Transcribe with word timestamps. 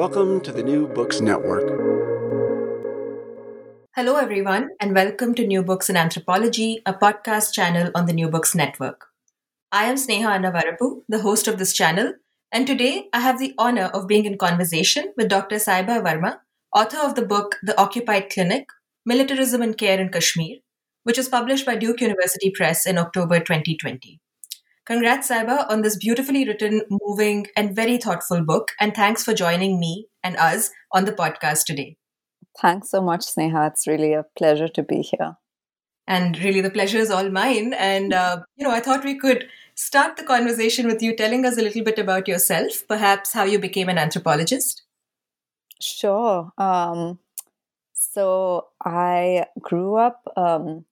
Welcome 0.00 0.40
to 0.44 0.50
the 0.50 0.62
New 0.62 0.86
Books 0.88 1.20
Network. 1.20 1.66
Hello, 3.94 4.16
everyone, 4.16 4.70
and 4.80 4.94
welcome 4.94 5.34
to 5.34 5.46
New 5.46 5.62
Books 5.62 5.90
in 5.90 5.96
Anthropology, 5.98 6.80
a 6.86 6.94
podcast 6.94 7.52
channel 7.52 7.90
on 7.94 8.06
the 8.06 8.14
New 8.14 8.30
Books 8.30 8.54
Network. 8.54 9.08
I 9.70 9.84
am 9.84 9.96
Sneha 9.96 10.38
Annavarapu, 10.38 11.02
the 11.06 11.18
host 11.18 11.46
of 11.46 11.58
this 11.58 11.74
channel, 11.74 12.14
and 12.50 12.66
today 12.66 13.10
I 13.12 13.20
have 13.20 13.38
the 13.38 13.52
honor 13.58 13.90
of 13.92 14.08
being 14.08 14.24
in 14.24 14.38
conversation 14.38 15.12
with 15.18 15.28
Dr. 15.28 15.56
Saiba 15.56 16.02
Varma, 16.02 16.38
author 16.74 17.04
of 17.06 17.14
the 17.14 17.26
book 17.26 17.56
The 17.62 17.78
Occupied 17.78 18.30
Clinic 18.30 18.68
Militarism 19.04 19.60
and 19.60 19.76
Care 19.76 20.00
in 20.00 20.08
Kashmir, 20.08 20.60
which 21.02 21.18
was 21.18 21.28
published 21.28 21.66
by 21.66 21.76
Duke 21.76 22.00
University 22.00 22.50
Press 22.50 22.86
in 22.86 22.96
October 22.96 23.38
2020. 23.38 24.18
Congrats, 24.90 25.28
Saiba, 25.28 25.70
on 25.70 25.82
this 25.82 25.96
beautifully 25.96 26.44
written, 26.44 26.82
moving, 26.90 27.46
and 27.56 27.76
very 27.76 27.96
thoughtful 27.96 28.44
book. 28.44 28.72
And 28.80 28.92
thanks 28.92 29.22
for 29.22 29.32
joining 29.32 29.78
me 29.78 30.08
and 30.24 30.36
us 30.36 30.70
on 30.90 31.04
the 31.04 31.12
podcast 31.12 31.64
today. 31.64 31.96
Thanks 32.60 32.90
so 32.90 33.00
much, 33.00 33.20
Sneha. 33.20 33.70
It's 33.70 33.86
really 33.86 34.14
a 34.14 34.24
pleasure 34.36 34.66
to 34.66 34.82
be 34.82 35.02
here. 35.02 35.36
And 36.08 36.36
really, 36.40 36.60
the 36.60 36.70
pleasure 36.70 36.98
is 36.98 37.08
all 37.08 37.30
mine. 37.30 37.72
And, 37.72 38.12
uh, 38.12 38.40
you 38.56 38.66
know, 38.66 38.74
I 38.74 38.80
thought 38.80 39.04
we 39.04 39.16
could 39.16 39.46
start 39.76 40.16
the 40.16 40.24
conversation 40.24 40.88
with 40.88 41.00
you 41.00 41.14
telling 41.14 41.46
us 41.46 41.56
a 41.56 41.62
little 41.62 41.84
bit 41.84 42.00
about 42.00 42.26
yourself, 42.26 42.82
perhaps 42.88 43.32
how 43.32 43.44
you 43.44 43.60
became 43.60 43.88
an 43.88 43.96
anthropologist. 43.96 44.82
Sure. 45.80 46.50
Um, 46.58 47.20
so 47.92 48.66
I 48.84 49.46
grew 49.62 49.94
up 49.94 50.20
um, 50.36 50.84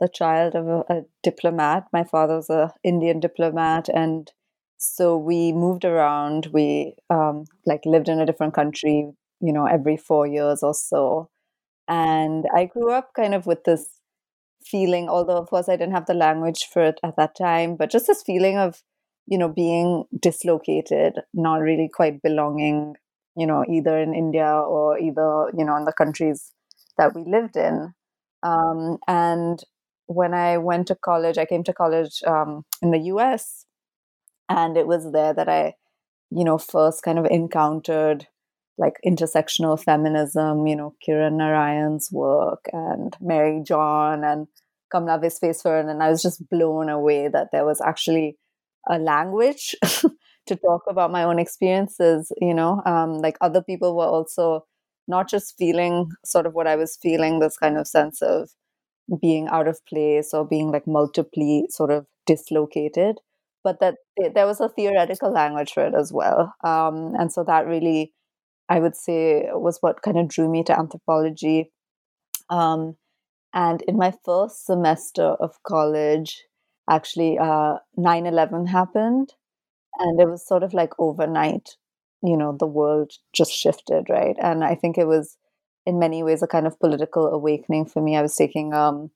the 0.00 0.08
child 0.08 0.54
of 0.54 0.66
a, 0.66 0.84
a 0.88 1.02
diplomat. 1.22 1.86
My 1.92 2.04
father's 2.04 2.50
a 2.50 2.72
Indian 2.82 3.20
diplomat, 3.20 3.88
and 3.88 4.30
so 4.78 5.16
we 5.16 5.52
moved 5.52 5.84
around. 5.84 6.46
We 6.52 6.94
um, 7.10 7.44
like 7.66 7.82
lived 7.84 8.08
in 8.08 8.20
a 8.20 8.26
different 8.26 8.54
country, 8.54 9.12
you 9.40 9.52
know, 9.52 9.66
every 9.66 9.96
four 9.96 10.26
years 10.26 10.62
or 10.62 10.74
so. 10.74 11.30
And 11.88 12.46
I 12.54 12.66
grew 12.66 12.92
up 12.92 13.10
kind 13.14 13.34
of 13.34 13.46
with 13.46 13.64
this 13.64 14.00
feeling, 14.64 15.08
although 15.08 15.36
of 15.36 15.48
course 15.48 15.68
I 15.68 15.76
didn't 15.76 15.94
have 15.94 16.06
the 16.06 16.14
language 16.14 16.66
for 16.72 16.82
it 16.84 17.00
at 17.02 17.16
that 17.16 17.36
time, 17.36 17.76
but 17.76 17.90
just 17.90 18.06
this 18.06 18.22
feeling 18.22 18.58
of, 18.58 18.82
you 19.26 19.38
know, 19.38 19.48
being 19.48 20.04
dislocated, 20.18 21.14
not 21.34 21.56
really 21.56 21.88
quite 21.92 22.22
belonging, 22.22 22.94
you 23.36 23.46
know, 23.46 23.64
either 23.68 23.98
in 23.98 24.14
India 24.14 24.46
or 24.50 24.98
either, 24.98 25.50
you 25.56 25.64
know, 25.64 25.76
in 25.76 25.84
the 25.84 25.92
countries 25.92 26.52
that 26.96 27.14
we 27.14 27.24
lived 27.26 27.56
in. 27.56 27.94
Um, 28.42 28.98
and 29.08 29.62
when 30.10 30.34
I 30.34 30.58
went 30.58 30.88
to 30.88 30.96
college, 30.96 31.38
I 31.38 31.44
came 31.44 31.62
to 31.64 31.72
college 31.72 32.20
um, 32.26 32.64
in 32.82 32.90
the 32.90 32.98
US, 33.14 33.64
and 34.48 34.76
it 34.76 34.88
was 34.88 35.12
there 35.12 35.32
that 35.32 35.48
I, 35.48 35.74
you 36.30 36.44
know, 36.44 36.58
first 36.58 37.04
kind 37.04 37.16
of 37.18 37.26
encountered 37.26 38.26
like 38.76 38.94
intersectional 39.06 39.80
feminism, 39.80 40.66
you 40.66 40.74
know, 40.74 40.94
Kirin 41.06 41.34
Narayan's 41.34 42.10
work 42.10 42.64
and 42.72 43.16
Mary 43.20 43.62
John 43.64 44.24
and 44.24 44.48
Kamala 44.90 45.20
Visweswaran. 45.20 45.88
And 45.88 46.02
I 46.02 46.10
was 46.10 46.22
just 46.22 46.48
blown 46.48 46.88
away 46.88 47.28
that 47.28 47.48
there 47.52 47.64
was 47.64 47.80
actually 47.80 48.36
a 48.88 48.98
language 48.98 49.76
to 49.82 50.56
talk 50.56 50.82
about 50.88 51.12
my 51.12 51.22
own 51.22 51.38
experiences, 51.38 52.32
you 52.40 52.54
know, 52.54 52.82
um, 52.84 53.18
like 53.18 53.36
other 53.40 53.62
people 53.62 53.94
were 53.96 54.06
also 54.06 54.66
not 55.06 55.28
just 55.28 55.54
feeling 55.56 56.10
sort 56.24 56.46
of 56.46 56.54
what 56.54 56.66
I 56.66 56.74
was 56.74 56.98
feeling, 57.00 57.38
this 57.38 57.56
kind 57.56 57.78
of 57.78 57.86
sense 57.86 58.22
of 58.22 58.50
being 59.20 59.48
out 59.48 59.68
of 59.68 59.84
place 59.86 60.32
or 60.32 60.46
being 60.46 60.70
like 60.70 60.86
multiply 60.86 61.62
sort 61.68 61.90
of 61.90 62.06
dislocated 62.26 63.16
but 63.62 63.80
that 63.80 63.96
there 64.34 64.46
was 64.46 64.60
a 64.60 64.68
theoretical 64.68 65.30
language 65.30 65.72
for 65.72 65.84
it 65.84 65.94
as 65.94 66.12
well. 66.12 66.54
Um, 66.64 67.14
and 67.18 67.32
so 67.32 67.44
that 67.44 67.66
really 67.66 68.12
i 68.68 68.78
would 68.78 68.94
say 68.96 69.48
was 69.52 69.78
what 69.80 70.02
kind 70.02 70.18
of 70.18 70.28
drew 70.28 70.48
me 70.48 70.62
to 70.64 70.78
anthropology. 70.78 71.72
Um, 72.48 72.96
and 73.52 73.82
in 73.82 73.96
my 73.96 74.12
first 74.24 74.64
semester 74.66 75.24
of 75.24 75.62
college 75.64 76.44
actually 76.88 77.38
uh, 77.38 77.76
9-11 77.98 78.68
happened 78.68 79.34
and 79.98 80.20
it 80.20 80.28
was 80.28 80.46
sort 80.46 80.62
of 80.62 80.74
like 80.74 80.92
overnight 80.98 81.76
you 82.22 82.36
know 82.36 82.56
the 82.58 82.66
world 82.66 83.12
just 83.32 83.52
shifted 83.52 84.06
right? 84.08 84.36
And 84.40 84.64
i 84.64 84.74
think 84.74 84.98
it 84.98 85.06
was 85.06 85.36
in 85.86 85.98
many 85.98 86.22
ways 86.22 86.42
a 86.42 86.46
kind 86.46 86.66
of 86.66 86.78
political 86.78 87.26
awakening 87.26 87.86
for 87.86 88.02
me. 88.02 88.16
I 88.16 88.22
was 88.22 88.34
taking 88.34 88.72
um, 88.74 89.10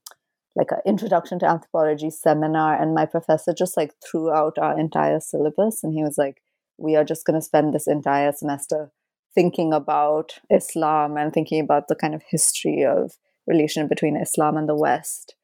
like 0.57 0.71
an 0.71 0.81
introduction 0.87 1.39
to 1.41 1.49
anthropology 1.49 2.11
seminar, 2.11 2.81
and 2.81 2.95
my 2.95 3.07
professor 3.07 3.53
just 3.53 3.77
like 3.77 3.93
threw 4.05 4.33
out 4.33 4.59
our 4.59 4.79
entire 4.79 5.21
syllabus, 5.21 5.83
and 5.83 5.93
he 5.93 6.03
was 6.03 6.19
like, 6.19 6.43
"We 6.79 6.97
are 6.97 7.05
just 7.05 7.27
going 7.27 7.39
to 7.39 7.45
spend 7.45 7.73
this 7.75 7.87
entire 7.87 8.33
semester 8.33 8.91
thinking 9.35 9.73
about 9.73 10.39
Islam 10.51 11.17
and 11.17 11.33
thinking 11.33 11.61
about 11.61 11.89
the 11.89 11.97
kind 11.97 12.15
of 12.15 12.23
history 12.29 12.85
of 12.85 13.13
relation 13.47 13.89
between 13.89 14.17
Islam 14.17 14.57
and 14.57 14.69
the 14.69 14.77
West." 14.77 15.35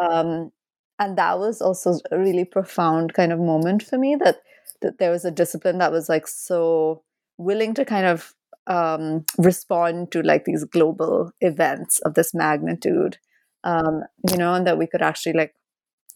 Um, 0.00 0.52
and 0.98 1.16
that 1.16 1.38
was 1.38 1.62
also 1.62 1.98
a 2.10 2.18
really 2.18 2.44
profound 2.44 3.14
kind 3.14 3.32
of 3.32 3.38
moment 3.38 3.82
for 3.82 3.98
me 3.98 4.16
that 4.16 4.38
that 4.80 4.98
there 4.98 5.10
was 5.10 5.24
a 5.24 5.30
discipline 5.30 5.78
that 5.78 5.92
was 5.92 6.08
like 6.08 6.26
so 6.26 7.02
willing 7.36 7.74
to 7.74 7.84
kind 7.84 8.06
of 8.06 8.34
um, 8.68 9.24
respond 9.38 10.12
to 10.12 10.22
like 10.22 10.44
these 10.44 10.64
global 10.64 11.32
events 11.40 11.98
of 12.00 12.14
this 12.14 12.34
magnitude 12.34 13.18
um, 13.64 14.02
you 14.30 14.36
know 14.36 14.54
and 14.54 14.66
that 14.66 14.78
we 14.78 14.86
could 14.86 15.02
actually 15.02 15.32
like 15.32 15.54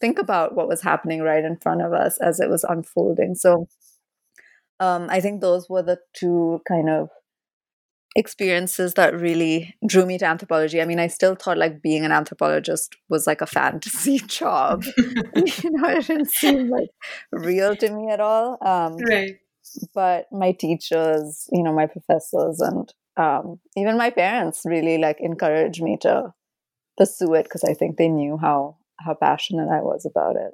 think 0.01 0.19
about 0.19 0.55
what 0.55 0.69
was 0.69 0.83
happening 0.83 1.21
right 1.23 1.45
in 1.45 1.57
front 1.57 1.83
of 1.83 1.93
us 1.93 2.19
as 2.19 2.41
it 2.41 2.51
was 2.51 2.65
unfolding 2.65 3.35
so 3.35 3.67
um, 4.81 5.07
i 5.11 5.21
think 5.21 5.41
those 5.41 5.69
were 5.69 5.83
the 5.83 5.99
two 6.15 6.61
kind 6.69 6.89
of 6.89 7.09
experiences 8.15 8.95
that 8.95 9.19
really 9.19 9.75
drew 9.87 10.05
me 10.05 10.19
to 10.19 10.27
anthropology. 10.27 10.83
I 10.83 10.85
mean, 10.85 10.99
I 10.99 11.07
still 11.07 11.35
thought 11.35 11.57
like 11.57 11.81
being 11.81 12.05
an 12.05 12.12
anthropologist 12.12 12.95
was 13.09 13.27
like 13.27 13.41
a 13.41 13.47
fantasy 13.47 14.19
job. 14.27 14.85
you 14.99 15.71
know, 15.71 15.89
it 15.89 16.07
didn't 16.07 16.31
seem 16.31 16.69
like 16.69 16.91
real 17.33 17.75
to 17.75 17.91
me 17.91 18.11
at 18.11 18.21
all. 18.21 18.59
Um, 18.61 18.99
right 18.99 19.39
but 19.94 20.27
my 20.33 20.53
teachers 20.53 21.49
you 21.53 21.62
know 21.62 21.72
my 21.72 21.87
professors 21.87 22.60
and 22.60 22.93
um, 23.16 23.60
even 23.77 23.99
my 23.99 24.10
parents 24.10 24.62
really 24.65 24.97
like 24.99 25.19
encouraged 25.21 25.83
me 25.83 25.99
to 26.00 26.33
pursue 26.97 27.34
it 27.34 27.44
because 27.44 27.65
i 27.65 27.75
think 27.75 27.97
they 27.97 28.09
knew 28.09 28.37
how 28.37 28.77
how 29.00 29.15
passionate 29.15 29.69
i 29.69 29.81
was 29.81 30.06
about 30.06 30.37
it. 30.37 30.53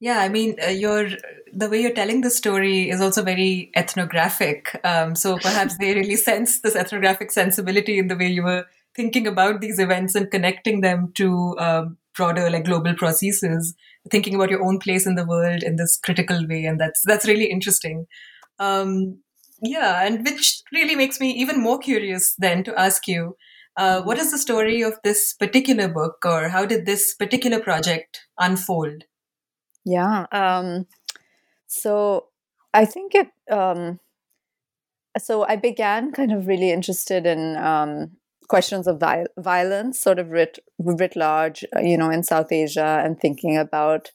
Yeah 0.00 0.18
i 0.18 0.28
mean 0.28 0.56
uh, 0.64 0.70
your 0.70 1.08
the 1.52 1.68
way 1.68 1.80
you're 1.80 1.92
telling 1.92 2.22
the 2.22 2.30
story 2.30 2.90
is 2.90 3.00
also 3.00 3.22
very 3.22 3.70
ethnographic 3.76 4.80
um, 4.84 5.14
so 5.14 5.36
perhaps 5.38 5.76
they 5.78 5.94
really 5.94 6.16
sense 6.28 6.60
this 6.60 6.74
ethnographic 6.76 7.30
sensibility 7.30 7.98
in 7.98 8.08
the 8.08 8.16
way 8.16 8.28
you 8.28 8.42
were 8.42 8.64
thinking 8.94 9.26
about 9.26 9.60
these 9.60 9.78
events 9.78 10.14
and 10.14 10.30
connecting 10.30 10.80
them 10.80 11.12
to 11.14 11.56
um, 11.58 11.96
broader 12.14 12.50
like 12.50 12.64
global 12.64 12.94
processes 12.94 13.74
thinking 14.10 14.34
about 14.34 14.50
your 14.50 14.64
own 14.64 14.78
place 14.78 15.06
in 15.06 15.14
the 15.14 15.26
world 15.26 15.62
in 15.62 15.76
this 15.76 15.98
critical 16.02 16.46
way 16.48 16.64
and 16.64 16.80
that's 16.80 17.02
that's 17.06 17.26
really 17.26 17.50
interesting. 17.50 18.06
Um, 18.58 19.22
yeah 19.62 20.04
and 20.04 20.24
which 20.24 20.62
really 20.72 20.96
makes 20.96 21.20
me 21.20 21.30
even 21.30 21.60
more 21.62 21.78
curious 21.78 22.34
then 22.38 22.64
to 22.64 22.78
ask 22.78 23.06
you 23.06 23.36
uh, 23.76 24.02
what 24.02 24.18
is 24.18 24.30
the 24.30 24.38
story 24.38 24.82
of 24.82 24.98
this 25.02 25.32
particular 25.32 25.88
book 25.88 26.16
or 26.26 26.48
how 26.50 26.66
did 26.66 26.84
this 26.84 27.14
particular 27.14 27.58
project 27.58 28.26
unfold? 28.38 29.04
Yeah 29.84 30.26
um, 30.32 30.86
so 31.66 32.26
i 32.74 32.84
think 32.84 33.14
it 33.14 33.28
um, 33.50 33.98
so 35.18 35.44
i 35.44 35.56
began 35.56 36.12
kind 36.12 36.32
of 36.32 36.46
really 36.46 36.70
interested 36.70 37.26
in 37.26 37.56
um, 37.56 38.10
questions 38.52 38.86
of 38.86 39.02
violence, 39.38 39.98
sort 39.98 40.18
of 40.18 40.28
writ 40.28 40.58
writ 40.78 41.16
large, 41.16 41.64
uh, 41.74 41.80
you 41.80 41.96
know, 41.96 42.10
in 42.10 42.22
South 42.22 42.52
Asia, 42.52 43.00
and 43.02 43.18
thinking 43.18 43.56
about 43.56 44.10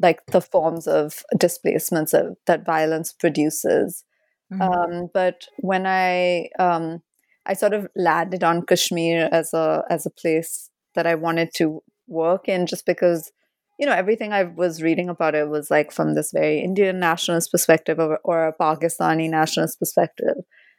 like 0.00 0.24
the 0.26 0.40
forms 0.40 0.86
of 0.86 1.22
displacements 1.36 2.14
of, 2.14 2.36
that 2.46 2.64
violence 2.64 3.12
produces. 3.12 4.04
Mm-hmm. 4.50 4.62
Um, 4.62 5.10
but 5.12 5.48
when 5.58 5.86
I 5.86 6.48
um, 6.58 7.02
I 7.44 7.52
sort 7.52 7.74
of 7.74 7.88
landed 7.94 8.42
on 8.42 8.64
Kashmir 8.64 9.28
as 9.30 9.52
a 9.52 9.84
as 9.90 10.06
a 10.06 10.16
place 10.22 10.70
that 10.94 11.06
I 11.06 11.14
wanted 11.14 11.50
to 11.56 11.82
work 12.06 12.48
in, 12.48 12.64
just 12.64 12.86
because 12.86 13.30
you 13.78 13.84
know 13.84 13.98
everything 14.02 14.32
I 14.32 14.44
was 14.44 14.82
reading 14.82 15.10
about 15.10 15.34
it 15.34 15.50
was 15.50 15.70
like 15.70 15.92
from 15.92 16.14
this 16.14 16.30
very 16.32 16.60
Indian 16.60 17.00
nationalist 17.00 17.52
perspective 17.52 17.98
or, 17.98 18.18
or 18.24 18.46
a 18.46 18.56
Pakistani 18.56 19.28
nationalist 19.28 19.78
perspective 19.78 20.38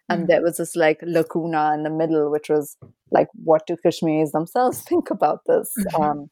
and 0.10 0.28
there 0.28 0.42
was 0.42 0.58
this 0.58 0.76
like 0.76 1.00
lacuna 1.04 1.74
in 1.74 1.84
the 1.84 1.90
middle 1.90 2.32
which 2.32 2.50
was 2.50 2.78
like 3.12 3.28
what 3.44 3.66
do 3.68 3.76
kashmiris 3.84 4.32
themselves 4.32 4.82
think 4.90 5.10
about 5.10 5.40
this 5.48 5.74
Mhm. 5.78 6.02
um, 6.02 6.30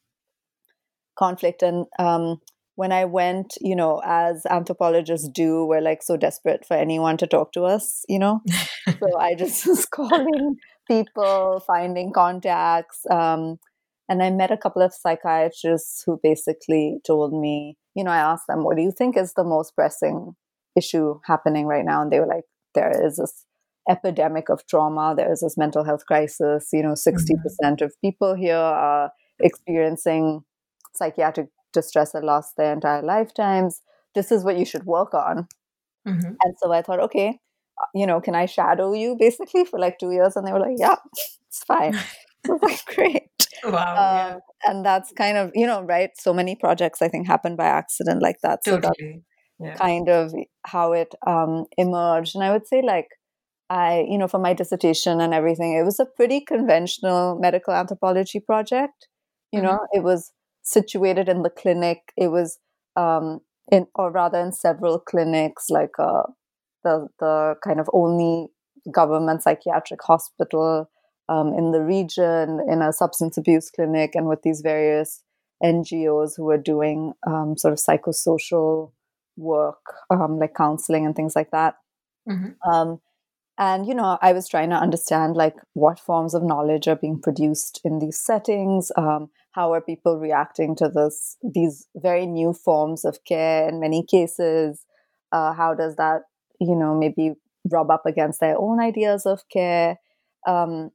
conflict? 1.18 1.64
And 1.64 1.86
um, 2.00 2.38
when 2.76 2.92
i 2.92 3.06
went 3.06 3.56
you 3.60 3.76
know 3.76 4.02
as 4.06 4.46
anthropologists 4.52 5.28
do 5.34 5.66
we're 5.66 5.82
like 5.82 6.04
so 6.04 6.16
desperate 6.16 6.64
for 6.66 6.76
anyone 6.78 7.18
to 7.18 7.26
talk 7.26 7.52
to 7.52 7.64
us 7.64 8.06
you 8.08 8.20
know? 8.20 8.40
So 9.00 9.18
i 9.20 9.34
just 9.34 9.66
was 9.72 9.86
calling 9.88 10.58
people 10.88 11.60
finding 11.66 12.14
contacts 12.14 13.00
um, 13.10 13.58
and 14.10 14.22
i 14.22 14.30
met 14.30 14.52
a 14.52 14.58
couple 14.58 14.84
of 14.84 14.94
psychiatrists 14.94 16.04
who 16.06 16.20
basically 16.22 17.00
told 17.06 17.34
me 17.34 17.76
you 17.96 18.04
know 18.04 18.12
i 18.12 18.18
asked 18.20 18.46
them 18.48 18.64
what 18.64 18.78
do 18.78 18.84
you 18.84 18.92
think 18.92 19.18
is 19.18 19.34
the 19.34 19.44
most 19.44 19.74
pressing 19.76 20.36
issue 20.76 21.20
happening 21.26 21.66
right 21.66 21.84
now? 21.84 22.04
And 22.04 22.12
they 22.12 22.20
were 22.20 22.28
like 22.28 22.44
there 22.76 22.92
is 23.04 23.16
this 23.18 23.47
epidemic 23.90 24.50
of 24.50 24.66
trauma 24.68 25.14
there 25.16 25.32
is 25.32 25.42
this 25.42 25.58
mental 25.58 25.84
health 25.84 26.06
crisis 26.06 26.70
you 26.74 26.84
know 26.84 26.94
60% 26.96 27.82
of 27.82 27.94
people 28.02 28.36
here 28.36 28.56
are 28.58 29.12
experiencing 29.40 30.42
psychiatric 30.96 31.48
distress 31.74 32.14
and 32.14 32.26
loss 32.26 32.54
their 32.58 32.74
entire 32.74 33.02
lifetimes 33.04 33.82
this 34.16 34.32
is 34.32 34.44
what 34.44 34.58
you 34.58 34.66
should 34.66 34.86
work 34.86 35.14
on 35.14 35.48
Mhm. 36.08 36.36
and 36.44 36.56
so 36.58 36.72
I 36.72 36.82
thought, 36.82 37.02
okay, 37.02 37.40
uh, 37.82 37.86
you 37.94 38.08
know, 38.08 38.22
can 38.22 38.34
I 38.34 38.46
shadow 38.46 38.94
you 38.94 39.16
basically 39.20 39.66
for 39.66 39.78
like 39.80 40.00
two 40.00 40.12
years? 40.12 40.36
And 40.38 40.48
they 40.48 40.54
were 40.54 40.60
like, 40.60 40.78
yeah, 40.78 40.96
it's 41.48 41.64
fine. 41.68 41.94
Like, 42.62 42.86
great. 42.96 43.30
Wow. 43.66 44.36
Um, 44.36 44.40
and 44.64 44.86
that's 44.86 45.12
kind 45.12 45.38
of, 45.38 45.52
you 45.54 45.68
know, 45.68 45.82
right? 45.82 46.12
So 46.18 46.34
many 46.34 46.56
projects 46.56 47.02
I 47.02 47.10
think 47.10 47.28
happen 47.28 47.58
by 47.58 47.66
accident 47.66 48.22
like 48.22 48.38
that. 48.42 48.60
yeah. 48.66 48.72
So 48.74 48.80
that's 48.80 48.98
Totally. 48.98 49.24
Yeah. 49.60 49.74
kind 49.76 50.08
of 50.08 50.32
how 50.66 50.94
it 50.94 51.14
um, 51.26 51.66
emerged. 51.78 52.36
And 52.36 52.44
I 52.44 52.54
would 52.54 52.68
say, 52.68 52.82
like, 52.82 53.08
I, 53.70 54.06
you 54.10 54.18
know, 54.18 54.28
for 54.28 54.40
my 54.40 54.54
dissertation 54.54 55.20
and 55.20 55.34
everything, 55.34 55.74
it 55.74 55.84
was 55.84 56.00
a 56.00 56.06
pretty 56.06 56.42
conventional 56.42 57.38
medical 57.40 57.74
anthropology 57.74 58.40
project. 58.40 59.08
You 59.52 59.62
know, 59.62 59.80
it 59.94 60.04
was 60.04 60.32
situated 60.64 61.30
in 61.30 61.42
the 61.44 61.50
clinic. 61.50 62.14
It 62.18 62.28
was 62.30 62.60
um, 62.96 63.42
in, 63.72 63.88
or 63.96 64.12
rather, 64.12 64.40
in 64.40 64.52
several 64.54 65.00
clinics, 65.00 65.70
like 65.70 65.92
uh, 66.00 66.24
the 66.84 67.08
the 67.20 67.56
kind 67.64 67.80
of 67.80 67.90
only 67.94 68.48
government 68.92 69.44
psychiatric 69.44 70.02
hospital 70.04 70.90
um, 71.30 71.54
in 71.54 71.72
the 71.72 71.82
region, 71.82 72.60
in 72.70 72.82
a 72.82 72.94
substance 72.94 73.38
abuse 73.38 73.70
clinic, 73.70 74.16
and 74.16 74.28
with 74.28 74.42
these 74.44 74.62
various 74.62 75.24
NGOs 75.64 76.34
who 76.38 76.46
were 76.46 76.58
doing 76.58 77.14
um, 77.26 77.58
sort 77.58 77.74
of 77.74 77.80
psychosocial 77.80 78.92
work, 79.36 79.80
um, 80.10 80.40
like 80.40 80.56
counseling 80.56 81.06
and 81.06 81.16
things 81.16 81.36
like 81.36 81.52
that. 81.52 81.76
Mhm. 82.28 82.56
And 83.58 83.88
you 83.88 83.96
know, 83.96 84.18
I 84.22 84.34
was 84.34 84.48
trying 84.48 84.70
to 84.70 84.76
understand 84.76 85.36
like 85.36 85.56
what 85.74 86.00
forms 86.00 86.34
of 86.34 86.44
knowledge 86.44 86.88
are 86.88 86.96
being 86.96 87.20
produced 87.20 87.82
in 87.84 88.00
these 88.00 88.20
settings. 88.20 88.92
Um, 88.96 89.30
how 89.52 89.74
are 89.74 89.82
people 89.82 90.20
reacting 90.20 90.76
to 90.76 90.90
this? 90.90 91.38
These 91.42 91.88
very 91.96 92.28
new 92.28 92.54
forms 92.54 93.04
of 93.04 93.24
care 93.26 93.68
in 93.68 93.80
many 93.80 94.06
cases. 94.06 94.86
Uh, 95.32 95.54
how 95.54 95.74
does 95.74 95.96
that, 95.96 96.22
you 96.60 96.76
know, 96.76 96.96
maybe 96.96 97.34
rub 97.70 97.90
up 97.90 98.06
against 98.06 98.40
their 98.40 98.58
own 98.58 98.80
ideas 98.80 99.26
of 99.26 99.42
care, 99.52 99.98
um, 100.48 100.92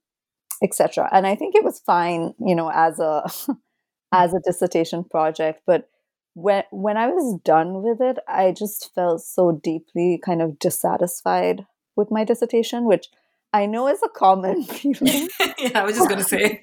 etc. 0.63 1.09
And 1.13 1.27
I 1.27 1.35
think 1.35 1.57
it 1.57 1.65
was 1.65 1.81
fine, 1.81 2.35
you 2.39 2.55
know, 2.55 2.71
as 2.73 3.01
a 3.01 3.29
as 4.13 4.35
a 4.35 4.41
dissertation 4.41 5.05
project, 5.05 5.63
but 5.67 5.89
when 6.35 6.63
when 6.71 6.97
I 6.97 7.09
was 7.09 7.41
done 7.45 7.83
with 7.83 8.01
it, 8.01 8.19
I 8.29 8.53
just 8.53 8.95
felt 8.95 9.23
so 9.23 9.53
deeply 9.63 10.21
kind 10.25 10.41
of 10.41 10.59
dissatisfied 10.59 11.67
with 11.97 12.11
my 12.11 12.25
dissertation, 12.25 12.85
which 12.85 13.09
I 13.53 13.67
know 13.67 13.89
is 13.89 14.03
a 14.03 14.09
common 14.09 14.65
feeling. 14.65 15.29
yeah, 15.59 15.81
I 15.81 15.85
was 15.85 15.97
just 15.97 16.09
gonna 16.09 16.25
say. 16.25 16.61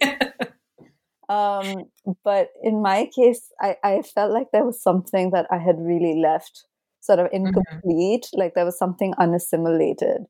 um, 1.29 1.85
but 2.23 2.49
in 2.63 2.81
my 2.81 3.09
case, 3.15 3.51
I, 3.61 3.77
I 3.83 4.01
felt 4.01 4.31
like 4.31 4.47
there 4.51 4.65
was 4.65 4.81
something 4.81 5.31
that 5.31 5.47
I 5.51 5.57
had 5.57 5.79
really 5.79 6.19
left 6.19 6.65
sort 7.01 7.19
of 7.19 7.27
incomplete, 7.31 8.27
like 8.33 8.55
there 8.55 8.65
was 8.65 8.77
something 8.77 9.13
unassimilated. 9.17 10.25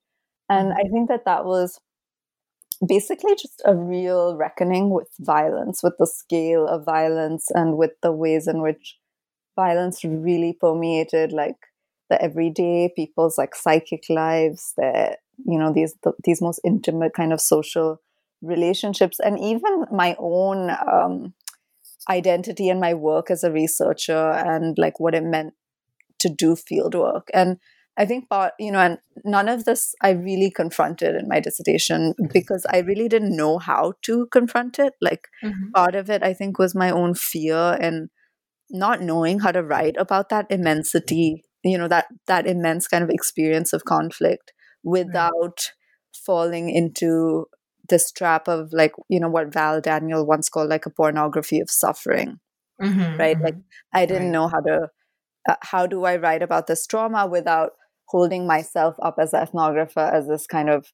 And 0.49 0.73
I 0.73 0.83
think 0.91 1.09
that 1.09 1.25
that 1.25 1.45
was 1.45 1.79
basically 2.85 3.35
just 3.35 3.61
a 3.65 3.75
real 3.75 4.35
reckoning 4.35 4.89
with 4.89 5.09
violence, 5.19 5.83
with 5.83 5.93
the 5.99 6.07
scale 6.07 6.67
of 6.67 6.85
violence, 6.85 7.47
and 7.53 7.77
with 7.77 7.91
the 8.01 8.11
ways 8.11 8.47
in 8.47 8.61
which 8.61 8.97
violence 9.55 10.03
really 10.03 10.53
permeated 10.53 11.31
like 11.33 11.57
the 12.09 12.21
everyday 12.21 12.91
people's 12.95 13.37
like 13.37 13.55
psychic 13.55 14.03
lives, 14.09 14.73
their 14.77 15.17
you 15.45 15.57
know 15.59 15.71
these 15.73 15.95
the, 16.03 16.13
these 16.23 16.41
most 16.41 16.59
intimate 16.65 17.13
kind 17.13 17.33
of 17.33 17.41
social 17.41 18.01
relationships, 18.41 19.19
and 19.19 19.39
even 19.39 19.85
my 19.91 20.15
own 20.19 20.69
um, 20.91 21.33
identity 22.09 22.69
and 22.69 22.79
my 22.79 22.93
work 22.93 23.29
as 23.31 23.43
a 23.43 23.51
researcher, 23.51 24.31
and 24.31 24.77
like 24.77 24.99
what 24.99 25.15
it 25.15 25.23
meant 25.23 25.53
to 26.19 26.29
do 26.29 26.55
field 26.55 26.95
work 26.95 27.29
and 27.33 27.57
I 27.97 28.05
think 28.05 28.29
part, 28.29 28.53
you 28.57 28.71
know, 28.71 28.79
and 28.79 28.97
none 29.25 29.49
of 29.49 29.65
this 29.65 29.93
I 30.01 30.11
really 30.11 30.49
confronted 30.49 31.15
in 31.15 31.27
my 31.27 31.41
dissertation 31.41 32.13
because 32.31 32.65
I 32.71 32.77
really 32.77 33.09
didn't 33.09 33.35
know 33.35 33.57
how 33.57 33.93
to 34.03 34.25
confront 34.27 34.79
it. 34.79 34.93
Like 35.01 35.27
Mhm. 35.43 35.73
part 35.75 35.95
of 35.95 36.09
it, 36.09 36.23
I 36.23 36.33
think, 36.33 36.57
was 36.57 36.73
my 36.73 36.91
own 36.91 37.13
fear 37.13 37.77
and 37.81 38.09
not 38.69 39.01
knowing 39.01 39.39
how 39.39 39.51
to 39.51 39.63
write 39.63 39.95
about 39.97 40.29
that 40.29 40.47
immensity, 40.49 41.43
you 41.63 41.77
know, 41.77 41.87
that 41.87 42.07
that 42.27 42.47
immense 42.47 42.87
kind 42.87 43.03
of 43.03 43.09
experience 43.09 43.73
of 43.73 43.85
conflict 43.85 44.53
without 44.83 45.71
falling 46.13 46.69
into 46.69 47.45
this 47.89 48.11
trap 48.11 48.47
of 48.47 48.69
like, 48.73 48.93
you 49.09 49.19
know, 49.19 49.29
what 49.29 49.53
Val 49.53 49.81
Daniel 49.81 50.25
once 50.25 50.49
called 50.49 50.69
like 50.69 50.85
a 50.85 50.89
pornography 50.91 51.59
of 51.59 51.69
suffering 51.69 52.39
Mhm, 52.79 53.17
right? 53.19 53.37
Mhm. 53.37 53.43
like 53.45 53.55
i 53.93 54.05
didn't 54.05 54.23
Right. 54.25 54.31
know 54.31 54.47
how 54.47 54.59
to 54.61 54.89
uh, 55.49 55.55
how 55.61 55.85
do 55.87 56.05
i 56.05 56.15
write 56.17 56.43
about 56.43 56.67
this 56.67 56.85
trauma 56.87 57.27
without 57.27 57.71
holding 58.07 58.47
myself 58.47 58.95
up 59.01 59.15
as 59.19 59.33
an 59.33 59.45
ethnographer 59.45 60.11
as 60.13 60.27
this 60.27 60.47
kind 60.47 60.69
of 60.69 60.87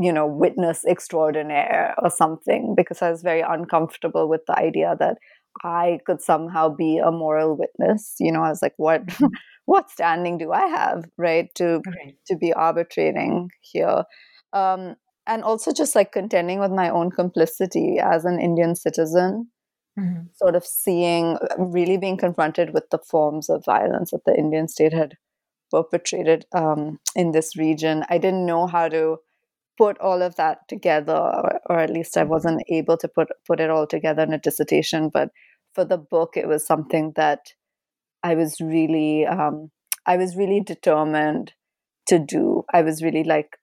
you 0.00 0.12
know 0.12 0.26
witness 0.26 0.84
extraordinaire 0.86 1.94
or 2.02 2.10
something 2.10 2.74
because 2.76 3.02
i 3.02 3.10
was 3.10 3.22
very 3.22 3.40
uncomfortable 3.42 4.28
with 4.28 4.42
the 4.46 4.58
idea 4.58 4.96
that 4.98 5.18
i 5.64 5.98
could 6.06 6.20
somehow 6.22 6.68
be 6.68 6.98
a 6.98 7.10
moral 7.12 7.56
witness 7.56 8.14
you 8.20 8.32
know? 8.32 8.42
I 8.42 8.50
was 8.50 8.62
like 8.62 8.74
what 8.78 9.02
what 9.66 9.90
standing 9.90 10.38
do 10.38 10.52
i 10.52 10.66
have 10.66 11.04
right 11.18 11.54
to 11.54 11.80
Right. 11.86 12.16
to 12.26 12.36
be 12.36 12.52
arbitrating 12.52 13.50
here 13.60 14.04
um 14.52 14.96
and 15.26 15.42
also 15.42 15.72
just 15.72 15.94
like 15.94 16.12
contending 16.12 16.58
with 16.60 16.70
my 16.70 16.88
own 16.90 17.10
complicity 17.10 17.98
as 17.98 18.24
an 18.24 18.38
indian 18.40 18.74
citizen 18.74 19.50
Mhm. 19.98 20.28
sort 20.34 20.56
of 20.56 20.64
seeing, 20.66 21.38
really 21.58 21.96
being 21.96 22.16
confronted 22.16 22.74
with 22.74 22.90
the 22.90 22.98
forms 22.98 23.48
of 23.48 23.64
violence 23.64 24.10
that 24.10 24.24
the 24.26 24.36
Indian 24.36 24.66
state 24.66 24.92
had 24.92 25.16
perpetrated 25.70 26.46
um, 26.52 26.98
in 27.14 27.32
this 27.32 27.56
region. 27.56 28.04
I 28.08 28.18
didn't 28.18 28.46
know 28.46 28.66
how 28.66 28.88
to 28.88 29.18
put 29.78 29.98
all 30.00 30.22
of 30.22 30.36
that 30.36 30.68
together, 30.68 31.14
or, 31.14 31.60
or 31.70 31.78
at 31.80 31.90
least 31.90 32.16
I 32.16 32.24
wasn't 32.24 32.62
able 32.68 32.96
to 32.98 33.08
put 33.08 33.28
put 33.46 33.60
it 33.60 33.70
all 33.70 33.86
together 33.86 34.22
in 34.22 34.32
a 34.32 34.38
dissertation. 34.38 35.10
But 35.10 35.30
for 35.74 35.84
the 35.84 35.98
book, 35.98 36.36
it 36.36 36.48
was 36.48 36.66
something 36.66 37.12
that 37.16 37.52
I 38.24 38.34
was 38.34 38.60
really, 38.60 39.26
um, 39.26 39.70
I 40.06 40.16
was 40.16 40.36
really 40.36 40.60
determined 40.60 41.52
to 42.08 42.18
do. 42.18 42.64
I 42.72 42.82
was 42.82 43.02
really 43.02 43.24
like, 43.24 43.58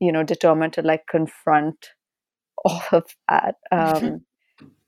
you 0.00 0.12
know, 0.12 0.22
determined 0.22 0.74
to 0.74 0.82
like 0.82 1.06
confront 1.10 1.90
all 2.64 2.82
of 2.92 3.04
that. 3.28 3.56
Um, 3.72 4.22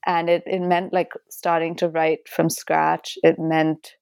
and 0.06 0.28
it, 0.28 0.42
it 0.46 0.60
meant 0.60 0.92
like 0.92 1.12
starting 1.30 1.76
to 1.76 1.88
write 1.88 2.28
from 2.28 2.50
scratch 2.50 3.16
it 3.22 3.36
meant 3.38 3.92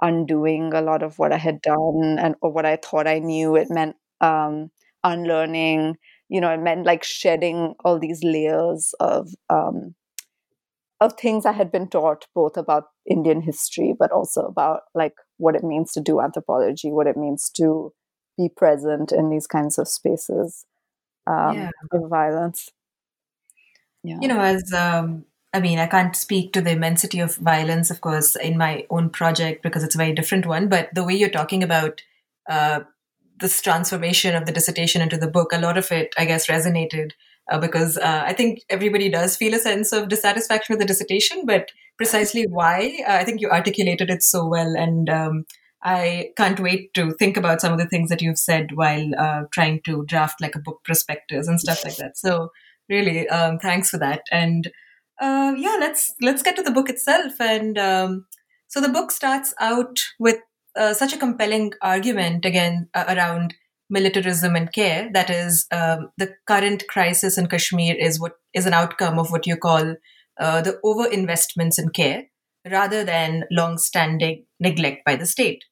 undoing 0.00 0.72
a 0.72 0.80
lot 0.80 1.02
of 1.02 1.18
what 1.18 1.32
i 1.32 1.36
had 1.36 1.60
done 1.60 2.16
and 2.18 2.34
or 2.40 2.50
what 2.50 2.64
i 2.66 2.76
thought 2.76 3.06
i 3.06 3.18
knew 3.18 3.56
it 3.56 3.68
meant 3.70 3.96
um, 4.20 4.70
unlearning 5.04 5.96
you 6.28 6.40
know 6.40 6.50
it 6.50 6.60
meant 6.60 6.86
like 6.86 7.04
shedding 7.04 7.74
all 7.84 7.98
these 7.98 8.22
layers 8.22 8.94
of 9.00 9.28
um, 9.48 9.94
of 11.00 11.14
things 11.14 11.46
i 11.46 11.52
had 11.52 11.70
been 11.72 11.88
taught 11.88 12.26
both 12.34 12.56
about 12.56 12.84
indian 13.06 13.40
history 13.40 13.94
but 13.98 14.12
also 14.12 14.42
about 14.42 14.82
like 14.94 15.14
what 15.38 15.54
it 15.54 15.64
means 15.64 15.92
to 15.92 16.00
do 16.00 16.20
anthropology 16.20 16.90
what 16.90 17.06
it 17.06 17.16
means 17.16 17.50
to 17.50 17.92
be 18.36 18.48
present 18.48 19.12
in 19.12 19.30
these 19.30 19.46
kinds 19.46 19.78
of 19.78 19.88
spaces 19.88 20.64
um, 21.26 21.56
Yeah. 21.56 21.70
of 21.92 22.08
violence 22.08 22.68
yeah 24.02 24.18
you 24.20 24.28
know 24.28 24.40
as 24.40 24.72
um, 24.72 25.24
i 25.52 25.60
mean 25.60 25.78
i 25.78 25.86
can't 25.86 26.16
speak 26.16 26.52
to 26.52 26.60
the 26.60 26.70
immensity 26.72 27.20
of 27.20 27.36
violence 27.36 27.90
of 27.90 28.00
course 28.00 28.36
in 28.36 28.56
my 28.58 28.86
own 28.90 29.10
project 29.10 29.62
because 29.62 29.84
it's 29.84 29.94
a 29.94 29.98
very 29.98 30.12
different 30.14 30.46
one 30.46 30.68
but 30.68 30.88
the 30.94 31.04
way 31.04 31.14
you're 31.14 31.28
talking 31.28 31.62
about 31.62 32.02
uh, 32.48 32.80
this 33.38 33.60
transformation 33.62 34.34
of 34.34 34.46
the 34.46 34.52
dissertation 34.52 35.02
into 35.02 35.16
the 35.16 35.26
book 35.28 35.52
a 35.52 35.58
lot 35.58 35.76
of 35.78 35.90
it 35.92 36.14
i 36.18 36.24
guess 36.24 36.46
resonated 36.46 37.12
uh, 37.50 37.58
because 37.58 37.98
uh, 37.98 38.22
i 38.24 38.32
think 38.32 38.60
everybody 38.68 39.08
does 39.08 39.36
feel 39.36 39.54
a 39.54 39.58
sense 39.58 39.92
of 39.92 40.08
dissatisfaction 40.08 40.72
with 40.72 40.80
the 40.80 40.86
dissertation 40.86 41.44
but 41.46 41.70
precisely 41.96 42.46
why 42.48 42.98
uh, 43.06 43.12
i 43.12 43.24
think 43.24 43.40
you 43.40 43.50
articulated 43.50 44.10
it 44.10 44.22
so 44.22 44.46
well 44.46 44.76
and 44.76 45.10
um, 45.10 45.44
I 45.82 46.32
can't 46.36 46.60
wait 46.60 46.92
to 46.94 47.12
think 47.12 47.36
about 47.36 47.60
some 47.60 47.72
of 47.72 47.78
the 47.78 47.88
things 47.88 48.10
that 48.10 48.20
you've 48.20 48.38
said 48.38 48.72
while 48.74 49.14
uh, 49.18 49.44
trying 49.50 49.80
to 49.86 50.04
draft 50.06 50.40
like 50.40 50.54
a 50.54 50.60
book 50.60 50.80
prospectus 50.84 51.48
and 51.48 51.58
stuff 51.58 51.84
like 51.84 51.96
that. 51.96 52.18
So 52.18 52.50
really, 52.88 53.28
um, 53.28 53.58
thanks 53.58 53.88
for 53.88 53.98
that. 53.98 54.22
And 54.30 54.70
uh, 55.20 55.54
yeah, 55.56 55.76
let's 55.80 56.14
let's 56.20 56.42
get 56.42 56.56
to 56.56 56.62
the 56.62 56.70
book 56.70 56.90
itself. 56.90 57.40
And 57.40 57.78
um, 57.78 58.26
so 58.68 58.80
the 58.80 58.88
book 58.88 59.10
starts 59.10 59.54
out 59.58 60.00
with 60.18 60.38
uh, 60.76 60.94
such 60.94 61.14
a 61.14 61.18
compelling 61.18 61.72
argument 61.82 62.44
again 62.44 62.88
uh, 62.94 63.04
around 63.08 63.54
militarism 63.90 64.56
and 64.56 64.72
care. 64.72 65.10
That 65.12 65.28
is, 65.28 65.66
um, 65.72 66.10
the 66.16 66.34
current 66.46 66.84
crisis 66.88 67.36
in 67.36 67.48
Kashmir 67.48 67.96
is 67.98 68.20
what 68.20 68.34
is 68.54 68.66
an 68.66 68.74
outcome 68.74 69.18
of 69.18 69.30
what 69.30 69.46
you 69.46 69.56
call 69.56 69.96
uh, 70.38 70.62
the 70.62 70.80
over 70.82 71.06
investments 71.06 71.78
in 71.78 71.90
care, 71.90 72.24
rather 72.70 73.04
than 73.04 73.44
long-standing 73.50 74.46
neglect 74.58 75.04
by 75.04 75.16
the 75.16 75.26
state. 75.26 75.64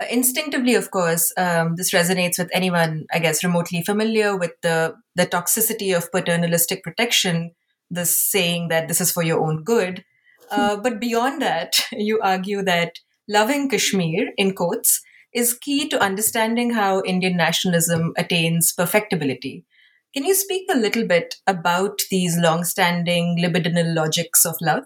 Uh, 0.00 0.06
instinctively, 0.10 0.74
of 0.74 0.90
course, 0.90 1.32
um, 1.36 1.76
this 1.76 1.92
resonates 1.92 2.38
with 2.38 2.50
anyone, 2.52 3.06
I 3.12 3.18
guess, 3.18 3.44
remotely 3.44 3.82
familiar 3.82 4.36
with 4.36 4.52
the 4.62 4.94
the 5.14 5.26
toxicity 5.26 5.96
of 5.96 6.10
paternalistic 6.10 6.82
protection. 6.82 7.52
The 7.90 8.06
saying 8.06 8.68
that 8.68 8.88
this 8.88 9.00
is 9.00 9.12
for 9.12 9.22
your 9.22 9.40
own 9.40 9.64
good. 9.64 10.04
Uh, 10.50 10.76
but 10.76 11.00
beyond 11.00 11.42
that, 11.42 11.86
you 11.92 12.20
argue 12.20 12.62
that 12.62 12.98
loving 13.28 13.68
Kashmir, 13.68 14.30
in 14.36 14.54
quotes, 14.54 15.00
is 15.32 15.54
key 15.54 15.88
to 15.88 16.02
understanding 16.02 16.70
how 16.70 17.02
Indian 17.04 17.36
nationalism 17.36 18.12
attains 18.16 18.72
perfectibility. 18.72 19.64
Can 20.12 20.24
you 20.24 20.34
speak 20.34 20.66
a 20.70 20.76
little 20.76 21.06
bit 21.06 21.36
about 21.46 22.00
these 22.10 22.36
long-standing 22.36 23.38
libidinal 23.38 23.94
logics 23.94 24.44
of 24.44 24.56
love? 24.60 24.84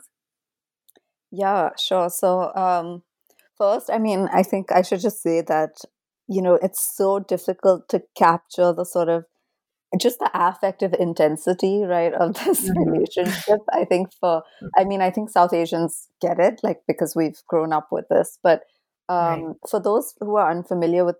Yeah, 1.30 1.70
sure. 1.78 2.10
So, 2.10 2.54
um, 2.54 3.02
first, 3.56 3.90
I 3.90 3.98
mean, 3.98 4.28
I 4.32 4.42
think 4.42 4.70
I 4.70 4.82
should 4.82 5.00
just 5.00 5.22
say 5.22 5.40
that, 5.40 5.78
you 6.28 6.42
know, 6.42 6.58
it's 6.62 6.94
so 6.94 7.20
difficult 7.20 7.88
to 7.88 8.02
capture 8.16 8.72
the 8.72 8.84
sort 8.84 9.08
of 9.08 9.24
just 9.98 10.18
the 10.18 10.30
affective 10.34 10.92
intensity, 10.98 11.82
right, 11.84 12.12
of 12.12 12.34
this 12.34 12.68
mm-hmm. 12.68 12.90
relationship. 12.90 13.60
I 13.72 13.84
think 13.84 14.08
for, 14.20 14.42
I 14.76 14.84
mean, 14.84 15.00
I 15.00 15.10
think 15.10 15.30
South 15.30 15.52
Asians 15.52 16.08
get 16.20 16.38
it, 16.38 16.60
like, 16.62 16.82
because 16.86 17.14
we've 17.16 17.40
grown 17.48 17.72
up 17.72 17.88
with 17.90 18.06
this. 18.10 18.38
But 18.42 18.62
um, 19.08 19.16
right. 19.44 19.56
for 19.68 19.80
those 19.80 20.14
who 20.20 20.36
are 20.36 20.50
unfamiliar 20.50 21.04
with 21.04 21.16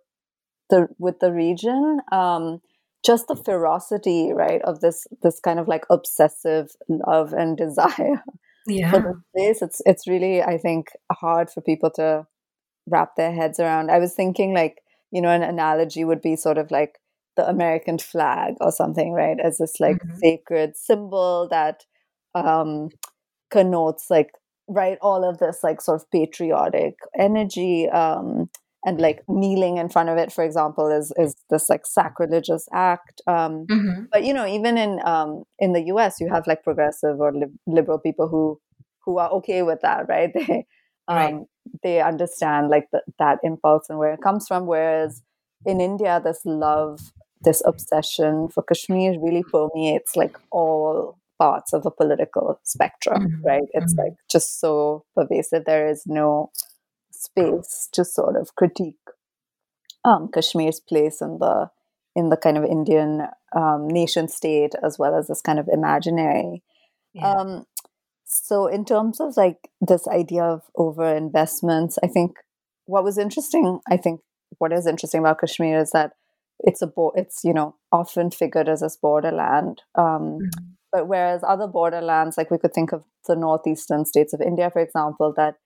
the 0.70 0.88
with 0.98 1.20
the 1.20 1.32
region, 1.32 2.00
um, 2.12 2.60
just 3.04 3.28
the 3.28 3.36
ferocity, 3.36 4.32
right, 4.32 4.62
of 4.62 4.80
this 4.80 5.06
this 5.22 5.40
kind 5.40 5.58
of 5.58 5.68
like 5.68 5.84
obsessive 5.90 6.68
love 6.88 7.32
and 7.32 7.56
desire 7.64 8.22
yeah. 8.66 8.90
for 8.90 9.00
this 9.00 9.16
place. 9.34 9.62
It's 9.62 9.82
it's 9.86 10.08
really, 10.08 10.42
I 10.42 10.58
think, 10.58 10.88
hard 11.12 11.50
for 11.50 11.60
people 11.60 11.90
to 11.96 12.26
wrap 12.86 13.16
their 13.16 13.32
heads 13.32 13.60
around. 13.60 13.90
I 13.90 13.98
was 13.98 14.14
thinking 14.14 14.54
like, 14.54 14.82
you 15.10 15.20
know, 15.20 15.30
an 15.30 15.42
analogy 15.42 16.04
would 16.04 16.22
be 16.22 16.36
sort 16.36 16.58
of 16.58 16.70
like 16.70 16.98
the 17.36 17.48
American 17.48 17.98
flag 17.98 18.54
or 18.60 18.70
something, 18.70 19.12
right? 19.12 19.38
As 19.42 19.58
this 19.58 19.80
like 19.80 19.96
mm-hmm. 19.96 20.18
sacred 20.18 20.76
symbol 20.76 21.48
that 21.50 21.84
um 22.34 22.88
connotes 23.50 24.06
like 24.10 24.30
right 24.68 24.98
all 25.02 25.28
of 25.28 25.38
this 25.38 25.60
like 25.62 25.80
sort 25.80 26.00
of 26.00 26.10
patriotic 26.10 26.94
energy 27.18 27.88
um 27.90 28.48
and 28.84 29.00
like 29.00 29.22
kneeling 29.28 29.78
in 29.78 29.88
front 29.88 30.08
of 30.08 30.18
it 30.18 30.32
for 30.32 30.44
example 30.44 30.90
is 30.90 31.12
is 31.16 31.34
this 31.50 31.68
like 31.68 31.86
sacrilegious 31.86 32.68
act 32.72 33.22
um, 33.26 33.66
mm-hmm. 33.66 34.04
but 34.12 34.24
you 34.24 34.32
know 34.32 34.46
even 34.46 34.76
in 34.76 35.00
um, 35.04 35.44
in 35.58 35.72
the 35.72 35.80
us 35.80 36.20
you 36.20 36.28
have 36.28 36.46
like 36.46 36.62
progressive 36.62 37.18
or 37.18 37.32
li- 37.32 37.58
liberal 37.66 37.98
people 37.98 38.28
who 38.28 38.60
who 39.04 39.18
are 39.18 39.30
okay 39.30 39.62
with 39.62 39.80
that 39.80 40.06
right 40.08 40.32
they 40.34 40.66
um, 41.08 41.16
right. 41.16 41.40
they 41.82 42.00
understand 42.00 42.68
like 42.68 42.88
the, 42.92 43.02
that 43.18 43.38
impulse 43.42 43.86
and 43.88 43.98
where 43.98 44.12
it 44.12 44.22
comes 44.22 44.46
from 44.46 44.66
whereas 44.66 45.22
in 45.66 45.80
india 45.80 46.20
this 46.22 46.40
love 46.44 47.12
this 47.42 47.62
obsession 47.66 48.48
for 48.48 48.62
kashmir 48.62 49.18
really 49.20 49.42
permeates 49.42 50.16
like 50.16 50.38
all 50.50 51.18
parts 51.38 51.72
of 51.72 51.82
the 51.82 51.90
political 51.90 52.60
spectrum 52.62 53.28
mm-hmm. 53.28 53.46
right 53.46 53.68
it's 53.72 53.94
mm-hmm. 53.94 54.04
like 54.04 54.14
just 54.30 54.60
so 54.60 55.04
pervasive 55.14 55.64
there 55.64 55.88
is 55.88 56.04
no 56.06 56.50
space 57.10 57.88
to 57.92 58.04
sort 58.04 58.36
of 58.36 58.54
critique 58.54 58.96
um, 60.04 60.28
Kashmir's 60.32 60.80
place 60.80 61.20
in 61.20 61.38
the 61.38 61.70
in 62.14 62.28
the 62.28 62.36
kind 62.36 62.56
of 62.56 62.64
Indian 62.64 63.22
um, 63.56 63.88
nation 63.88 64.28
state 64.28 64.74
as 64.82 64.98
well 64.98 65.16
as 65.16 65.26
this 65.26 65.40
kind 65.40 65.58
of 65.58 65.68
imaginary. 65.68 66.62
Yeah. 67.12 67.32
Um, 67.32 67.66
so, 68.24 68.66
in 68.66 68.84
terms 68.84 69.20
of 69.20 69.36
like 69.36 69.68
this 69.80 70.06
idea 70.06 70.44
of 70.44 70.62
over 70.76 71.14
investments, 71.14 71.98
I 72.02 72.06
think 72.06 72.36
what 72.86 73.04
was 73.04 73.18
interesting, 73.18 73.80
I 73.90 73.96
think 73.96 74.20
what 74.58 74.72
is 74.72 74.86
interesting 74.86 75.20
about 75.20 75.40
Kashmir 75.40 75.78
is 75.78 75.90
that 75.90 76.12
it's 76.60 76.82
a 76.82 76.86
bo- 76.86 77.12
it's 77.16 77.42
you 77.42 77.52
know 77.52 77.76
often 77.90 78.30
figured 78.30 78.68
as 78.68 78.80
this 78.80 78.96
borderland. 78.96 79.82
Um, 79.96 80.38
mm-hmm. 80.40 80.64
But 80.94 81.08
whereas 81.08 81.42
other 81.42 81.66
borderlands, 81.66 82.38
like 82.38 82.52
we 82.52 82.58
could 82.58 82.72
think 82.72 82.92
of 82.92 83.02
the 83.26 83.34
northeastern 83.34 84.04
states 84.04 84.32
of 84.32 84.40
India, 84.40 84.70
for 84.70 84.80
example, 84.80 85.34
that 85.36 85.56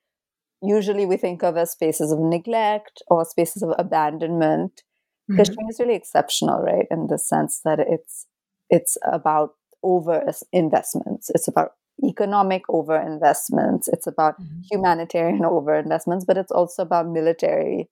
usually 0.59 1.05
we 1.05 1.17
think 1.17 1.43
of 1.43 1.55
as 1.55 1.69
spaces 1.69 2.11
of 2.11 2.17
neglect 2.17 3.03
or 3.09 3.23
spaces 3.25 3.61
of 3.61 3.75
abandonment. 3.77 4.81
Mm-hmm. 5.29 5.37
Kashmir 5.37 5.69
is 5.69 5.79
really 5.79 5.93
exceptional, 5.93 6.63
right? 6.63 6.87
In 6.89 7.05
the 7.11 7.19
sense 7.19 7.61
that 7.63 7.79
it's 7.79 8.25
it's 8.71 8.97
about 9.03 9.51
over 9.83 10.25
investments. 10.51 11.29
It's 11.35 11.47
about 11.47 11.73
economic 12.03 12.63
over 12.67 12.99
investments. 12.99 13.87
It's 13.87 14.07
about 14.07 14.41
mm-hmm. 14.41 14.61
humanitarian 14.71 15.45
over 15.45 15.75
investments, 15.75 16.25
but 16.25 16.37
it's 16.37 16.51
also 16.51 16.81
about 16.81 17.07
military 17.07 17.87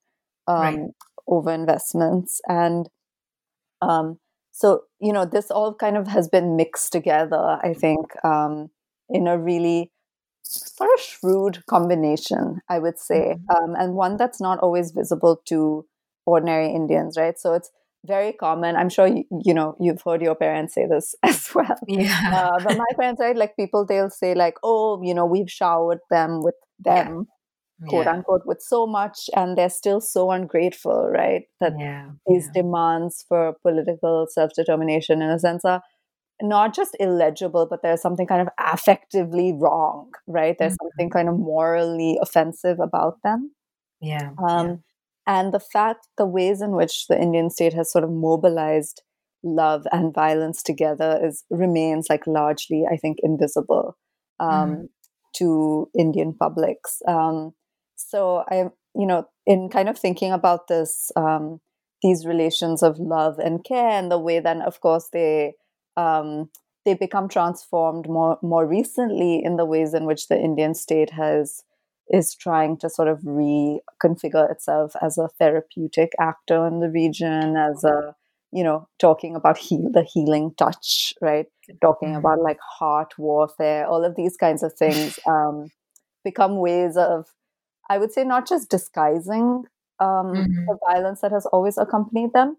um, 0.48 0.58
right. 0.58 0.80
over 1.28 1.52
investments. 1.52 2.42
And 2.48 2.90
um, 3.84 4.18
so, 4.58 4.86
you 5.00 5.14
know, 5.14 5.24
this 5.24 5.52
all 5.52 5.76
kind 5.76 5.96
of 5.96 6.08
has 6.08 6.28
been 6.28 6.56
mixed 6.56 6.92
together, 6.92 7.60
I 7.62 7.76
think, 7.76 8.08
um, 8.26 8.72
in 9.08 9.28
a 9.28 9.38
really 9.38 9.92
sort 10.42 10.90
of 10.96 11.00
shrewd 11.00 11.64
combination, 11.68 12.62
I 12.68 12.80
would 12.80 12.98
say, 12.98 13.36
mm-hmm. 13.36 13.56
um, 13.56 13.76
and 13.76 13.94
one 13.94 14.18
that's 14.18 14.42
not 14.42 14.58
always 14.58 14.90
visible 14.90 15.40
to 15.46 15.86
ordinary 16.26 16.74
Indians, 16.74 17.18
right? 17.20 17.38
So 17.38 17.54
it's 17.54 17.70
very 18.04 18.34
common. 18.34 18.76
I'm 18.76 18.90
sure 18.90 19.06
you, 19.06 19.26
you 19.46 19.54
know 19.54 19.76
you've 19.80 20.02
heard 20.02 20.24
your 20.24 20.34
parents 20.34 20.74
say 20.74 20.88
this 20.88 21.14
as 21.24 21.50
well. 21.54 21.78
Yeah. 21.88 22.32
Uh, 22.34 22.64
but 22.64 22.78
my 22.78 22.92
parents, 23.00 23.22
right, 23.22 23.38
like 23.38 23.56
people, 23.58 23.86
they'll 23.86 24.10
say 24.10 24.34
like, 24.34 24.56
"Oh, 24.64 25.00
you 25.04 25.14
know, 25.14 25.28
we've 25.28 25.52
showered 25.52 26.00
them 26.10 26.42
with 26.42 26.56
them." 26.80 27.28
Yeah. 27.80 27.90
quote 27.90 28.06
yeah. 28.06 28.14
unquote 28.14 28.42
with 28.46 28.60
so 28.62 28.88
much 28.88 29.30
and 29.36 29.56
they're 29.56 29.70
still 29.70 30.02
so 30.02 30.32
ungrateful 30.32 31.10
right 31.10 31.44
that 31.62 31.74
yeah. 31.78 32.10
these 32.26 32.50
demands 32.52 33.24
for 33.28 33.54
political 33.62 34.26
self-determination 34.32 35.22
in 35.22 35.30
a 35.30 35.38
sense 35.38 35.64
are 35.64 35.84
not 36.42 36.76
just 36.76 36.96
illegible, 37.00 37.68
but 37.70 37.82
there's 37.82 38.02
something 38.02 38.28
kind 38.28 38.42
of 38.42 38.50
affectively 38.60 39.54
wrong, 39.60 40.12
right? 40.28 40.56
There's 40.58 40.74
mm-hmm. 40.74 40.88
something 40.88 41.10
kind 41.10 41.30
of 41.30 41.38
morally 41.38 42.18
offensive 42.22 42.80
about 42.80 43.18
them. 43.24 43.52
Yeah. 44.02 44.32
Um, 44.48 44.68
yeah. 44.68 44.76
And 45.26 45.54
the 45.54 45.60
fact, 45.60 46.08
the 46.18 46.26
ways 46.26 46.62
in 46.62 46.72
which 46.72 47.08
the 47.08 47.20
Indian 47.20 47.50
state 47.50 47.74
has 47.74 47.92
sort 47.92 48.04
of 48.04 48.12
mobilized 48.12 49.02
love 49.44 49.86
and 49.92 50.14
violence 50.14 50.64
together 50.64 51.20
is 51.24 51.44
remains 51.50 52.08
like 52.10 52.26
largely, 52.28 52.86
I 52.90 52.98
think, 52.98 53.18
invisible 53.22 53.98
um, 54.40 54.50
mm-hmm. 54.50 54.84
to 55.38 55.90
Indian 55.98 56.34
publics. 56.34 57.02
Um, 57.08 57.54
so 57.98 58.44
I, 58.50 58.70
you 58.96 59.06
know, 59.06 59.28
in 59.46 59.70
kind 59.70 59.90
of 59.90 59.98
thinking 59.98 60.32
about 60.32 60.68
this, 60.68 61.12
um, 61.16 61.60
these 62.02 62.26
relations 62.26 62.84
of 62.84 63.00
love 63.00 63.40
and 63.40 63.64
care, 63.64 63.90
and 63.90 64.12
the 64.12 64.20
way 64.20 64.40
then, 64.40 64.62
of 64.62 64.80
course, 64.82 65.10
they 65.12 65.56
um, 65.98 66.50
they 66.86 66.94
become 66.94 67.28
transformed 67.28 68.08
more 68.08 68.38
more 68.42 68.66
recently 68.66 69.44
in 69.44 69.58
the 69.58 69.66
ways 69.66 69.94
in 69.94 70.06
which 70.06 70.28
the 70.28 70.40
Indian 70.40 70.74
state 70.74 71.12
has 71.12 71.64
is 72.10 72.36
trying 72.36 72.78
to 72.78 72.90
sort 72.90 73.10
of 73.10 73.20
reconfigure 73.22 74.50
itself 74.50 74.94
as 75.02 75.18
a 75.18 75.28
therapeutic 75.40 76.14
actor 76.20 76.66
in 76.66 76.80
the 76.80 76.90
region, 76.90 77.58
as 77.58 77.84
a 77.84 78.16
you 78.52 78.64
know 78.64 78.88
talking 79.00 79.36
about 79.36 79.58
heal 79.58 79.90
the 79.92 80.04
healing 80.04 80.54
touch, 80.58 81.14
right? 81.22 81.48
Talking 81.82 82.10
mm-hmm. 82.10 82.20
about 82.20 82.42
like 82.42 82.60
heart 82.80 83.18
warfare, 83.18 83.88
all 83.88 84.06
of 84.06 84.16
these 84.16 84.38
kinds 84.38 84.64
of 84.64 84.74
things 84.74 85.20
um, 85.28 85.70
become 86.24 86.58
ways 86.58 86.96
of, 86.96 87.26
I 87.90 87.98
would 87.98 88.12
say, 88.12 88.24
not 88.24 88.48
just 88.48 88.70
disguising 88.70 89.64
um, 90.00 90.34
mm-hmm. 90.34 90.66
the 90.68 90.78
violence 90.88 91.22
that 91.22 91.32
has 91.32 91.46
always 91.48 91.78
accompanied 91.78 92.34
them, 92.34 92.58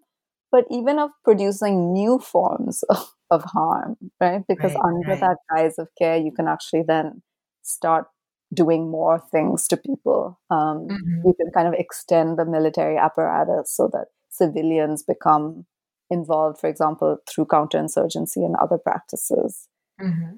but 0.50 0.64
even 0.70 0.99
of 0.99 1.11
producing 1.25 1.92
new 1.92 2.18
forms 2.18 2.82
of, 2.85 3.14
of 3.30 3.44
harm, 3.44 3.97
right? 4.20 4.42
Because 4.49 4.75
right, 4.75 4.85
under 4.85 5.08
right. 5.11 5.20
that 5.20 5.37
guise 5.54 5.78
of 5.78 5.88
care, 5.99 6.16
you 6.16 6.32
can 6.32 6.49
actually 6.49 6.85
then 6.87 7.23
start 7.62 8.06
doing 8.54 8.90
more 8.90 9.23
things 9.30 9.68
to 9.68 9.76
people. 9.76 10.40
Um, 10.50 10.88
mm-hmm. 10.88 11.26
You 11.26 11.35
can 11.35 11.50
kind 11.52 11.68
of 11.68 11.75
extend 11.75 12.38
the 12.38 12.47
military 12.47 12.97
apparatus 12.97 13.70
so 13.76 13.90
that 13.92 14.06
civilians 14.30 15.02
become 15.02 15.66
involved, 16.11 16.58
for 16.58 16.68
example, 16.68 17.18
through 17.28 17.44
counterinsurgency 17.44 18.37
and 18.37 18.56
other 18.56 18.78
practices. 18.78 19.68
Mm-hmm. 20.00 20.37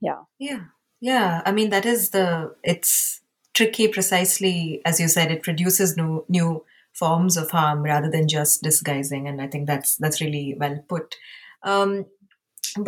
Yeah. 0.00 0.22
Yeah. 0.38 0.60
Yeah. 1.00 1.42
I 1.44 1.52
mean, 1.52 1.68
that 1.70 1.84
is 1.84 2.10
the, 2.10 2.54
it's 2.64 3.20
tricky 3.58 3.88
precisely 3.88 4.80
as 4.84 5.00
you 5.00 5.08
said 5.08 5.32
it 5.32 5.42
produces 5.42 5.96
new 5.96 6.24
new 6.36 6.64
forms 7.00 7.36
of 7.36 7.50
harm 7.50 7.82
rather 7.82 8.10
than 8.10 8.28
just 8.34 8.62
disguising 8.62 9.26
and 9.30 9.42
i 9.46 9.48
think 9.54 9.66
that's 9.66 9.96
that's 9.96 10.20
really 10.20 10.56
well 10.60 10.78
put 10.88 11.16
um, 11.62 12.06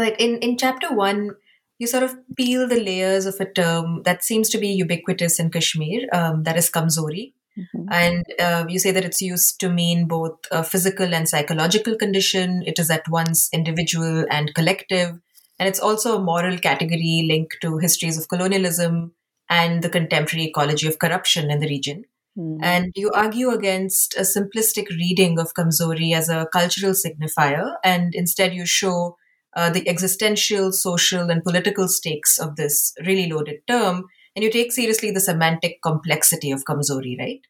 but 0.00 0.20
in 0.20 0.38
in 0.48 0.56
chapter 0.56 0.94
1 0.94 1.30
you 1.78 1.86
sort 1.92 2.04
of 2.06 2.14
peel 2.36 2.68
the 2.68 2.80
layers 2.88 3.26
of 3.26 3.40
a 3.40 3.50
term 3.60 4.02
that 4.08 4.24
seems 4.30 4.54
to 4.54 4.62
be 4.64 4.72
ubiquitous 4.84 5.40
in 5.44 5.50
kashmir 5.58 6.08
um, 6.20 6.42
that 6.48 6.64
is 6.64 6.70
kamzori 6.78 7.26
Mm-hmm. 7.58 7.92
And 7.92 8.24
uh, 8.38 8.64
you 8.68 8.78
say 8.78 8.90
that 8.92 9.04
it's 9.04 9.20
used 9.20 9.58
to 9.60 9.68
mean 9.68 10.06
both 10.06 10.38
a 10.50 10.62
physical 10.62 11.14
and 11.14 11.28
psychological 11.28 11.96
condition. 11.96 12.62
It 12.66 12.78
is 12.78 12.90
at 12.90 13.08
once 13.08 13.48
individual 13.52 14.24
and 14.30 14.54
collective. 14.54 15.18
And 15.58 15.68
it's 15.68 15.80
also 15.80 16.16
a 16.16 16.22
moral 16.22 16.58
category 16.58 17.26
linked 17.28 17.56
to 17.62 17.78
histories 17.78 18.16
of 18.18 18.28
colonialism 18.28 19.12
and 19.50 19.82
the 19.82 19.90
contemporary 19.90 20.46
ecology 20.46 20.86
of 20.86 20.98
corruption 20.98 21.50
in 21.50 21.58
the 21.58 21.68
region. 21.68 22.04
Mm-hmm. 22.38 22.64
And 22.64 22.92
you 22.94 23.10
argue 23.12 23.50
against 23.50 24.16
a 24.16 24.20
simplistic 24.20 24.88
reading 24.88 25.38
of 25.38 25.52
Kamzori 25.52 26.14
as 26.14 26.30
a 26.30 26.46
cultural 26.52 26.92
signifier, 26.94 27.74
and 27.84 28.14
instead 28.14 28.54
you 28.54 28.64
show 28.64 29.16
uh, 29.56 29.68
the 29.68 29.86
existential, 29.88 30.72
social, 30.72 31.28
and 31.28 31.42
political 31.42 31.88
stakes 31.88 32.38
of 32.38 32.56
this 32.56 32.94
really 33.04 33.30
loaded 33.30 33.66
term 33.66 34.06
and 34.34 34.44
you 34.44 34.50
take 34.50 34.72
seriously 34.72 35.10
the 35.10 35.20
semantic 35.20 35.82
complexity 35.82 36.50
of 36.50 36.64
Kamzori, 36.64 37.18
right? 37.18 37.40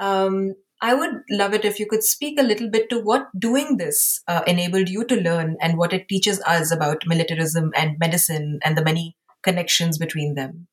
Um, 0.00 0.54
I 0.80 0.94
would 0.94 1.22
love 1.30 1.54
it 1.54 1.64
if 1.64 1.78
you 1.78 1.86
could 1.86 2.02
speak 2.02 2.40
a 2.40 2.42
little 2.42 2.68
bit 2.68 2.90
to 2.90 2.98
what 2.98 3.28
doing 3.38 3.76
this 3.76 4.20
uh, 4.26 4.42
enabled 4.46 4.88
you 4.88 5.04
to 5.04 5.14
learn 5.14 5.56
and 5.60 5.78
what 5.78 5.92
it 5.92 6.08
teaches 6.08 6.40
us 6.42 6.72
about 6.72 7.06
militarism 7.06 7.70
and 7.76 7.98
medicine 8.00 8.58
and 8.64 8.76
the 8.76 8.84
many 8.84 9.16
connections 9.42 9.98
between 9.98 10.34
them. 10.34 10.66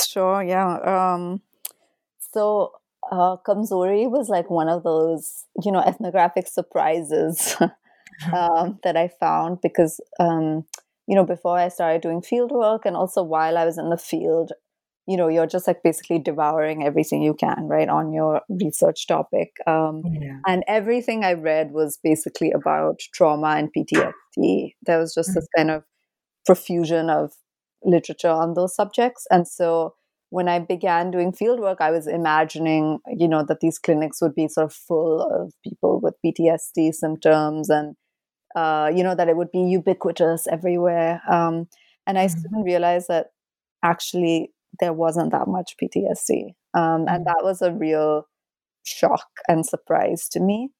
Sure, 0.00 0.42
yeah. 0.42 0.78
Um, 1.14 1.40
so, 2.18 2.72
uh, 3.10 3.36
Kamzori 3.46 4.10
was 4.10 4.28
like 4.28 4.50
one 4.50 4.68
of 4.68 4.82
those, 4.82 5.44
you 5.62 5.70
know, 5.70 5.80
ethnographic 5.80 6.48
surprises 6.48 7.56
um, 8.32 8.78
that 8.82 8.96
I 8.96 9.08
found 9.20 9.60
because 9.62 10.00
um, 10.18 10.64
you 11.06 11.14
know, 11.14 11.24
before 11.24 11.58
I 11.58 11.68
started 11.68 12.02
doing 12.02 12.22
field 12.22 12.50
work 12.50 12.82
and 12.84 12.96
also 12.96 13.22
while 13.22 13.58
I 13.58 13.64
was 13.64 13.78
in 13.78 13.90
the 13.90 13.98
field, 13.98 14.52
you 15.06 15.18
know, 15.18 15.28
you're 15.28 15.46
just 15.46 15.66
like 15.66 15.82
basically 15.82 16.18
devouring 16.18 16.82
everything 16.82 17.22
you 17.22 17.34
can, 17.34 17.68
right, 17.68 17.88
on 17.88 18.12
your 18.12 18.40
research 18.48 19.06
topic. 19.06 19.50
Um, 19.66 20.02
yeah. 20.18 20.38
And 20.46 20.64
everything 20.66 21.24
I 21.24 21.34
read 21.34 21.72
was 21.72 21.98
basically 22.02 22.52
about 22.52 23.00
trauma 23.12 23.56
and 23.58 23.70
PTSD. 23.76 24.74
There 24.86 24.98
was 24.98 25.14
just 25.14 25.30
mm-hmm. 25.30 25.34
this 25.34 25.48
kind 25.54 25.70
of 25.70 25.84
profusion 26.46 27.10
of 27.10 27.32
literature 27.84 28.30
on 28.30 28.54
those 28.54 28.74
subjects. 28.74 29.26
And 29.30 29.46
so 29.46 29.94
when 30.30 30.48
I 30.48 30.58
began 30.58 31.10
doing 31.10 31.32
field 31.32 31.60
work, 31.60 31.80
I 31.80 31.90
was 31.90 32.06
imagining, 32.06 32.98
you 33.06 33.28
know, 33.28 33.44
that 33.44 33.60
these 33.60 33.78
clinics 33.78 34.20
would 34.20 34.34
be 34.34 34.48
sort 34.48 34.66
of 34.66 34.72
full 34.72 35.22
of 35.22 35.52
people 35.62 36.00
with 36.00 36.14
PTSD 36.24 36.92
symptoms 36.92 37.70
and 37.70 37.94
uh, 38.54 38.90
you 38.94 39.02
know, 39.02 39.14
that 39.14 39.28
it 39.28 39.36
would 39.36 39.50
be 39.50 39.60
ubiquitous 39.60 40.46
everywhere. 40.46 41.20
Um, 41.30 41.66
and 42.06 42.18
I 42.18 42.26
mm-hmm. 42.26 42.40
soon 42.40 42.62
realized 42.62 43.08
that 43.08 43.28
actually 43.82 44.52
there 44.80 44.92
wasn't 44.92 45.32
that 45.32 45.48
much 45.48 45.74
PTSD. 45.82 46.54
Um, 46.74 47.06
and 47.06 47.08
mm-hmm. 47.08 47.24
that 47.24 47.40
was 47.42 47.62
a 47.62 47.72
real 47.72 48.26
shock 48.84 49.26
and 49.48 49.66
surprise 49.66 50.28
to 50.30 50.40
me. 50.40 50.70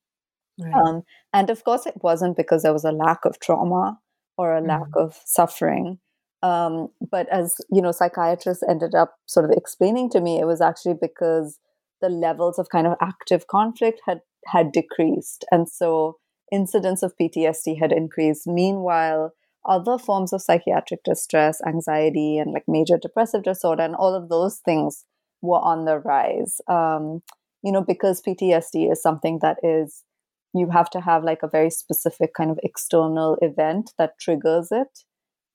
Right. 0.58 0.72
Um, 0.72 1.02
and 1.32 1.50
of 1.50 1.64
course, 1.64 1.86
it 1.86 1.94
wasn't 2.02 2.36
because 2.36 2.62
there 2.62 2.72
was 2.72 2.84
a 2.84 2.92
lack 2.92 3.24
of 3.24 3.40
trauma 3.40 3.98
or 4.36 4.54
a 4.54 4.60
mm-hmm. 4.60 4.68
lack 4.68 4.88
of 4.94 5.20
suffering. 5.24 5.98
Um, 6.44 6.90
but 7.10 7.26
as 7.30 7.56
you 7.72 7.80
know, 7.80 7.90
psychiatrists 7.90 8.62
ended 8.68 8.94
up 8.94 9.14
sort 9.26 9.46
of 9.46 9.56
explaining 9.56 10.10
to 10.10 10.20
me, 10.20 10.38
it 10.38 10.44
was 10.44 10.60
actually 10.60 10.94
because 11.00 11.58
the 12.02 12.10
levels 12.10 12.58
of 12.58 12.68
kind 12.68 12.86
of 12.86 12.96
active 13.00 13.46
conflict 13.46 14.02
had 14.06 14.20
had 14.46 14.70
decreased, 14.70 15.44
and 15.50 15.68
so 15.68 16.18
incidence 16.52 17.02
of 17.02 17.16
PTSD 17.20 17.80
had 17.80 17.92
increased. 17.92 18.46
Meanwhile, 18.46 19.32
other 19.66 19.96
forms 19.96 20.34
of 20.34 20.42
psychiatric 20.42 21.02
distress, 21.02 21.60
anxiety, 21.66 22.36
and 22.36 22.52
like 22.52 22.64
major 22.68 22.98
depressive 22.98 23.42
disorder, 23.42 23.82
and 23.82 23.94
all 23.94 24.14
of 24.14 24.28
those 24.28 24.58
things 24.58 25.06
were 25.40 25.60
on 25.60 25.86
the 25.86 25.98
rise. 25.98 26.60
Um, 26.68 27.22
you 27.62 27.72
know, 27.72 27.80
because 27.82 28.20
PTSD 28.20 28.92
is 28.92 29.02
something 29.02 29.38
that 29.40 29.56
is, 29.62 30.04
you 30.52 30.68
have 30.70 30.90
to 30.90 31.00
have 31.00 31.24
like 31.24 31.42
a 31.42 31.48
very 31.48 31.70
specific 31.70 32.34
kind 32.34 32.50
of 32.50 32.58
external 32.62 33.38
event 33.40 33.92
that 33.96 34.18
triggers 34.20 34.68
it. 34.70 35.04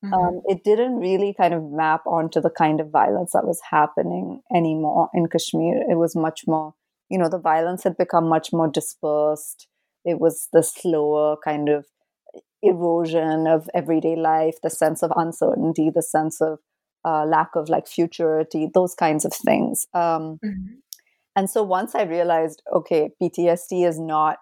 Mm-hmm. 0.04 0.14
Um, 0.14 0.42
it 0.46 0.64
didn't 0.64 0.98
really 0.98 1.34
kind 1.36 1.54
of 1.54 1.64
map 1.64 2.02
onto 2.06 2.40
the 2.40 2.50
kind 2.50 2.80
of 2.80 2.90
violence 2.90 3.32
that 3.34 3.46
was 3.46 3.60
happening 3.70 4.42
anymore 4.56 5.10
in 5.14 5.28
Kashmir. 5.28 5.84
It 5.90 5.98
was 5.98 6.16
much 6.16 6.44
more, 6.48 6.74
you 7.10 7.18
know, 7.18 7.28
the 7.28 7.40
violence 7.40 7.84
had 7.84 7.98
become 7.98 8.30
much 8.30 8.54
more 8.54 8.70
dispersed 8.70 9.68
it 10.06 10.20
was 10.20 10.48
the 10.54 10.64
slower 10.64 11.38
kind 11.44 11.70
of 11.70 11.86
erosion 12.62 13.48
of 13.48 13.70
everyday 13.74 14.16
life, 14.16 14.56
the 14.64 14.70
sense 14.70 15.04
of 15.04 15.12
uncertainty, 15.16 15.90
the 15.94 16.02
sense 16.02 16.42
of 16.42 16.60
uh, 17.06 17.26
lack 17.26 17.50
of 17.56 17.70
like 17.70 17.88
futurity, 17.88 18.70
those 18.74 18.94
kinds 18.94 19.26
of 19.26 19.34
things. 19.34 19.86
Um, 19.94 20.40
mm-hmm. 20.44 20.76
And 21.36 21.50
so 21.50 21.64
once 21.64 21.96
I 21.96 22.04
realized, 22.04 22.62
okay, 22.74 23.12
PTSD 23.22 23.88
is 23.88 24.00
not 24.00 24.40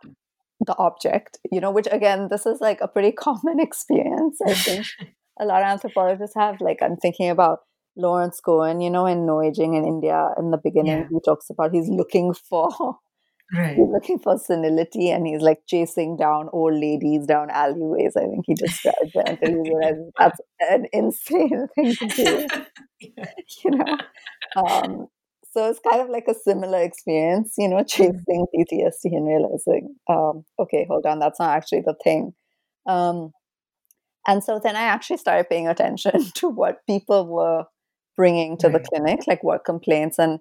the 0.66 0.76
object, 0.78 1.38
you 1.52 1.60
know, 1.60 1.70
which 1.70 1.88
again, 1.92 2.30
this 2.30 2.46
is 2.46 2.60
like 2.60 2.82
a 2.82 2.88
pretty 2.88 3.12
common 3.26 3.60
experience. 3.60 4.40
I 4.46 4.54
think 4.54 4.86
a 5.40 5.46
lot 5.46 5.62
of 5.62 5.68
anthropologists 5.68 6.36
have. 6.36 6.62
Like, 6.62 6.80
I'm 6.82 6.98
thinking 6.98 7.30
about 7.30 7.60
Lawrence 7.96 8.40
Cohen, 8.40 8.82
you 8.82 8.90
know, 8.90 9.06
in 9.06 9.28
aging 9.46 9.74
in 9.76 9.86
India 9.86 10.30
in 10.38 10.52
the 10.52 10.58
beginning, 10.58 11.00
yeah. 11.00 11.08
he 11.10 11.20
talks 11.26 11.50
about 11.50 11.74
he's 11.74 11.90
looking 11.90 12.34
for 12.34 12.98
Right. 13.54 13.78
He's 13.78 13.88
looking 13.88 14.20
for 14.20 14.38
senility 14.38 15.10
and 15.10 15.26
he's 15.26 15.42
like 15.42 15.60
chasing 15.68 16.18
down 16.18 16.50
old 16.52 16.74
ladies 16.74 17.26
down 17.26 17.50
alleyways. 17.50 18.18
I 18.18 18.26
think 18.26 18.44
he 18.46 18.56
describes 18.56 19.12
it 19.14 19.30
until 19.30 19.64
he 19.64 19.70
realizes 19.74 20.12
that's 20.18 20.42
an 20.70 20.88
insane 20.92 21.68
thing 21.76 21.96
to 21.96 22.08
do. 22.08 22.48
you 23.00 23.72
know? 23.72 23.98
Um, 24.58 25.08
so 25.54 25.70
it's 25.70 25.80
kind 25.80 26.02
of 26.02 26.10
like 26.10 26.26
a 26.28 26.36
similar 26.36 26.82
experience, 26.82 27.54
you 27.58 27.70
know, 27.70 27.78
mm-hmm. 27.78 27.86
chasing 27.86 28.48
PTSD 28.54 29.16
and 29.16 29.28
realizing, 29.28 29.96
um, 30.10 30.44
okay, 30.60 30.86
hold 30.90 31.06
on, 31.06 31.20
that's 31.20 31.40
not 31.40 31.56
actually 31.56 31.84
the 31.86 31.96
thing. 32.04 32.34
Um, 32.86 33.32
and 34.28 34.44
so 34.44 34.60
then 34.62 34.76
I 34.76 34.84
actually 34.84 35.18
started 35.18 35.50
paying 35.50 35.68
attention 35.68 36.32
to 36.36 36.50
what 36.50 36.86
people 36.86 37.28
were 37.28 37.66
bringing 38.16 38.58
to 38.58 38.68
right. 38.68 38.84
the 38.84 38.90
clinic, 38.90 39.22
like 39.28 39.44
what 39.44 39.66
complaints 39.66 40.20
and 40.20 40.40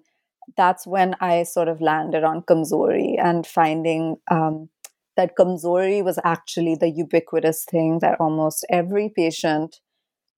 that's 0.55 0.87
when 0.87 1.15
I 1.19 1.43
sort 1.43 1.67
of 1.67 1.81
landed 1.81 2.23
on 2.23 2.41
Kamzori 2.41 3.15
and 3.21 3.45
finding 3.45 4.17
um, 4.31 4.69
that 5.17 5.35
Kamzori 5.37 6.03
was 6.03 6.19
actually 6.23 6.75
the 6.75 6.89
ubiquitous 6.89 7.65
thing 7.65 7.99
that 8.01 8.19
almost 8.19 8.65
every 8.69 9.11
patient 9.13 9.81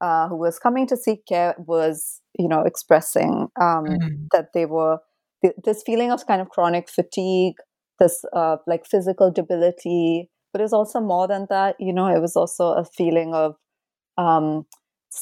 uh, 0.01 0.29
who 0.29 0.37
was 0.37 0.57
coming 0.57 0.87
to 0.87 0.97
seek 0.97 1.25
care 1.27 1.53
was, 1.57 2.21
you 2.37 2.47
know, 2.47 2.61
expressing 2.61 3.49
um, 3.61 3.85
mm-hmm. 3.85 4.25
that 4.31 4.47
they 4.53 4.65
were 4.65 4.99
this 5.63 5.83
feeling 5.85 6.11
of 6.11 6.25
kind 6.25 6.41
of 6.41 6.49
chronic 6.49 6.89
fatigue, 6.89 7.55
this 7.99 8.23
uh, 8.33 8.57
like 8.65 8.85
physical 8.85 9.31
debility, 9.31 10.29
but 10.51 10.61
it 10.61 10.63
was 10.63 10.73
also 10.73 10.99
more 10.99 11.27
than 11.27 11.47
that. 11.49 11.75
You 11.79 11.93
know, 11.93 12.07
it 12.07 12.19
was 12.19 12.35
also 12.35 12.73
a 12.73 12.85
feeling 12.85 13.33
of 13.33 13.55
um, 14.17 14.65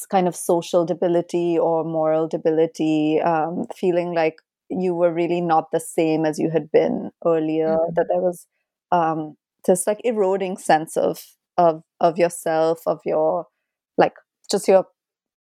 kind 0.10 0.28
of 0.28 0.36
social 0.36 0.86
debility 0.86 1.58
or 1.58 1.84
moral 1.84 2.28
debility, 2.28 3.22
um, 3.22 3.66
feeling 3.76 4.14
like 4.14 4.38
you 4.70 4.94
were 4.94 5.14
really 5.14 5.42
not 5.42 5.72
the 5.72 5.80
same 5.80 6.26
as 6.26 6.40
you 6.40 6.50
had 6.50 6.72
been 6.72 7.12
earlier 7.26 7.78
mm-hmm. 7.78 7.94
that 7.96 8.08
there 8.10 8.22
was 8.22 8.48
um 8.92 9.36
this 9.66 9.88
like 9.88 10.00
eroding 10.04 10.58
sense 10.58 10.98
of 10.98 11.24
of 11.58 11.84
of 12.00 12.18
yourself 12.18 12.82
of 12.86 13.00
your 13.06 13.48
like 13.98 14.14
just 14.50 14.68
your 14.68 14.86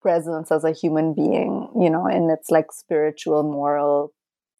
presence 0.02 0.52
as 0.52 0.64
a 0.64 0.72
human 0.72 1.14
being 1.14 1.68
you 1.80 1.90
know 1.90 2.06
in 2.06 2.30
its 2.30 2.50
like 2.50 2.72
spiritual 2.72 3.42
moral 3.42 4.12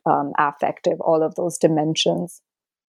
um 0.05 0.33
affective 0.39 1.01
all 1.01 1.23
of 1.23 1.35
those 1.35 1.59
dimensions 1.59 2.43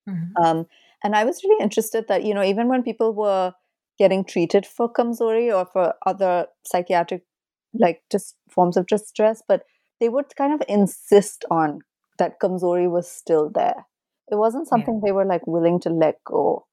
mm-hmm. 0.09 0.43
um 0.43 0.65
and 1.03 1.15
i 1.15 1.23
was 1.23 1.43
really 1.43 1.61
interested 1.61 2.05
that 2.07 2.23
you 2.23 2.33
know 2.33 2.43
even 2.43 2.67
when 2.67 2.83
people 2.83 3.13
were 3.13 3.53
getting 3.97 4.23
treated 4.23 4.65
for 4.65 4.91
kamzori 4.91 5.53
or 5.53 5.65
for 5.65 5.93
other 6.05 6.45
psychiatric 6.65 7.23
like 7.73 8.01
just 8.11 8.35
forms 8.49 8.77
of 8.77 8.87
distress 8.87 9.41
but 9.47 9.63
they 9.99 10.09
would 10.09 10.35
kind 10.35 10.53
of 10.53 10.61
insist 10.67 11.45
on 11.49 11.79
that 12.17 12.39
Kamzori 12.39 12.89
was 12.89 13.09
still 13.09 13.49
there. 13.53 13.85
It 14.29 14.35
wasn't 14.35 14.67
something 14.67 14.95
yeah. 14.95 15.07
they 15.07 15.11
were 15.11 15.25
like 15.25 15.45
willing 15.47 15.79
to 15.81 15.89
let 15.89 16.15
go. 16.25 16.65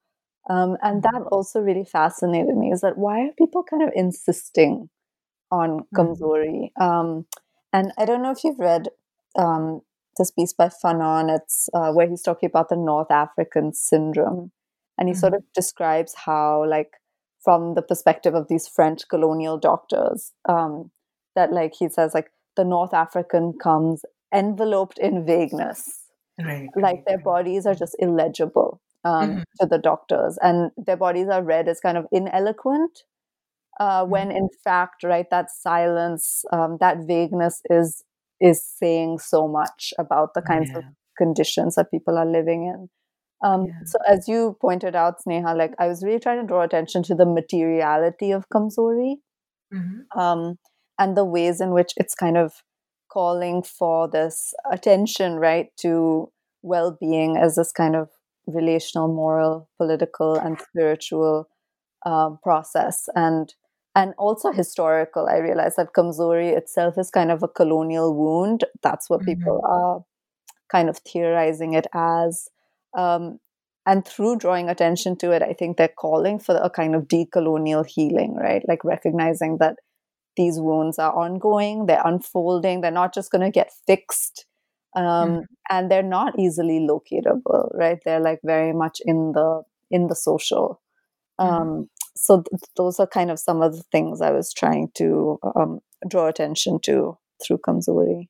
Um, 0.49 0.77
and 0.83 1.03
that 1.03 1.15
mm-hmm. 1.15 1.29
also 1.33 1.61
really 1.61 1.85
fascinated 1.85 2.57
me 2.57 2.71
is 2.71 2.83
that 2.83 2.99
why 2.99 3.21
are 3.21 3.33
people 3.39 3.63
kind 3.63 3.83
of 3.83 3.91
insisting 3.95 4.91
on 5.51 5.81
mm-hmm. 5.81 5.97
Kamzori? 5.97 6.71
Um, 6.81 7.27
and 7.73 7.93
I 7.97 8.05
don't 8.05 8.23
know 8.23 8.33
if 8.33 8.45
you've 8.45 8.59
read 8.59 8.89
um, 9.39 9.81
this 10.17 10.31
piece 10.31 10.53
by 10.53 10.69
Fanon. 10.69 11.35
It's 11.35 11.69
uh, 11.75 11.93
where 11.93 12.09
he's 12.09 12.23
talking 12.23 12.49
about 12.49 12.69
the 12.69 12.77
North 12.77 13.11
African 13.11 13.73
syndrome. 13.73 14.53
And 14.97 15.09
he 15.09 15.13
mm-hmm. 15.13 15.21
sort 15.21 15.35
of 15.35 15.43
describes 15.55 16.15
how, 16.15 16.65
like, 16.69 16.93
from 17.43 17.75
the 17.75 17.83
perspective 17.83 18.35
of 18.35 18.49
these 18.49 18.69
French 18.69 19.09
colonial 19.09 19.59
doctors, 19.59 20.33
um, 20.49 20.91
that, 21.35 21.53
like, 21.53 21.75
he 21.79 21.89
says, 21.89 22.15
like, 22.15 22.31
the 22.57 22.65
North 22.65 22.95
African 22.95 23.55
comes 23.61 24.03
enveloped 24.33 24.99
in 24.99 25.25
vagueness. 25.27 26.05
Right. 26.41 26.69
Like 26.75 27.05
their 27.07 27.19
bodies 27.19 27.67
are 27.67 27.75
just 27.75 27.95
illegible 28.01 28.81
um, 29.05 29.31
Mhm. 29.31 29.45
to 29.61 29.67
the 29.67 29.79
doctors, 29.79 30.39
and 30.43 30.73
their 30.77 30.97
bodies 30.97 31.29
are 31.29 31.43
read 31.43 31.69
as 31.69 31.79
kind 31.79 31.97
of 31.97 32.07
ineloquent. 32.13 33.05
Uh, 33.79 34.05
when 34.07 34.31
in 34.31 34.49
fact, 34.65 35.05
right, 35.05 35.29
that 35.31 35.51
silence, 35.51 36.45
um, 36.53 36.79
that 36.81 36.99
vagueness 37.07 37.61
is 37.71 38.03
is 38.45 38.65
saying 38.65 39.19
so 39.19 39.49
much 39.49 39.93
about 39.99 40.35
the 40.35 40.43
kinds 40.43 40.71
of 40.77 40.85
conditions 41.19 41.77
that 41.77 41.91
people 41.91 42.19
are 42.19 42.27
living 42.27 42.65
in. 42.73 42.89
Um, 43.49 43.67
Yeah. 43.67 43.85
So, 43.87 43.99
as 44.09 44.29
you 44.29 44.57
pointed 44.61 44.97
out, 44.97 45.21
Sneha, 45.27 45.57
like 45.57 45.75
I 45.79 45.89
was 45.89 46.03
really 46.05 46.21
trying 46.21 46.41
to 46.41 46.47
draw 46.47 46.63
attention 46.63 47.03
to 47.05 47.15
the 47.15 47.27
materiality 47.27 48.33
of 48.33 48.49
Kamzori 48.51 49.17
Mhm. 49.73 50.07
um, 50.17 50.59
and 50.99 51.17
the 51.17 51.25
ways 51.25 51.61
in 51.61 51.73
which 51.73 51.93
it's 51.97 52.15
kind 52.15 52.37
of 52.37 52.63
calling 53.11 53.63
for 53.63 54.09
this 54.09 54.55
attention, 54.71 55.37
right, 55.37 55.69
to 55.79 56.31
well 56.63 56.97
being 57.01 57.37
as 57.37 57.57
this 57.57 57.73
kind 57.73 57.97
of 57.97 58.11
relational, 58.47 59.09
moral, 59.09 59.69
political, 59.79 60.35
and 60.37 60.61
spiritual 60.61 61.49
um, 62.07 62.39
process. 62.43 63.09
And 63.15 63.55
and 63.95 64.15
also 64.19 64.53
historical. 64.53 65.29
I 65.29 65.39
realize 65.39 65.77
that 65.77 65.93
Kamzori 65.93 66.57
itself 66.57 66.99
is 66.99 67.11
kind 67.11 67.31
of 67.31 67.43
a 67.43 67.49
colonial 67.49 68.15
wound. 68.15 68.65
That's 68.83 69.09
what 69.09 69.23
people 69.23 69.61
are 69.65 70.05
kind 70.71 70.89
of 70.89 70.99
theorizing 70.99 71.75
it 71.75 71.87
as. 71.95 72.49
Um, 72.97 73.39
and 73.87 74.07
through 74.07 74.37
drawing 74.37 74.69
attention 74.69 75.17
to 75.19 75.31
it, 75.33 75.43
I 75.43 75.53
think 75.53 75.77
they're 75.77 75.89
calling 75.89 76.39
for 76.39 76.57
a 76.57 76.71
kind 76.71 76.95
of 76.95 77.03
decolonial 77.03 77.87
healing, 77.87 78.35
right? 78.35 78.63
Like 78.67 78.83
recognizing 78.83 79.59
that 79.59 79.77
these 80.37 80.59
wounds 80.59 80.99
are 80.99 81.15
ongoing, 81.15 81.87
they're 81.87 82.03
unfolding, 82.05 82.81
they're 82.81 82.91
not 82.91 83.15
just 83.15 83.31
going 83.31 83.43
to 83.43 83.51
get 83.51 83.73
fixed, 83.87 84.47
um, 84.97 85.43
and 85.69 85.91
they're 85.91 86.03
not 86.03 86.39
easily 86.39 86.81
locatable, 86.81 87.71
right? 87.75 87.99
They're 88.05 88.21
like 88.21 88.41
very 88.43 88.73
much 88.73 89.01
in 89.05 89.33
the 89.33 89.63
in 89.91 90.09
the 90.09 90.17
social. 90.17 90.81
Um, 91.39 91.91
so 92.17 92.43
th- 92.43 92.63
those 92.77 93.01
are 93.01 93.07
kind 93.07 93.31
of 93.31 93.39
some 93.39 93.63
of 93.63 93.77
the 93.77 93.83
things 93.91 94.21
I 94.21 94.31
was 94.31 94.53
trying 94.53 94.91
to 94.95 95.39
um, 95.57 95.81
draw 96.09 96.29
attention 96.29 96.79
to 96.85 97.19
through 97.45 97.59
Kamzori. 97.59 98.29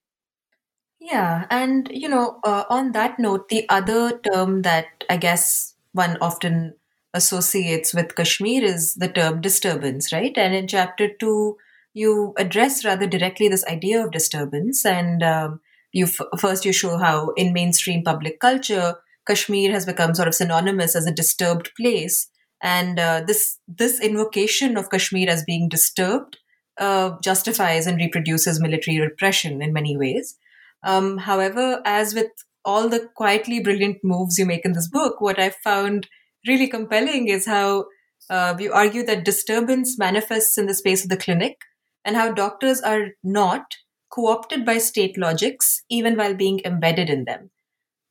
Yeah, 1.00 1.46
and 1.50 1.88
you 1.92 2.08
know, 2.08 2.40
uh, 2.44 2.64
on 2.70 2.92
that 2.92 3.18
note, 3.18 3.48
the 3.48 3.68
other 3.68 4.18
term 4.18 4.62
that 4.62 4.86
I 5.10 5.18
guess 5.18 5.74
one 5.92 6.16
often 6.20 6.74
associates 7.12 7.92
with 7.94 8.16
Kashmir 8.16 8.64
is 8.64 8.94
the 8.94 9.08
term 9.08 9.40
disturbance, 9.40 10.12
right? 10.12 10.36
And 10.36 10.54
in 10.54 10.66
chapter 10.66 11.08
two, 11.08 11.56
you 11.92 12.32
address 12.38 12.84
rather 12.84 13.06
directly 13.06 13.48
this 13.48 13.66
idea 13.66 14.04
of 14.04 14.12
disturbance, 14.12 14.86
and 14.86 15.22
um, 15.22 15.60
you 15.92 16.06
f- 16.06 16.40
first 16.40 16.64
you 16.64 16.72
show 16.72 16.96
how 16.96 17.30
in 17.36 17.52
mainstream 17.52 18.02
public 18.02 18.40
culture, 18.40 18.96
Kashmir 19.26 19.72
has 19.72 19.84
become 19.86 20.14
sort 20.14 20.28
of 20.28 20.34
synonymous 20.34 20.96
as 20.96 21.06
a 21.06 21.12
disturbed 21.12 21.70
place, 21.76 22.28
and 22.64 22.98
uh, 22.98 23.22
this 23.26 23.60
this 23.68 24.00
invocation 24.00 24.76
of 24.76 24.90
Kashmir 24.90 25.28
as 25.28 25.44
being 25.44 25.68
disturbed 25.68 26.38
uh, 26.78 27.10
justifies 27.22 27.86
and 27.86 27.98
reproduces 27.98 28.60
military 28.60 28.98
repression 28.98 29.62
in 29.62 29.72
many 29.72 29.96
ways. 29.96 30.36
Um, 30.82 31.18
however, 31.18 31.82
as 31.84 32.14
with 32.14 32.32
all 32.64 32.88
the 32.88 33.08
quietly 33.14 33.60
brilliant 33.60 33.98
moves 34.02 34.38
you 34.38 34.46
make 34.46 34.64
in 34.64 34.72
this 34.72 34.88
book, 34.88 35.20
what 35.20 35.38
I 35.38 35.50
found 35.50 36.08
really 36.48 36.66
compelling 36.66 37.28
is 37.28 37.46
how 37.46 37.84
uh, 38.30 38.56
you 38.58 38.72
argue 38.72 39.04
that 39.04 39.24
disturbance 39.24 39.98
manifests 39.98 40.56
in 40.56 40.66
the 40.66 40.74
space 40.74 41.04
of 41.04 41.10
the 41.10 41.18
clinic 41.18 41.58
and 42.04 42.16
how 42.16 42.32
doctors 42.32 42.80
are 42.80 43.08
not 43.22 43.76
co 44.10 44.28
opted 44.28 44.64
by 44.64 44.78
state 44.78 45.18
logics, 45.18 45.82
even 45.90 46.16
while 46.16 46.34
being 46.34 46.60
embedded 46.64 47.10
in 47.10 47.24
them. 47.24 47.50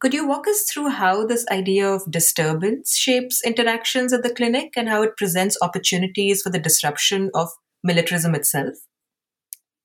Could 0.04 0.14
you 0.14 0.28
walk 0.28 0.50
us 0.50 0.64
through 0.64 0.90
how 0.90 1.26
this 1.26 1.46
idea 1.50 1.90
of 1.90 2.12
disturbance 2.12 2.94
shapes 2.94 3.42
interactions 3.42 4.12
at 4.12 4.22
the 4.22 4.36
clinic 4.36 4.74
and 4.76 4.90
how 4.90 5.02
it 5.02 5.16
presents 5.16 5.58
opportunities 5.62 6.42
for 6.42 6.50
the 6.50 6.60
disruption 6.60 7.32
of 7.34 7.48
militarism 7.86 8.36
itself? 8.36 8.74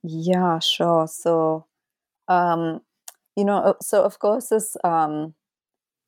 Yeah, 0.02 0.58
sure. 0.58 1.06
So, 1.06 1.66
um, 2.26 2.80
you 3.36 3.44
know, 3.44 3.58
uh, 3.58 3.74
so 3.80 4.02
of 4.02 4.18
course, 4.18 4.48
this 4.48 4.76
um, 4.82 5.34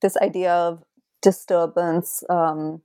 this 0.03 0.17
idea 0.17 0.55
of 0.55 0.83
disturbance. 1.23 2.25
Um, 2.29 2.83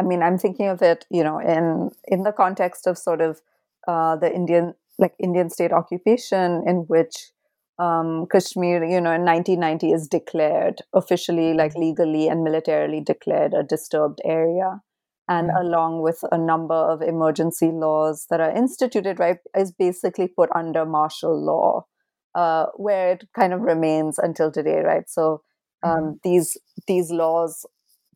I 0.00 0.02
mean, 0.02 0.20
I'm 0.20 0.36
thinking 0.36 0.66
of 0.66 0.82
it, 0.82 1.06
you 1.12 1.22
know, 1.22 1.38
in 1.38 1.92
in 2.08 2.24
the 2.24 2.32
context 2.32 2.88
of 2.88 2.98
sort 2.98 3.20
of 3.20 3.40
uh, 3.86 4.16
the 4.16 4.34
Indian, 4.34 4.74
like 4.98 5.14
Indian 5.20 5.48
state 5.48 5.72
occupation, 5.72 6.64
in 6.66 6.86
which 6.88 7.30
um, 7.78 8.26
Kashmir, 8.26 8.84
you 8.84 9.00
know, 9.00 9.12
in 9.12 9.24
1990 9.24 9.92
is 9.92 10.08
declared 10.08 10.82
officially, 10.94 11.54
like 11.54 11.74
legally 11.74 12.28
and 12.28 12.42
militarily 12.44 13.00
declared 13.00 13.54
a 13.54 13.62
disturbed 13.62 14.20
area. 14.24 14.80
And 15.28 15.50
Mhm. 15.50 15.60
along 15.60 16.02
with 16.02 16.22
a 16.32 16.38
number 16.38 16.74
of 16.74 17.02
emergency 17.02 17.70
laws 17.72 18.26
that 18.30 18.40
are 18.40 18.50
instituted, 18.50 19.18
right, 19.18 19.38
is 19.56 19.72
basically 19.72 20.28
put 20.28 20.50
under 20.54 20.84
martial 20.86 21.36
law, 21.38 21.86
uh, 22.34 22.66
where 22.76 23.12
it 23.12 23.28
kind 23.34 23.52
of 23.52 23.60
remains 23.62 24.18
until 24.18 24.50
today, 24.52 24.80
right? 24.80 25.08
So 25.08 25.42
um, 25.82 26.20
these 26.22 26.56
these 26.86 27.10
laws, 27.10 27.66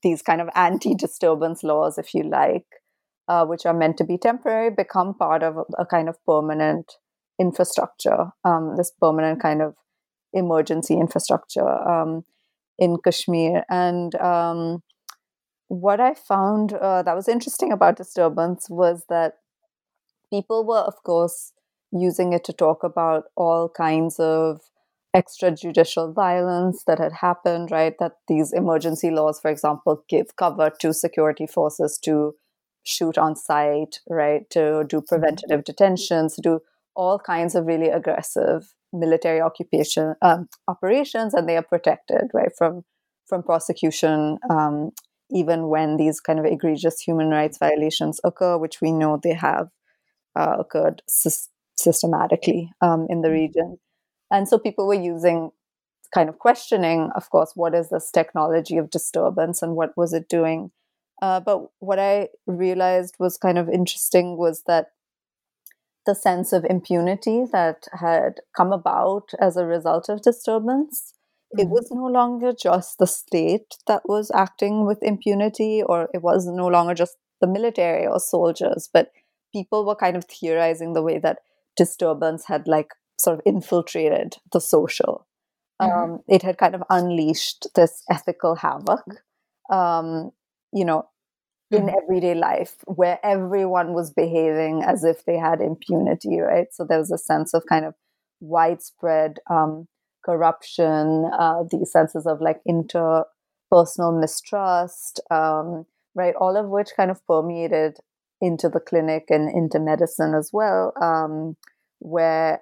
these 0.03 0.23
kind 0.23 0.41
of 0.41 0.49
anti-disturbance 0.55 1.63
laws, 1.65 1.99
if 1.99 2.15
you 2.15 2.23
like, 2.25 2.67
uh, 3.29 3.45
which 3.47 3.67
are 3.67 3.75
meant 3.75 3.97
to 3.99 4.05
be 4.05 4.19
temporary, 4.19 4.71
become 4.71 5.15
part 5.15 5.43
of 5.43 5.57
a, 5.59 5.65
a 5.79 5.87
kind 5.87 6.09
of 6.09 6.17
permanent 6.27 6.93
infrastructure, 7.41 8.33
um, 8.45 8.77
this 8.77 8.93
permanent 9.01 9.41
kind 9.41 9.63
of 9.63 9.75
emergency 10.33 10.95
infrastructure 10.95 11.67
um, 11.67 12.25
in 12.79 12.99
Kashmir. 13.03 13.65
And 13.69 14.15
um, 14.17 14.83
what 15.69 16.01
I 16.01 16.15
found 16.15 16.75
uh, 16.75 17.03
that 17.03 17.17
was 17.17 17.29
interesting 17.29 17.73
about 17.73 17.97
disturbance 17.97 18.69
was 18.69 19.05
that 19.09 19.35
people 20.31 20.67
were, 20.67 20.81
of 20.81 21.03
course, 21.03 21.53
using 21.93 22.33
it 22.33 22.45
to 22.45 22.53
talk 22.53 22.85
about 22.85 23.25
all 23.37 23.69
kinds 23.69 24.21
of 24.21 24.61
extrajudicial 25.17 26.15
violence 26.15 26.85
that 26.87 27.01
had 27.01 27.13
happened, 27.13 27.71
right? 27.71 27.95
That 27.99 28.13
these 28.29 28.53
emergency 28.53 29.11
laws, 29.11 29.41
for 29.41 29.51
example, 29.51 30.05
give 30.09 30.37
cover 30.37 30.71
to 30.81 30.93
security 30.93 31.47
forces 31.47 31.99
to 32.05 32.35
shoot 32.85 33.19
on 33.19 33.35
sight, 33.35 34.01
right? 34.09 34.49
To 34.51 34.85
do 34.85 35.01
preventative 35.01 35.65
detentions, 35.65 36.37
to 36.37 36.41
do 36.41 36.61
all 36.95 37.19
kinds 37.19 37.55
of 37.55 37.67
really 37.67 37.89
aggressive 37.89 38.73
military 38.93 39.41
occupation 39.41 40.15
um, 40.23 40.49
operations, 40.69 41.35
and 41.35 41.49
they 41.49 41.57
are 41.57 41.63
protected, 41.63 42.31
right, 42.35 42.53
from 42.57 42.83
from 43.27 43.43
prosecution, 43.45 44.39
um, 44.51 44.91
even 45.31 45.69
when 45.69 45.97
these 45.97 46.19
kind 46.21 46.41
of 46.41 46.45
egregious 46.45 47.01
human 47.01 47.31
rights 47.31 47.59
violations 47.59 48.21
occur, 48.25 48.59
which 48.59 48.81
we 48.81 48.91
know 48.91 49.21
they 49.23 49.35
have 49.35 49.69
uh, 50.35 50.57
occurred 50.59 51.01
sys- 51.09 51.49
systematically 51.79 52.73
um, 52.81 53.07
in 53.09 53.23
the 53.23 53.31
region. 53.31 53.79
And 54.33 54.49
so 54.49 54.59
people 54.59 54.87
were 54.87 54.95
using, 54.95 55.51
kind 56.13 56.29
of 56.29 56.41
questioning, 56.41 57.11
of 57.15 57.31
course, 57.31 57.53
what 57.55 57.73
is 57.75 57.89
this 57.89 58.11
technology 58.11 58.77
of 58.77 58.91
disturbance 58.91 59.63
and 59.63 59.77
what 59.77 59.97
was 59.97 60.13
it 60.13 60.29
doing? 60.29 60.73
Uh, 61.23 61.39
but 61.39 61.69
what 61.79 62.01
I 62.01 62.31
realized 62.47 63.15
was 63.21 63.39
kind 63.39 63.59
of 63.59 63.69
interesting 63.69 64.37
was 64.37 64.65
that 64.67 64.87
the 66.07 66.15
sense 66.15 66.53
of 66.53 66.65
impunity 66.65 67.45
that 67.53 67.87
had 67.93 68.41
come 68.57 68.73
about 68.73 69.31
as 69.41 69.57
a 69.57 69.67
result 69.67 70.09
of 70.09 70.23
disturbance. 70.23 71.13
It 71.59 71.69
Mhm. 71.69 71.71
was 71.71 71.91
no 71.91 72.07
longer 72.07 72.53
just 72.53 72.99
the 72.99 73.07
state 73.07 73.77
that 73.87 74.09
was 74.09 74.31
acting 74.33 74.87
with 74.87 75.03
impunity, 75.03 75.83
or 75.83 76.09
it 76.15 76.23
was 76.23 76.47
no 76.47 76.67
longer 76.69 76.95
just 76.95 77.17
the 77.41 77.47
military 77.47 78.07
or 78.07 78.21
soldiers, 78.21 78.89
but 78.93 79.13
people 79.53 79.85
were 79.85 79.97
kind 79.97 80.17
of 80.17 80.25
theorizing 80.27 80.93
the 80.93 81.03
way 81.03 81.19
that 81.19 81.41
disturbance 81.77 82.47
had 82.47 82.69
like 82.69 82.95
sort 83.21 83.39
of 83.39 83.43
infiltrated 83.47 84.37
the 84.53 84.61
social. 84.61 85.27
Mhm. 85.83 86.13
Um, 86.15 86.25
it 86.29 86.43
had 86.43 86.59
kind 86.59 86.75
of 86.77 86.85
unleashed 86.91 87.69
this 87.75 88.05
ethical 88.11 88.57
havoc, 88.57 89.05
um, 89.71 90.33
you 90.73 90.85
know, 90.87 91.10
in 91.73 91.89
Mhm. 91.89 91.95
everyday 92.03 92.35
life 92.35 92.77
where 92.87 93.19
everyone 93.23 93.93
was 93.95 94.11
behaving 94.13 94.83
as 94.83 95.05
if 95.05 95.25
they 95.25 95.37
had 95.37 95.61
impunity, 95.61 96.41
right? 96.41 96.73
So 96.73 96.85
there 96.85 96.99
was 96.99 97.11
a 97.11 97.19
sense 97.19 97.55
of 97.55 97.65
kind 97.69 97.85
of 97.85 97.95
widespread 98.41 99.39
um, 99.49 99.87
corruption, 100.25 101.31
uh, 101.39 101.65
these 101.71 101.93
senses 101.93 102.27
of 102.27 102.41
like 102.41 102.61
interpersonal 102.69 104.21
mistrust, 104.21 105.21
um, 105.31 105.87
right? 106.15 106.35
All 106.37 106.57
of 106.57 106.69
which 106.69 106.91
kind 106.97 107.11
of 107.11 107.25
permeated 107.27 107.99
into 108.41 108.69
the 108.69 108.81
clinic 108.81 109.27
and 109.31 109.49
into 109.51 109.79
medicine 109.79 110.35
as 110.35 110.51
well, 110.53 110.93
um, 111.01 111.57
where 111.99 112.61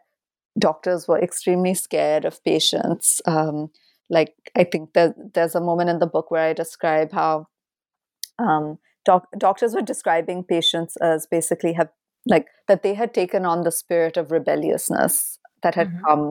doctors 0.59 1.09
were 1.09 1.21
extremely 1.21 1.75
scared 1.75 2.25
of 2.25 2.43
patients. 2.45 3.21
Um, 3.27 3.71
like 4.11 4.35
I 4.57 4.65
think 4.65 4.95
that 4.95 5.15
there's 5.35 5.55
a 5.55 5.61
moment 5.61 5.91
in 5.91 5.99
the 6.01 6.07
book 6.07 6.31
where 6.31 6.45
I 6.49 6.53
describe 6.53 7.13
how 7.13 7.47
um, 8.39 8.79
doc- 9.09 9.29
doctors 9.47 9.75
were 9.75 9.87
describing 9.93 10.45
patients 10.55 10.97
as 11.13 11.27
basically 11.37 11.73
have 11.81 11.89
like 12.35 12.47
that 12.69 12.83
they 12.83 12.95
had 12.95 13.13
taken 13.15 13.47
on 13.55 13.63
the 13.65 13.73
spirit 13.81 14.17
of 14.23 14.31
rebelliousness 14.39 15.39
that 15.63 15.75
had 15.81 15.89
Mhm. 15.89 16.01
come 16.07 16.27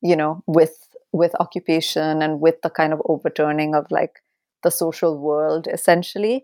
you 0.00 0.14
know, 0.16 0.42
with 0.46 0.76
with 1.12 1.34
occupation 1.40 2.22
and 2.24 2.40
with 2.40 2.58
the 2.62 2.70
kind 2.70 2.92
of 2.92 3.00
overturning 3.12 3.74
of 3.74 3.86
like 3.90 4.20
the 4.62 4.70
social 4.70 5.18
world 5.28 5.66
essentially 5.72 6.36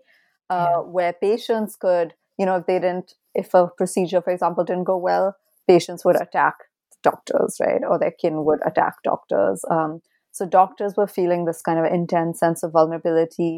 uh, 0.49 0.67
yeah. 0.71 0.79
where 0.95 1.13
patients 1.13 1.75
could 1.85 2.13
you 2.39 2.45
know 2.47 2.55
if 2.61 2.65
they 2.65 2.79
didn't 2.79 3.13
if 3.43 3.53
a 3.53 3.67
procedure 3.77 4.21
for 4.21 4.33
example 4.33 4.63
didn't 4.65 4.89
go 4.91 4.97
well 4.97 5.27
patients 5.73 6.03
would 6.05 6.19
attack 6.25 6.55
doctors 7.09 7.57
right 7.65 7.83
or 7.89 7.99
their 7.99 8.15
kin 8.21 8.43
would 8.47 8.59
attack 8.65 8.95
doctors 9.03 9.63
um, 9.75 10.01
so 10.31 10.45
doctors 10.59 10.93
were 10.97 11.07
feeling 11.19 11.45
this 11.45 11.61
kind 11.61 11.79
of 11.79 11.85
intense 11.99 12.39
sense 12.43 12.63
of 12.63 12.71
vulnerability 12.79 13.53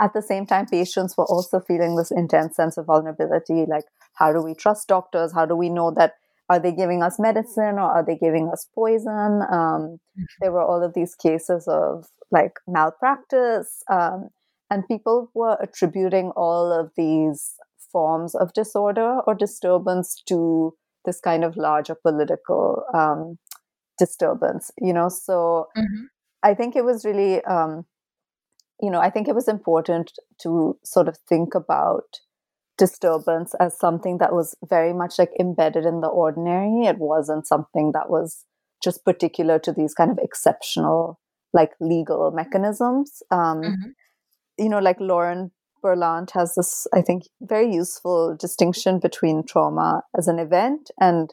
at 0.00 0.12
the 0.14 0.22
same 0.22 0.46
time 0.46 0.66
patients 0.66 1.16
were 1.16 1.26
also 1.26 1.60
feeling 1.60 1.96
this 1.96 2.10
intense 2.10 2.56
sense 2.56 2.76
of 2.76 2.86
vulnerability 2.86 3.64
like 3.68 3.84
how 4.14 4.32
do 4.32 4.42
we 4.42 4.54
trust 4.54 4.88
doctors 4.88 5.32
how 5.32 5.44
do 5.46 5.56
we 5.56 5.68
know 5.68 5.90
that 5.90 6.14
are 6.50 6.58
they 6.58 6.72
giving 6.72 7.02
us 7.02 7.18
medicine 7.18 7.74
or 7.74 7.90
are 7.90 8.04
they 8.04 8.16
giving 8.16 8.48
us 8.48 8.66
poison? 8.74 9.42
Um, 9.50 9.98
mm-hmm. 10.16 10.24
there 10.40 10.52
were 10.52 10.62
all 10.62 10.82
of 10.82 10.94
these 10.94 11.14
cases 11.14 11.68
of 11.68 12.06
like 12.30 12.52
malpractice, 12.66 13.82
um, 13.90 14.28
and 14.70 14.86
people 14.88 15.30
were 15.34 15.56
attributing 15.60 16.30
all 16.36 16.72
of 16.72 16.90
these 16.96 17.54
forms 17.92 18.34
of 18.34 18.52
disorder 18.52 19.20
or 19.26 19.34
disturbance 19.34 20.22
to 20.26 20.74
this 21.04 21.20
kind 21.20 21.44
of 21.44 21.56
larger 21.56 21.94
political 21.94 22.82
um, 22.94 23.38
disturbance. 23.98 24.70
You 24.80 24.92
know, 24.92 25.08
so 25.08 25.68
mm-hmm. 25.76 26.04
I 26.42 26.54
think 26.54 26.76
it 26.76 26.84
was 26.84 27.04
really, 27.04 27.42
um, 27.44 27.84
you 28.80 28.90
know, 28.90 29.00
I 29.00 29.10
think 29.10 29.28
it 29.28 29.34
was 29.34 29.48
important 29.48 30.12
to 30.42 30.78
sort 30.84 31.08
of 31.08 31.16
think 31.28 31.54
about 31.54 32.20
disturbance 32.76 33.54
as 33.58 33.78
something 33.78 34.18
that 34.18 34.32
was 34.32 34.54
very 34.68 34.92
much 34.92 35.18
like 35.18 35.32
embedded 35.38 35.84
in 35.84 36.00
the 36.00 36.06
ordinary. 36.06 36.86
It 36.86 36.98
wasn't 36.98 37.46
something 37.46 37.92
that 37.92 38.08
was 38.08 38.44
just 38.82 39.04
particular 39.04 39.58
to 39.58 39.72
these 39.72 39.94
kind 39.94 40.10
of 40.10 40.18
exceptional, 40.22 41.18
like 41.52 41.72
legal 41.80 42.30
mechanisms. 42.30 43.22
Um, 43.30 43.62
mm-hmm. 43.62 43.88
You 44.58 44.68
know, 44.68 44.78
like 44.78 45.00
Lauren 45.00 45.50
Berlant 45.82 46.30
has 46.32 46.54
this, 46.54 46.86
I 46.94 47.02
think, 47.02 47.24
very 47.40 47.72
useful 47.72 48.36
distinction 48.36 49.00
between 49.00 49.44
trauma 49.44 50.02
as 50.16 50.28
an 50.28 50.38
event 50.38 50.90
and 51.00 51.32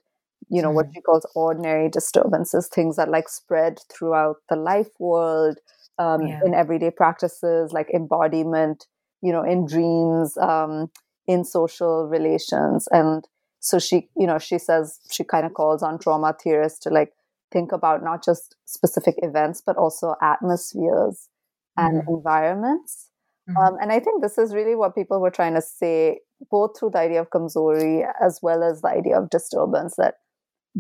you 0.50 0.62
know 0.62 0.68
mm-hmm. 0.68 0.76
what 0.76 0.88
she 0.94 1.02
calls 1.02 1.26
ordinary 1.34 1.90
disturbances 1.90 2.68
things 2.68 2.98
that 2.98 3.10
like 3.10 3.28
spread 3.28 3.80
throughout 3.92 4.38
the 4.48 4.56
life 4.56 4.90
world 5.00 5.58
um, 5.98 6.26
yeah. 6.28 6.42
in 6.46 6.54
everyday 6.54 6.92
practices 6.92 7.72
like 7.72 7.90
embodiment 7.94 8.86
you 9.22 9.32
know 9.32 9.44
in 9.44 9.66
dreams 9.66 10.38
um, 10.38 10.90
in 11.28 11.44
social 11.44 12.08
relations 12.08 12.88
and 12.92 13.28
so 13.60 13.80
she 13.80 14.10
you 14.16 14.28
know 14.28 14.38
she 14.38 14.58
says 14.58 15.00
she 15.10 15.24
kind 15.24 15.46
of 15.46 15.54
calls 15.54 15.82
on 15.82 15.98
trauma 15.98 16.36
theorists 16.42 16.80
to 16.80 16.90
like 16.90 17.14
think 17.52 17.72
about 17.72 18.04
not 18.04 18.24
just 18.24 18.56
specific 18.66 19.16
events 19.20 19.62
but 19.66 19.78
also 19.78 20.16
atmospheres 20.22 21.30
and 21.78 22.02
mm-hmm. 22.02 22.14
environments 22.14 23.10
mm-hmm. 23.50 23.58
Um, 23.58 23.78
and 23.82 23.92
i 23.92 24.00
think 24.00 24.22
this 24.22 24.38
is 24.38 24.54
really 24.54 24.76
what 24.76 24.96
people 24.96 25.20
were 25.20 25.32
trying 25.32 25.56
to 25.56 25.62
say 25.62 26.20
both 26.52 26.78
through 26.78 26.92
the 26.92 27.00
idea 27.00 27.22
of 27.22 27.30
kamzori 27.30 28.06
as 28.22 28.40
well 28.42 28.64
as 28.64 28.82
the 28.82 28.90
idea 28.90 29.18
of 29.18 29.30
disturbance 29.30 29.96
that 29.98 30.16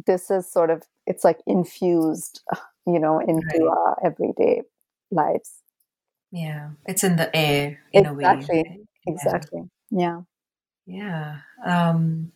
this 0.05 0.29
is 0.29 0.51
sort 0.51 0.69
of 0.69 0.83
it's 1.07 1.23
like 1.23 1.39
infused 1.47 2.41
you 2.85 2.99
know 2.99 3.19
into 3.19 3.41
right. 3.47 3.61
our 3.61 3.97
everyday 4.03 4.61
lives 5.15 5.53
yeah 6.31 6.71
it's 6.85 7.03
in 7.03 7.15
the 7.15 7.35
air 7.35 7.79
in 7.93 8.05
exactly. 8.05 8.59
a 8.59 8.63
way 8.63 8.79
exactly 9.07 9.61
yeah 9.89 10.21
yeah. 10.85 11.37
Um, 11.65 12.31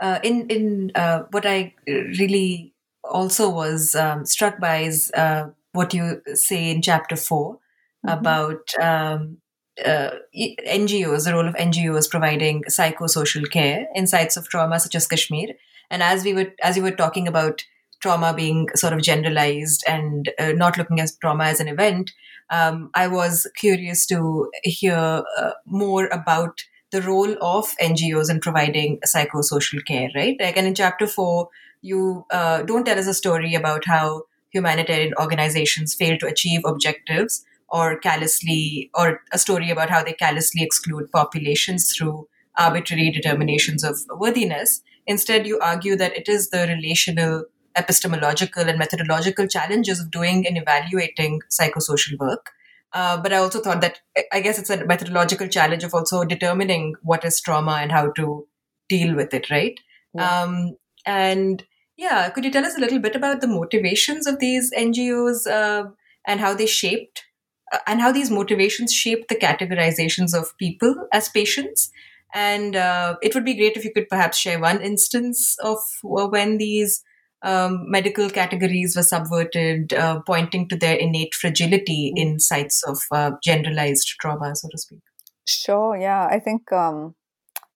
uh, 0.00 0.18
in 0.22 0.48
in 0.48 0.92
uh, 0.94 1.22
what 1.30 1.46
I 1.46 1.74
really 1.86 2.74
also 3.04 3.48
was 3.48 3.94
um, 3.94 4.26
struck 4.26 4.60
by 4.60 4.78
is 4.78 5.10
uh, 5.16 5.48
what 5.72 5.94
you 5.94 6.22
say 6.34 6.70
in 6.70 6.82
chapter 6.82 7.16
4 7.16 7.54
mm-hmm. 7.54 8.08
about 8.08 8.74
um, 8.80 9.38
uh, 9.84 10.10
NGOs, 10.36 11.24
the 11.24 11.32
role 11.32 11.46
of 11.46 11.54
NGOs 11.54 12.10
providing 12.10 12.64
psychosocial 12.64 13.48
care 13.50 13.86
in 13.94 14.06
sites 14.06 14.36
of 14.36 14.48
trauma 14.48 14.80
such 14.80 14.94
as 14.94 15.06
Kashmir. 15.06 15.54
And 15.90 16.02
as 16.02 16.24
we 16.24 16.34
were 16.34 16.52
as 16.62 16.76
you 16.76 16.82
were 16.82 16.90
talking 16.90 17.28
about 17.28 17.64
trauma 18.00 18.34
being 18.34 18.68
sort 18.74 18.92
of 18.92 19.02
generalized 19.02 19.84
and 19.86 20.30
uh, 20.38 20.52
not 20.52 20.78
looking 20.78 21.00
at 21.00 21.10
trauma 21.20 21.44
as 21.44 21.60
an 21.60 21.68
event, 21.68 22.12
um, 22.50 22.90
I 22.94 23.08
was 23.08 23.46
curious 23.56 24.06
to 24.06 24.50
hear 24.62 25.22
uh, 25.38 25.50
more 25.66 26.06
about 26.06 26.60
the 26.92 27.02
role 27.02 27.36
of 27.40 27.74
NGOs 27.80 28.30
in 28.30 28.40
providing 28.40 29.00
psychosocial 29.00 29.84
care, 29.84 30.08
right? 30.14 30.36
Like, 30.38 30.56
and 30.56 30.66
in 30.66 30.74
chapter 30.74 31.06
four, 31.06 31.48
you 31.82 32.24
uh, 32.30 32.62
don't 32.62 32.84
tell 32.84 32.98
us 32.98 33.06
a 33.06 33.14
story 33.14 33.54
about 33.54 33.84
how 33.86 34.22
humanitarian 34.50 35.12
organizations 35.20 35.94
fail 35.94 36.16
to 36.18 36.26
achieve 36.26 36.62
objectives 36.64 37.44
or 37.68 37.98
callously, 37.98 38.90
or 38.94 39.20
a 39.32 39.38
story 39.38 39.70
about 39.70 39.90
how 39.90 40.02
they 40.02 40.12
callously 40.12 40.62
exclude 40.62 41.10
populations 41.10 41.92
through 41.92 42.28
arbitrary 42.56 43.10
determinations 43.10 43.82
of 43.84 43.98
worthiness. 44.10 44.82
Instead, 45.06 45.46
you 45.46 45.58
argue 45.60 45.96
that 45.96 46.16
it 46.16 46.28
is 46.28 46.50
the 46.50 46.66
relational, 46.68 47.44
epistemological, 47.76 48.68
and 48.68 48.78
methodological 48.78 49.46
challenges 49.46 50.00
of 50.00 50.10
doing 50.10 50.46
and 50.46 50.56
evaluating 50.56 51.40
psychosocial 51.50 52.18
work 52.18 52.52
uh, 52.96 53.20
but 53.20 53.30
I 53.30 53.36
also 53.36 53.60
thought 53.60 53.82
that 53.82 54.00
I 54.32 54.40
guess 54.40 54.58
it's 54.58 54.70
a 54.70 54.86
methodological 54.86 55.48
challenge 55.48 55.84
of 55.84 55.92
also 55.92 56.24
determining 56.24 56.94
what 57.02 57.26
is 57.26 57.40
trauma 57.42 57.78
and 57.82 57.92
how 57.92 58.10
to 58.12 58.46
deal 58.88 59.14
with 59.14 59.34
it, 59.34 59.50
right? 59.50 59.78
Yeah. 60.14 60.42
Um, 60.42 60.76
and 61.04 61.62
yeah, 61.98 62.30
could 62.30 62.44
you 62.44 62.50
tell 62.50 62.64
us 62.64 62.76
a 62.76 62.80
little 62.80 62.98
bit 62.98 63.14
about 63.14 63.42
the 63.42 63.48
motivations 63.48 64.26
of 64.26 64.38
these 64.38 64.72
NGOs 64.72 65.46
uh, 65.46 65.90
and 66.26 66.40
how 66.40 66.54
they 66.54 66.64
shaped 66.64 67.24
uh, 67.70 67.80
and 67.86 68.00
how 68.00 68.12
these 68.12 68.30
motivations 68.30 68.94
shaped 68.94 69.28
the 69.28 69.36
categorizations 69.36 70.34
of 70.34 70.56
people 70.56 70.94
as 71.12 71.28
patients? 71.28 71.90
And 72.32 72.76
uh, 72.76 73.16
it 73.22 73.34
would 73.34 73.44
be 73.44 73.54
great 73.54 73.76
if 73.76 73.84
you 73.84 73.92
could 73.92 74.08
perhaps 74.08 74.38
share 74.38 74.58
one 74.58 74.80
instance 74.80 75.56
of 75.62 75.78
uh, 76.02 76.28
when 76.28 76.56
these 76.56 77.02
um, 77.42 77.90
medical 77.90 78.30
categories 78.30 78.96
were 78.96 79.02
subverted, 79.02 79.92
uh, 79.92 80.20
pointing 80.26 80.68
to 80.68 80.76
their 80.76 80.96
innate 80.96 81.34
fragility 81.34 82.12
mm. 82.14 82.20
in 82.20 82.40
sites 82.40 82.82
of 82.82 82.98
uh, 83.12 83.32
generalized 83.42 84.08
trauma, 84.20 84.54
so 84.56 84.68
to 84.68 84.78
speak. 84.78 85.00
Sure. 85.46 85.96
Yeah, 85.96 86.26
I 86.26 86.40
think. 86.40 86.72
Um, 86.72 87.14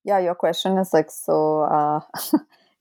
yeah, 0.04 0.18
your 0.18 0.34
question 0.34 0.78
is 0.78 0.92
like 0.92 1.10
so. 1.10 1.62
Uh, 1.62 2.00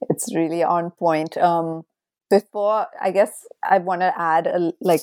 it's 0.08 0.34
really 0.34 0.62
on 0.62 0.90
point. 0.90 1.36
Um, 1.36 1.84
before, 2.30 2.86
I 3.00 3.10
guess 3.10 3.44
I 3.62 3.78
want 3.78 4.00
to 4.00 4.12
add 4.16 4.46
a, 4.46 4.72
like 4.80 5.02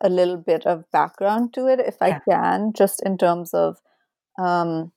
a 0.00 0.08
little 0.08 0.38
bit 0.38 0.66
of 0.66 0.90
background 0.90 1.54
to 1.54 1.66
it, 1.68 1.80
if 1.80 1.96
yeah. 2.00 2.18
I 2.26 2.30
can, 2.30 2.72
just 2.72 3.02
in 3.04 3.18
terms 3.18 3.54
of, 3.54 3.76
um, 4.38 4.92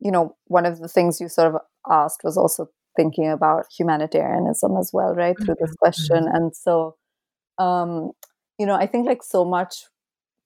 you 0.00 0.10
know, 0.10 0.36
one 0.46 0.66
of 0.66 0.80
the 0.80 0.88
things 0.88 1.20
you 1.20 1.28
sort 1.28 1.54
of 1.54 1.60
asked 1.88 2.22
was 2.24 2.36
also 2.36 2.70
thinking 2.96 3.28
about 3.28 3.66
humanitarianism 3.76 4.76
as 4.76 4.90
well, 4.92 5.14
right, 5.14 5.36
through 5.38 5.56
this 5.60 5.74
question. 5.76 6.24
Mm-hmm. 6.24 6.34
And 6.34 6.56
so, 6.56 6.96
um, 7.58 8.12
you 8.58 8.66
know, 8.66 8.74
I 8.74 8.86
think 8.86 9.06
like 9.06 9.22
so 9.22 9.44
much 9.44 9.84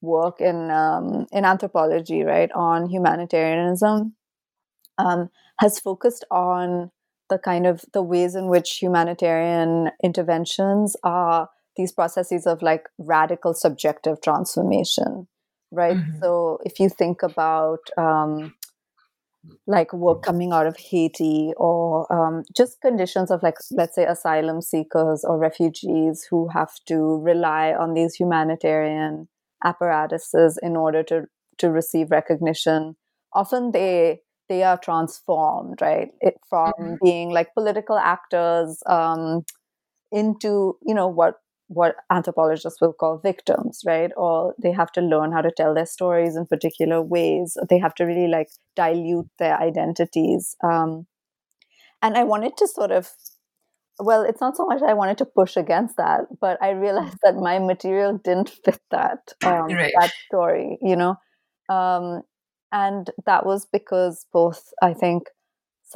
work 0.01 0.41
in 0.41 0.69
um, 0.71 1.25
in 1.31 1.45
anthropology, 1.45 2.23
right, 2.23 2.51
on 2.53 2.89
humanitarianism 2.89 4.15
um, 4.97 5.29
has 5.59 5.79
focused 5.79 6.25
on 6.31 6.91
the 7.29 7.37
kind 7.37 7.65
of 7.65 7.83
the 7.93 8.03
ways 8.03 8.35
in 8.35 8.47
which 8.47 8.77
humanitarian 8.77 9.91
interventions 10.03 10.95
are 11.03 11.49
these 11.75 11.91
processes 11.91 12.45
of 12.45 12.61
like 12.61 12.87
radical 12.97 13.53
subjective 13.53 14.21
transformation 14.21 15.27
right 15.71 15.97
mm-hmm. 15.97 16.19
so 16.21 16.59
if 16.63 16.79
you 16.79 16.87
think 16.87 17.23
about 17.23 17.79
um, 17.97 18.53
like 19.67 19.93
work 19.93 20.21
coming 20.21 20.51
out 20.51 20.67
of 20.67 20.77
Haiti 20.77 21.53
or 21.57 22.11
um, 22.13 22.43
just 22.55 22.81
conditions 22.81 23.31
of 23.31 23.43
like 23.43 23.55
let's 23.71 23.95
say 23.95 24.05
asylum 24.05 24.61
seekers 24.61 25.23
or 25.23 25.37
refugees 25.37 26.25
who 26.29 26.47
have 26.49 26.71
to 26.87 27.19
rely 27.21 27.73
on 27.73 27.93
these 27.93 28.15
humanitarian 28.15 29.27
apparatuses 29.63 30.59
in 30.61 30.75
order 30.75 31.03
to 31.03 31.23
to 31.57 31.69
receive 31.71 32.11
recognition 32.11 32.95
often 33.33 33.71
they 33.71 34.19
they 34.49 34.63
are 34.63 34.77
transformed 34.77 35.81
right 35.81 36.09
it, 36.21 36.35
from 36.49 36.73
mm-hmm. 36.79 36.95
being 37.03 37.29
like 37.31 37.53
political 37.53 37.97
actors 37.97 38.81
um, 38.85 39.43
into 40.11 40.77
you 40.85 40.93
know 40.93 41.07
what 41.07 41.35
what 41.67 41.95
anthropologists 42.11 42.79
will 42.79 42.93
call 42.93 43.17
victims, 43.17 43.81
right? 43.85 44.11
Or 44.15 44.53
they 44.61 44.71
have 44.71 44.91
to 44.93 45.01
learn 45.01 45.31
how 45.31 45.41
to 45.41 45.51
tell 45.51 45.73
their 45.73 45.85
stories 45.85 46.35
in 46.35 46.45
particular 46.45 47.01
ways. 47.01 47.57
They 47.69 47.79
have 47.79 47.95
to 47.95 48.05
really 48.05 48.27
like 48.27 48.49
dilute 48.75 49.29
their 49.39 49.59
identities. 49.59 50.55
Um, 50.63 51.07
and 52.01 52.17
I 52.17 52.23
wanted 52.23 52.55
to 52.57 52.67
sort 52.67 52.91
of, 52.91 53.09
well, 53.99 54.21
it's 54.21 54.41
not 54.41 54.57
so 54.57 54.65
much 54.65 54.81
I 54.83 54.93
wanted 54.93 55.17
to 55.19 55.25
push 55.25 55.57
against 55.57 55.97
that, 55.97 56.25
but 56.39 56.61
I 56.61 56.71
realized 56.71 57.17
that 57.23 57.35
my 57.35 57.57
material 57.57 58.19
didn't 58.23 58.49
fit 58.63 58.79
that 58.91 59.33
um, 59.43 59.67
right. 59.67 59.93
that 59.99 60.11
story, 60.27 60.77
you 60.81 60.95
know. 60.95 61.15
Um, 61.67 62.21
and 62.71 63.09
that 63.25 63.45
was 63.45 63.65
because 63.65 64.27
both, 64.31 64.71
I 64.81 64.93
think, 64.93 65.29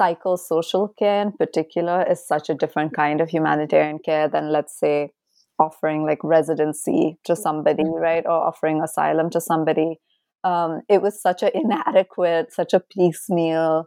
psychosocial 0.00 0.96
care 0.96 1.22
in 1.22 1.32
particular 1.32 2.04
is 2.10 2.26
such 2.26 2.48
a 2.48 2.54
different 2.54 2.94
kind 2.94 3.20
of 3.20 3.28
humanitarian 3.28 3.98
care 3.98 4.28
than, 4.28 4.50
let's 4.50 4.78
say, 4.78 5.12
offering 5.60 6.04
like 6.04 6.18
residency 6.24 7.18
to 7.24 7.36
somebody, 7.36 7.84
Mm-hmm. 7.84 8.02
right, 8.02 8.24
or 8.26 8.32
offering 8.48 8.82
asylum 8.82 9.30
to 9.30 9.40
somebody. 9.40 10.00
Um, 10.42 10.80
it 10.88 11.02
was 11.02 11.20
such 11.22 11.42
an 11.42 11.50
inadequate, 11.54 12.52
such 12.52 12.72
a 12.74 12.80
piecemeal 12.80 13.86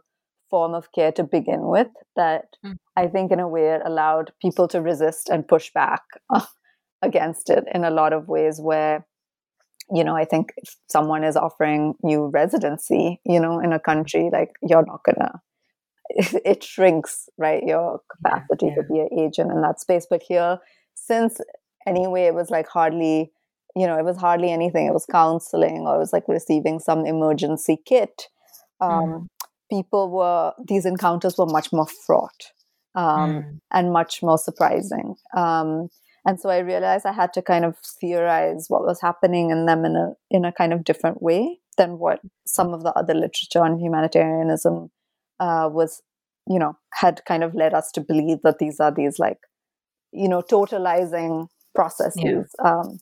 form 0.50 0.74
of 0.74 0.92
care 0.92 1.12
to 1.12 1.24
begin 1.24 1.66
with 1.66 1.88
that 2.16 2.44
Mm. 2.64 2.76
I 2.96 3.08
think, 3.08 3.32
in 3.32 3.40
a 3.40 3.48
way, 3.48 3.74
it 3.74 3.82
allowed 3.84 4.32
people 4.40 4.68
to 4.68 4.80
resist 4.80 5.28
and 5.28 5.48
push 5.48 5.72
back 5.74 6.02
against 7.02 7.50
it 7.50 7.64
in 7.74 7.84
a 7.84 7.90
lot 7.90 8.12
of 8.12 8.28
ways. 8.28 8.60
Where, 8.60 9.04
you 9.90 10.04
know, 10.04 10.16
I 10.16 10.24
think 10.24 10.52
if 10.56 10.76
someone 10.88 11.24
is 11.24 11.36
offering 11.36 11.94
you 12.04 12.30
residency, 12.32 13.20
you 13.24 13.40
know, 13.40 13.58
in 13.60 13.72
a 13.72 13.80
country, 13.80 14.30
like 14.32 14.52
you're 14.62 14.86
not 14.86 15.02
gonna 15.04 15.42
it 16.44 16.62
shrinks 16.62 17.28
right 17.38 17.62
your 17.64 18.00
capacity 18.12 18.66
yeah. 18.66 18.74
to 18.76 18.82
be 18.82 19.00
an 19.00 19.08
agent 19.18 19.50
in 19.50 19.62
that 19.62 19.80
space 19.80 20.06
but 20.08 20.22
here 20.22 20.58
since 20.94 21.40
anyway 21.86 22.24
it 22.24 22.34
was 22.34 22.50
like 22.50 22.68
hardly 22.68 23.30
you 23.76 23.86
know 23.86 23.98
it 23.98 24.04
was 24.04 24.16
hardly 24.16 24.50
anything 24.52 24.86
it 24.86 24.92
was 24.92 25.06
counseling 25.10 25.86
or 25.86 25.96
it 25.96 25.98
was 25.98 26.12
like 26.12 26.28
receiving 26.28 26.78
some 26.78 27.06
emergency 27.06 27.76
kit 27.84 28.28
um, 28.80 28.90
Mm. 28.90 29.26
people 29.70 30.10
were 30.10 30.52
these 30.68 30.84
encounters 30.86 31.36
were 31.38 31.46
much 31.46 31.72
more 31.72 31.86
fraught 32.06 32.52
um, 32.94 33.30
Mm. 33.30 33.60
and 33.72 33.92
much 33.92 34.22
more 34.22 34.38
surprising 34.38 35.14
um, 35.36 35.88
and 36.26 36.40
so 36.40 36.48
i 36.48 36.58
realized 36.58 37.06
i 37.06 37.12
had 37.12 37.32
to 37.32 37.42
kind 37.42 37.64
of 37.64 37.76
theorize 38.00 38.66
what 38.68 38.82
was 38.84 39.00
happening 39.00 39.50
in 39.50 39.66
them 39.66 39.84
in 39.84 39.96
a 39.96 40.12
in 40.30 40.44
a 40.44 40.52
kind 40.52 40.72
of 40.72 40.84
different 40.84 41.22
way 41.22 41.58
than 41.76 41.98
what 41.98 42.20
some 42.46 42.72
of 42.72 42.82
the 42.82 42.92
other 42.92 43.14
literature 43.14 43.62
on 43.62 43.78
humanitarianism 43.78 44.90
uh, 45.40 45.68
was 45.72 46.02
you 46.48 46.58
know 46.58 46.76
had 46.92 47.24
kind 47.26 47.42
of 47.42 47.54
led 47.54 47.74
us 47.74 47.90
to 47.92 48.00
believe 48.00 48.38
that 48.42 48.58
these 48.58 48.78
are 48.80 48.92
these 48.92 49.18
like 49.18 49.38
you 50.12 50.28
know 50.28 50.42
totalizing 50.42 51.48
processes 51.74 52.54
um, 52.64 52.98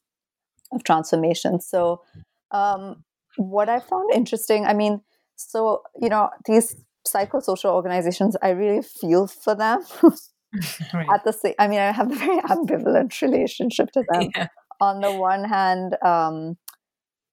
of 0.73 0.83
transformation 0.85 1.61
so 1.61 2.01
um, 2.53 3.05
what 3.37 3.69
i 3.69 3.79
found 3.81 4.11
interesting 4.15 4.65
i 4.67 4.73
mean 4.75 5.01
so 5.37 5.83
you 6.01 6.09
know 6.09 6.31
these 6.47 6.77
psychosocial 7.07 7.71
organizations 7.73 8.37
i 8.43 8.51
really 8.51 8.83
feel 8.83 9.27
for 9.27 9.55
them 9.55 9.81
Right. 10.93 11.07
at 11.15 11.25
the 11.25 11.33
same 11.33 11.55
i 11.59 11.67
mean 11.67 11.79
i 11.81 11.91
have 11.93 12.11
a 12.13 12.15
very 12.15 12.39
ambivalent 12.55 13.21
relationship 13.23 13.91
to 13.93 14.05
them 14.13 14.31
Yeah. 14.37 14.49
on 14.81 15.01
the 15.01 15.13
one 15.13 15.45
hand, 15.45 15.97
um, 16.05 16.57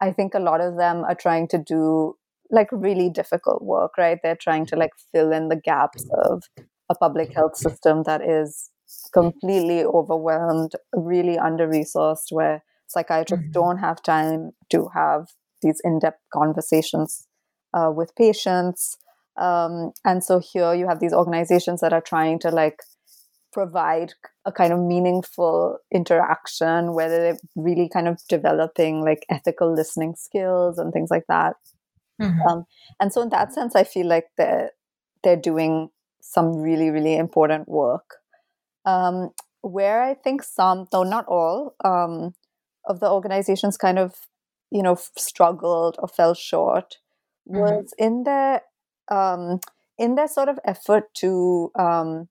I 0.01 0.11
think 0.11 0.33
a 0.33 0.39
lot 0.39 0.61
of 0.61 0.77
them 0.77 1.03
are 1.03 1.15
trying 1.15 1.47
to 1.49 1.57
do 1.57 2.15
like 2.51 2.67
really 2.71 3.09
difficult 3.09 3.63
work, 3.63 3.97
right? 3.97 4.17
They're 4.23 4.35
trying 4.35 4.65
to 4.67 4.75
like 4.75 4.91
fill 5.11 5.31
in 5.31 5.49
the 5.49 5.55
gaps 5.55 6.05
of 6.13 6.43
a 6.89 6.95
public 6.95 7.33
health 7.33 7.57
system 7.57 8.03
that 8.03 8.21
is 8.21 8.69
completely 9.13 9.83
overwhelmed, 9.83 10.73
really 10.93 11.37
under 11.37 11.67
resourced, 11.67 12.31
where 12.31 12.63
psychiatrists 12.87 13.45
Mhm. 13.47 13.53
don't 13.53 13.77
have 13.79 14.01
time 14.01 14.51
to 14.71 14.87
have 14.93 15.27
these 15.61 15.81
in 15.83 15.99
depth 15.99 16.21
conversations 16.33 17.27
uh, 17.73 17.91
with 17.95 18.15
patients. 18.15 18.97
Um, 19.37 19.91
and 20.05 20.23
so 20.23 20.39
here 20.39 20.73
you 20.73 20.87
have 20.87 20.99
these 20.99 21.13
organizations 21.13 21.81
that 21.81 21.93
are 21.93 22.01
trying 22.01 22.39
to 22.39 22.49
like 22.51 22.79
provide 23.51 24.13
a 24.45 24.51
kind 24.51 24.73
of 24.73 24.79
meaningful 24.79 25.77
interaction 25.91 26.93
where 26.93 27.09
they're 27.09 27.37
really 27.55 27.89
kind 27.89 28.07
of 28.07 28.19
developing 28.29 29.03
like 29.03 29.25
ethical 29.29 29.73
listening 29.73 30.15
skills 30.15 30.77
and 30.77 30.93
things 30.93 31.09
like 31.09 31.25
that 31.27 31.55
Mhm. 32.19 32.49
um, 32.49 32.65
and 32.99 33.13
so 33.13 33.21
in 33.21 33.29
that 33.29 33.53
sense 33.53 33.75
i 33.75 33.83
feel 33.83 34.07
like 34.07 34.27
they're 34.37 34.71
they're 35.23 35.35
doing 35.35 35.89
some 36.21 36.57
really 36.57 36.89
really 36.89 37.15
important 37.15 37.67
work 37.67 38.15
um, 38.85 39.31
where 39.61 40.01
i 40.03 40.13
think 40.13 40.43
some 40.43 40.87
though 40.91 41.03
not 41.03 41.25
all 41.27 41.75
um, 41.83 42.33
of 42.85 42.99
the 42.99 43.09
organizations 43.09 43.77
kind 43.77 43.99
of 43.99 44.15
you 44.71 44.81
know 44.83 44.95
struggled 45.17 45.95
or 45.99 46.07
fell 46.07 46.33
short 46.33 46.97
Mhm. 47.47 47.57
was 47.59 47.93
in 47.97 48.23
their 48.23 48.61
um, 49.09 49.59
in 49.97 50.15
their 50.15 50.27
sort 50.27 50.49
of 50.49 50.59
effort 50.65 51.13
to 51.15 51.71
um, 51.77 52.27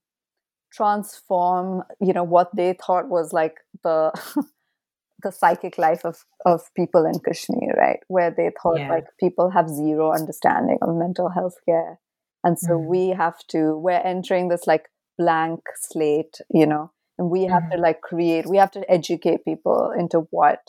transform 0.73 1.83
you 2.01 2.13
know 2.13 2.25
what 2.25 2.55
they 2.55 2.75
thought 2.75 3.09
was 3.09 3.33
like 3.33 3.57
the 3.83 4.11
the 5.23 5.33
psychic 5.33 5.79
life 5.79 6.05
of 6.05 6.25
of 6.45 6.63
people 6.75 7.05
in 7.07 7.19
kashmir 7.21 7.75
right 7.77 8.01
where 8.09 8.31
they 8.31 8.51
thought 8.63 8.79
Yeah. 8.79 8.89
like 8.89 9.05
people 9.19 9.51
have 9.51 9.69
zero 9.69 10.13
understanding 10.13 10.79
of 10.83 10.95
mental 10.97 11.29
health 11.31 11.57
care 11.67 11.99
and 12.45 12.59
so 12.59 12.79
Mhm. 12.79 12.87
we 12.89 13.09
have 13.11 13.39
to 13.49 13.77
we're 13.79 14.05
entering 14.15 14.49
this 14.49 14.67
like 14.67 14.89
blank 15.19 15.61
slate 15.81 16.39
you 16.51 16.67
know 16.67 16.91
and 17.19 17.31
we 17.31 17.45
have 17.45 17.69
to 17.71 17.77
like 17.77 18.01
create 18.01 18.47
we 18.47 18.57
have 18.57 18.71
to 18.71 18.89
educate 18.91 19.45
people 19.45 19.91
into 19.99 20.21
what 20.31 20.61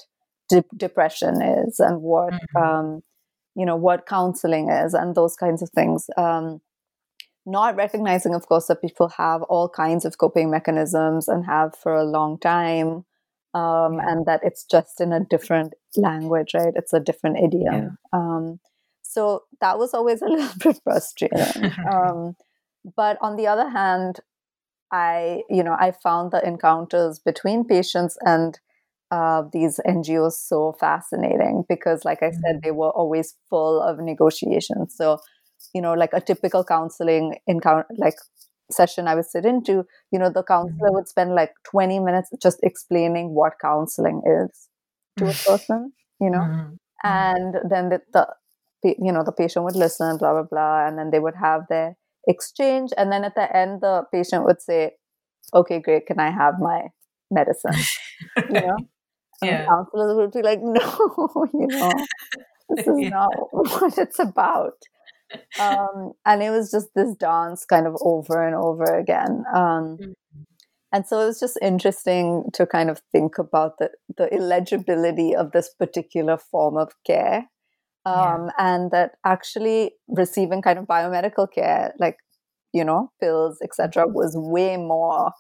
de- 0.50 0.64
depression 0.76 1.42
is 1.42 1.80
and 1.80 2.02
what 2.02 2.34
Mhm. 2.34 2.62
um 2.66 3.04
you 3.56 3.66
know 3.66 3.76
what 3.76 4.06
counseling 4.08 4.70
is 4.70 4.94
and 4.94 5.16
those 5.16 5.36
kinds 5.36 5.62
of 5.62 5.70
things. 5.70 6.10
Um 6.18 6.62
not 7.46 7.76
recognizing 7.76 8.34
of 8.36 8.46
course 8.48 8.68
that 8.68 8.82
people 8.82 9.10
have 9.10 9.42
all 9.44 9.70
kinds 9.70 10.06
of 10.06 10.18
coping 10.18 10.50
mechanisms 10.52 11.28
and 11.28 11.46
have 11.46 11.76
for 11.76 11.94
a 11.96 12.04
long 12.04 12.38
time 12.40 13.06
um, 13.56 14.00
and 14.00 14.26
that 14.28 14.42
it's 14.44 14.64
just 14.66 15.02
in 15.02 15.12
a 15.12 15.20
different 15.24 15.74
language 15.98 16.54
right? 16.54 16.74
It's 16.76 16.94
a 16.94 17.00
different 17.00 17.38
idiom. 17.40 17.98
Um, 18.14 18.60
so 19.02 19.44
that 19.62 19.80
was 19.80 19.94
always 19.96 20.22
a 20.28 20.28
little 20.28 20.58
bit 20.64 20.80
frustrating. 20.84 21.72
Um, 21.94 22.36
but 22.96 23.18
on 23.22 23.36
the 23.36 23.48
other 23.48 23.70
hand 23.70 24.20
i 24.92 25.44
you 25.50 25.64
know 25.64 25.76
i 25.80 25.92
found 25.92 26.32
the 26.32 26.46
encounters 26.48 27.20
between 27.20 27.64
patients 27.66 28.18
and 28.22 28.60
uh, 29.12 29.44
these 29.54 29.80
ngos 29.88 30.34
so 30.34 30.74
fascinating 30.80 31.64
because 31.68 32.06
like 32.06 32.22
i 32.22 32.32
said 32.32 32.62
they 32.64 32.72
were 32.72 32.92
always 32.92 33.36
full 33.50 33.82
of 33.82 34.00
negotiations. 34.00 34.96
So 34.96 35.18
you 35.74 35.82
know 35.82 35.94
like 35.94 36.12
a 36.14 36.22
typical 36.22 36.64
counseling 36.64 37.38
encounter 37.48 37.86
like 37.98 38.16
session 38.72 39.08
i 39.08 39.16
would 39.16 39.26
sit 39.26 39.46
into 39.46 39.84
you 40.12 40.20
know 40.20 40.30
the 40.30 40.44
counselor 40.44 40.92
would 40.92 41.08
spend 41.08 41.34
like 41.34 41.54
20 41.72 42.00
minutes 42.00 42.30
just 42.42 42.60
explaining 42.64 43.34
what 43.34 43.54
counseling 43.62 44.22
is 44.26 44.70
to 45.18 45.26
a 45.26 45.34
person 45.50 45.92
you 46.22 46.30
know? 46.30 46.40
Mhm. 46.40 46.78
and 47.04 47.56
then 47.70 47.90
the, 47.90 48.02
the 48.14 48.28
you 48.84 49.12
know 49.12 49.24
the 49.24 49.32
patient 49.32 49.66
would 49.66 49.76
listen 49.76 50.18
blah 50.18 50.34
blah 50.34 50.44
blah 50.44 50.88
and 50.88 50.98
then 50.98 51.10
they 51.12 51.20
would 51.20 51.36
have 51.36 51.64
their 51.70 51.96
exchange 52.28 52.92
and 52.98 53.12
then 53.12 53.24
at 53.24 53.36
the 53.36 53.56
end 53.56 53.82
the 53.82 54.04
patient 54.14 54.44
would 54.46 54.62
say 54.62 54.92
okay 55.54 55.80
great 55.80 56.06
can 56.08 56.20
i 56.20 56.30
have 56.30 56.56
my 56.60 56.84
medicine 57.32 57.74
you 58.50 58.60
know 58.62 58.78
and 59.42 59.52
the 59.52 59.58
Yeah. 59.58 59.66
counselors 59.70 60.16
would 60.18 60.32
be 60.32 60.42
like 60.42 60.60
no 60.64 61.48
you 61.54 61.68
know 61.68 62.08
this 62.70 62.88
is 62.88 63.00
Yeah. 63.02 63.10
not 63.10 63.32
what 63.52 63.98
it's 63.98 64.20
about 64.20 64.76
um, 65.60 66.14
and 66.26 66.42
it 66.44 66.52
was 66.52 66.72
just 66.72 66.90
this 66.96 67.16
dance 67.16 67.66
kind 67.66 67.88
of 67.88 67.96
over 68.02 68.46
and 68.46 68.56
over 68.56 68.98
again 68.98 69.44
um, 69.56 70.00
Mhm. 70.00 70.14
and 70.92 71.06
so 71.08 71.22
it 71.22 71.28
was 71.28 71.40
just 71.40 71.58
interesting 71.62 72.46
to 72.54 72.66
kind 72.66 72.90
of 72.90 73.02
think 73.12 73.38
about 73.38 73.78
the, 73.80 73.92
the 74.18 74.28
illegibility 74.34 75.36
of 75.36 75.52
this 75.52 75.70
particular 75.74 76.38
form 76.38 76.78
of 76.78 76.94
care 77.06 77.50
Yeah. 78.06 78.36
um, 78.36 78.50
and 78.58 78.92
that 78.92 79.12
actually 79.26 79.92
receiving 80.08 80.62
kind 80.62 80.80
of 80.80 80.86
biomedical 80.86 81.48
care 81.52 81.94
like 82.00 82.18
you 82.74 82.84
know 82.84 83.12
pills 83.22 83.58
etc 83.64 84.06
was 84.08 84.34
way 84.38 84.78
more 84.78 85.32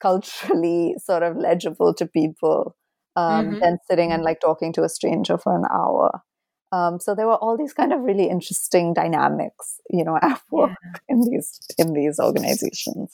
culturally 0.00 0.94
sort 0.98 1.22
of 1.22 1.36
legible 1.36 1.94
to 1.94 2.06
people 2.06 2.76
um, 3.16 3.56
Mhm. 3.56 3.60
than 3.62 3.78
sitting 3.90 4.12
and 4.12 4.22
like 4.22 4.40
talking 4.40 4.72
to 4.74 4.82
a 4.84 4.88
stranger 4.88 5.38
for 5.38 5.56
an 5.56 5.64
hour 5.72 6.20
um, 6.72 6.98
so 7.00 7.14
there 7.14 7.26
were 7.26 7.36
all 7.36 7.56
these 7.56 7.72
kind 7.72 7.92
of 7.92 8.00
really 8.00 8.28
interesting 8.28 8.92
dynamics 8.94 9.80
you 9.90 10.04
know 10.04 10.18
at 10.22 10.40
work 10.50 10.72
in 11.08 11.20
these 11.30 11.60
in 11.78 11.92
these 11.94 12.18
organizations 12.20 13.12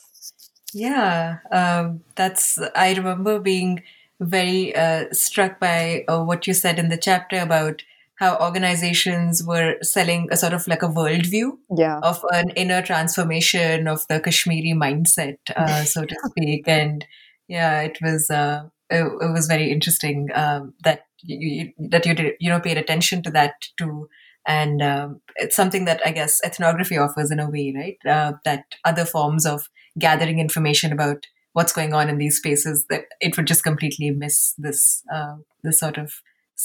Yeah, 0.72 1.38
um, 1.50 2.02
that's. 2.14 2.58
I 2.74 2.94
remember 2.94 3.38
being 3.38 3.82
very 4.20 4.74
uh, 4.74 5.06
struck 5.12 5.58
by 5.60 6.04
uh, 6.08 6.22
what 6.22 6.46
you 6.46 6.54
said 6.54 6.78
in 6.78 6.88
the 6.88 6.96
chapter 6.96 7.38
about 7.38 7.82
how 8.22 8.38
organizations 8.38 9.42
were 9.42 9.76
selling 9.82 10.28
a 10.30 10.36
sort 10.36 10.52
of 10.52 10.68
like 10.68 10.82
a 10.84 10.88
worldview 10.98 11.50
yeah 11.76 11.98
of 12.10 12.24
an 12.32 12.50
inner 12.50 12.80
transformation 12.80 13.88
of 13.88 14.06
the 14.08 14.20
Kashmiri 14.20 14.74
mindset, 14.76 15.38
uh, 15.56 15.82
so 15.82 16.04
to 16.04 16.16
speak. 16.26 16.68
And 16.68 17.04
yeah, 17.48 17.80
it 17.80 17.98
was 18.00 18.30
uh, 18.30 18.68
it, 18.90 19.02
it 19.02 19.32
was 19.32 19.48
very 19.48 19.72
interesting 19.72 20.28
um, 20.34 20.74
that 20.84 21.06
you, 21.24 21.48
you 21.48 21.88
that 21.90 22.06
you 22.06 22.14
did 22.14 22.34
you 22.38 22.48
know 22.48 22.60
paid 22.60 22.78
attention 22.78 23.24
to 23.24 23.30
that 23.32 23.54
too. 23.76 24.08
And 24.46 24.82
um, 24.82 25.20
it's 25.36 25.56
something 25.56 25.84
that 25.86 26.00
I 26.04 26.12
guess 26.12 26.40
ethnography 26.44 26.98
offers 26.98 27.30
in 27.32 27.40
a 27.40 27.50
way, 27.50 27.74
right? 27.76 27.98
Uh, 28.16 28.34
that 28.44 28.64
other 28.84 29.04
forms 29.04 29.46
of 29.46 29.68
gathering 29.98 30.38
information 30.38 30.92
about 30.92 31.26
what's 31.54 31.72
going 31.72 31.92
on 31.92 32.08
in 32.08 32.18
these 32.18 32.38
spaces, 32.38 32.86
that 32.88 33.04
it 33.20 33.36
would 33.36 33.46
just 33.46 33.64
completely 33.64 34.10
miss 34.10 34.54
this 34.58 35.02
uh, 35.12 35.36
this 35.64 35.80
sort 35.80 35.98
of 35.98 36.12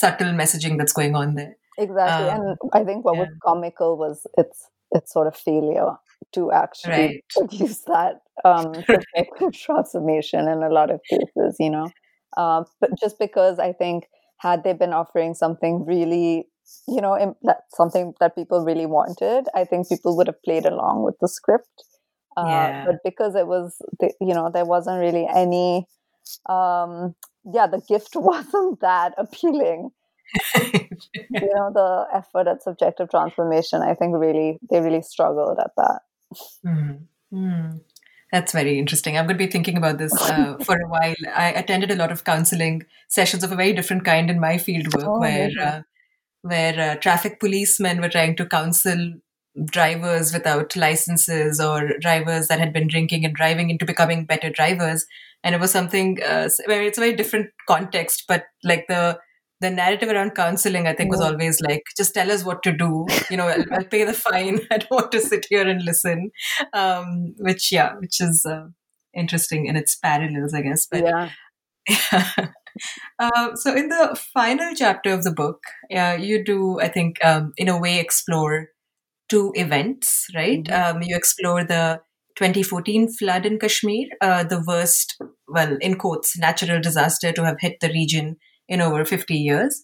subtle 0.02 0.34
messaging 0.42 0.78
that's 0.78 0.94
going 1.00 1.16
on 1.22 1.36
there. 1.40 1.54
exactly 1.86 2.30
Um, 2.34 2.42
and 2.42 2.58
i 2.80 2.82
think 2.88 3.06
what 3.06 3.18
was 3.22 3.32
comical 3.48 3.92
was 4.04 4.26
its 4.44 4.58
its 4.98 5.14
sort 5.16 5.28
of 5.32 5.36
failure 5.48 5.92
to 6.36 6.42
actually 6.52 6.92
Right. 6.92 7.24
produce 7.38 7.80
that 7.94 8.14
um, 8.50 8.74
transformation 9.66 10.48
in 10.54 10.60
a 10.70 10.70
lot 10.80 10.90
of 10.96 11.00
cases 11.14 11.58
you 11.66 11.70
know 11.76 11.88
uh, 12.42 12.64
but 12.82 12.92
just 13.04 13.18
because 13.20 13.58
I 13.60 13.72
think 13.82 14.06
had 14.46 14.64
they 14.64 14.74
been 14.74 14.94
offering 15.02 15.34
something 15.44 15.86
really 15.86 16.48
you 16.88 17.02
know 17.02 17.14
something 17.80 18.14
that 18.20 18.36
people 18.36 18.60
really 18.70 18.86
wanted 18.86 19.46
i 19.56 19.64
think 19.64 19.88
people 19.90 20.16
would 20.18 20.28
have 20.28 20.42
played 20.48 20.66
along 20.66 21.04
with 21.04 21.16
the 21.22 21.28
script 21.38 21.76
uh, 22.38 22.44
yeah. 22.46 22.86
but 22.86 22.98
because 23.06 23.36
it 23.36 23.48
was 23.48 23.78
you 24.22 24.34
know 24.34 24.50
there 24.54 24.66
wasn't 24.66 25.00
really 25.00 25.26
any 25.44 25.86
um 26.58 27.16
yeah 27.54 27.68
the 27.68 27.82
gift 27.88 28.12
wasn't 28.16 28.80
that 28.82 29.14
appealing 29.18 29.90
you 30.74 31.54
know 31.54 31.72
the 31.74 32.06
effort 32.14 32.48
at 32.48 32.62
subjective 32.62 33.10
transformation 33.10 33.82
i 33.82 33.94
think 33.94 34.14
really 34.16 34.58
they 34.70 34.82
really 34.82 35.02
struggled 35.02 35.58
at 35.60 35.72
that 35.78 36.02
mm-hmm. 36.66 37.36
mm. 37.36 37.80
That's 38.32 38.52
very 38.52 38.78
interesting. 38.78 39.18
I'm 39.18 39.26
going 39.26 39.38
to 39.38 39.46
be 39.46 39.50
thinking 39.50 39.78
about 39.78 40.00
this 40.00 40.14
uh, 40.14 40.58
for 40.66 40.76
a 40.76 40.88
while. 40.90 41.16
I 41.34 41.52
attended 41.52 41.92
a 41.92 41.96
lot 41.96 42.12
of 42.12 42.26
counseling 42.26 42.84
sessions 43.08 43.44
of 43.44 43.52
a 43.52 43.56
very 43.56 43.72
different 43.74 44.04
kind 44.04 44.30
in 44.30 44.40
my 44.40 44.58
field 44.58 44.94
work, 44.94 45.06
oh, 45.08 45.20
where 45.20 45.50
uh, 45.60 45.82
where 46.42 46.80
uh, 46.80 46.96
traffic 46.96 47.40
policemen 47.40 48.02
were 48.02 48.10
trying 48.10 48.36
to 48.36 48.46
counsel 48.46 49.14
drivers 49.66 50.34
without 50.34 50.76
licenses 50.76 51.60
or 51.60 51.98
drivers 52.00 52.48
that 52.48 52.60
had 52.60 52.74
been 52.74 52.88
drinking 52.88 53.26
and 53.26 53.36
driving 53.36 53.70
into 53.70 53.86
becoming 53.86 54.26
better 54.26 54.50
drivers. 54.50 55.06
And 55.44 55.56
it 55.56 55.62
was 55.62 55.72
something 55.72 56.22
uh, 56.24 56.50
where 56.66 56.84
it's 56.84 56.98
a 56.98 57.02
very 57.02 57.16
different 57.16 57.50
context, 57.68 58.26
but 58.28 58.46
like 58.64 58.86
the 58.88 59.20
the 59.60 59.70
narrative 59.72 60.10
around 60.10 60.36
counseling, 60.36 60.88
I 60.88 60.94
think, 60.94 61.12
was 61.12 61.22
always 61.22 61.60
like, 61.62 61.84
just 61.98 62.14
tell 62.14 62.32
us 62.32 62.44
what 62.44 62.62
to 62.64 62.72
do. 62.72 63.08
You 63.32 63.38
know, 63.38 63.48
I'll, 63.48 63.66
I'll 63.72 63.86
pay 63.86 64.04
the 64.04 64.14
fine. 64.14 64.60
I 64.72 64.78
don't 64.78 64.92
want 64.92 65.12
to 65.14 65.20
sit 65.20 65.48
here 65.50 65.68
and 65.68 65.84
listen. 65.84 66.30
Um, 66.74 67.34
which, 67.40 67.72
yeah, 67.72 67.96
which 67.96 68.22
is 68.22 68.46
uh, 68.48 68.68
interesting 69.16 69.66
in 69.66 69.76
its 69.76 69.96
parallels, 69.96 70.54
I 70.54 70.62
guess. 70.62 70.86
But 70.86 71.04
yeah. 71.04 71.30
uh, 73.20 73.56
so, 73.56 73.76
in 73.76 73.90
the 73.90 74.20
final 74.34 74.76
chapter 74.76 75.12
of 75.12 75.24
the 75.24 75.32
book, 75.32 75.62
uh, 75.92 76.18
you 76.20 76.44
do, 76.44 76.80
I 76.80 76.88
think, 76.88 77.24
um, 77.26 77.54
in 77.58 77.68
a 77.68 77.80
way, 77.80 78.00
explore 78.00 78.70
two 79.30 79.52
events, 79.56 80.28
right? 80.36 80.64
Mm-hmm. 80.64 80.98
Um, 80.98 81.04
you 81.04 81.16
explore 81.16 81.64
the 81.64 82.02
2014 82.36 83.12
flood 83.14 83.46
in 83.46 83.58
Kashmir, 83.60 84.08
uh, 84.22 84.44
the 84.44 84.64
worst, 84.66 85.20
well, 85.48 85.78
in 85.82 85.98
quotes, 85.98 86.38
natural 86.38 86.82
disaster 86.82 87.32
to 87.32 87.44
have 87.44 87.58
hit 87.60 87.78
the 87.82 87.90
region 87.90 88.38
in 88.68 88.82
over 88.82 89.04
50 89.04 89.34
years. 89.34 89.84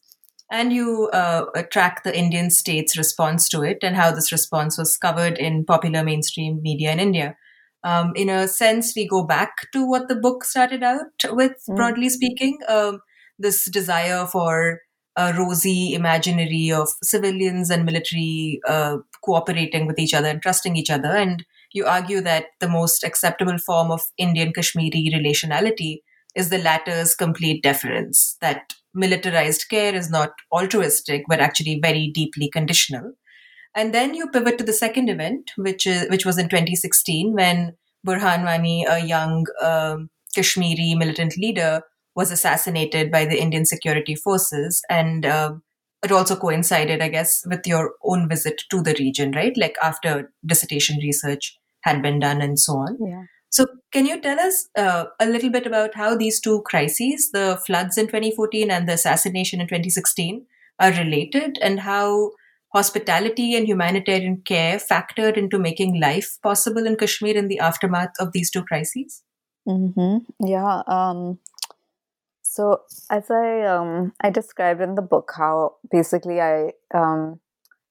And 0.52 0.72
you 0.72 1.10
uh, 1.14 1.46
track 1.72 2.04
the 2.04 2.16
Indian 2.16 2.52
state's 2.52 2.96
response 2.96 3.50
to 3.50 3.64
it 3.64 3.80
and 3.82 3.96
how 3.96 4.12
this 4.12 4.32
response 4.32 4.78
was 4.78 4.98
covered 4.98 5.39
in 5.39 5.66
popular 5.66 6.04
mainstream 6.04 6.62
media 6.62 6.91
in 6.91 7.00
India. 7.00 7.36
Um, 7.84 8.14
in 8.16 8.30
a 8.30 8.48
sense, 8.48 8.94
we 8.96 9.08
go 9.08 9.24
back 9.24 9.72
to 9.74 9.88
what 9.88 10.08
the 10.08 10.16
book 10.16 10.44
started 10.44 10.84
out 10.84 11.08
with, 11.32 11.54
mm. 11.68 11.76
broadly 11.76 12.10
speaking, 12.10 12.60
um, 12.68 13.00
this 13.39 13.70
desire 13.70 14.28
for 14.28 14.80
a 15.16 15.34
rosy 15.34 15.94
imaginary 15.94 16.72
of 16.72 16.89
civilians 17.04 17.70
and 17.70 17.86
military 17.86 18.60
uh, 18.68 18.98
cooperating 19.24 19.88
with 19.88 20.00
each 20.00 20.14
other 20.14 20.28
and 20.28 20.42
trusting 20.42 20.76
each 20.76 20.90
other. 20.90 21.10
And 21.10 21.46
you 21.72 21.86
argue 21.86 22.22
that 22.22 22.48
the 22.60 22.70
most 22.70 23.04
acceptable 23.04 23.58
form 23.58 23.92
of 23.92 24.02
Indian 24.18 24.54
Kashmiri 24.54 25.12
relationality 25.14 26.00
is 26.36 26.50
the 26.50 26.58
latter's 26.58 27.16
complete 27.16 27.62
deference, 27.64 28.38
that 28.42 28.74
militarized 28.94 29.70
care 29.70 29.94
is 29.94 30.10
not 30.10 30.32
altruistic, 30.52 31.24
but 31.28 31.40
actually 31.40 31.80
very 31.82 32.12
deeply 32.14 32.50
conditional. 32.50 33.14
And 33.76 33.94
then 33.94 34.14
you 34.14 34.30
pivot 34.30 34.58
to 34.60 34.64
the 34.64 34.74
second 34.74 35.10
event, 35.10 35.52
which 35.58 35.88
is 35.88 36.08
which 36.10 36.26
was 36.26 36.38
in 36.38 36.48
2016 36.48 37.34
when 37.34 37.76
Burhan 38.06 38.44
Wani, 38.44 38.86
a 38.86 39.00
young 39.00 39.46
um, 39.62 40.10
Kashmiri 40.36 40.96
militant 40.96 41.38
leader, 41.38 41.82
was 42.16 42.32
assassinated 42.32 43.12
by 43.12 43.26
the 43.26 43.40
Indian 43.40 43.66
security 43.66 44.14
forces, 44.14 44.84
and 44.90 45.26
uh, 45.26 45.54
it 46.04 46.12
also 46.12 46.36
coincided, 46.36 47.01
I 47.01 47.08
guess, 47.08 47.43
with 47.47 47.66
your 47.66 47.93
own 48.04 48.28
visit 48.28 48.62
to 48.70 48.82
the 48.82 48.95
region, 48.99 49.32
right? 49.32 49.56
Like 49.56 49.76
after 49.82 50.32
dissertation 50.45 50.97
research 50.97 51.58
had 51.82 52.01
been 52.01 52.20
done 52.20 52.41
and 52.41 52.60
so 52.60 52.74
on. 52.74 52.97
Yeah. 52.99 53.24
So, 53.49 53.68
can 53.91 54.08
you 54.08 54.20
tell 54.20 54.39
us 54.39 54.68
uh, 54.76 55.06
a 55.20 55.28
little 55.28 55.51
bit 55.51 55.68
about 55.68 55.93
how 55.93 56.18
these 56.18 56.41
two 56.41 56.64
crises, 56.64 57.30
the 57.32 57.62
floods 57.66 57.99
in 57.99 58.08
2014 58.08 58.72
and 58.72 58.89
the 58.89 58.93
assassination 58.93 59.62
in 59.62 59.68
2016, 59.68 60.45
are 60.80 60.91
related 60.91 61.60
and 61.62 61.82
how 61.82 62.32
hospitality 62.74 63.54
and 63.56 63.68
humanitarian 63.68 64.41
care 64.43 64.80
factored 64.80 65.38
into 65.38 65.60
making 65.60 66.01
life 66.01 66.38
possible 66.41 66.88
in 66.88 66.95
Kashmir 66.95 67.38
in 67.38 67.47
the 67.47 67.60
aftermath 67.60 68.14
of 68.20 68.32
these 68.32 68.49
two 68.49 68.64
crises? 68.64 69.22
Mm-hmm. 69.68 70.47
Yeah. 70.47 70.82
Um, 70.88 71.39
so, 72.54 72.82
as 73.10 73.32
I 73.32 73.62
um, 73.64 74.14
I 74.22 74.30
described 74.30 74.80
in 74.80 74.93
the 74.93 75.01
book, 75.01 75.32
how 75.36 75.78
basically 75.89 76.39
I 76.39 76.74
um, 76.93 77.39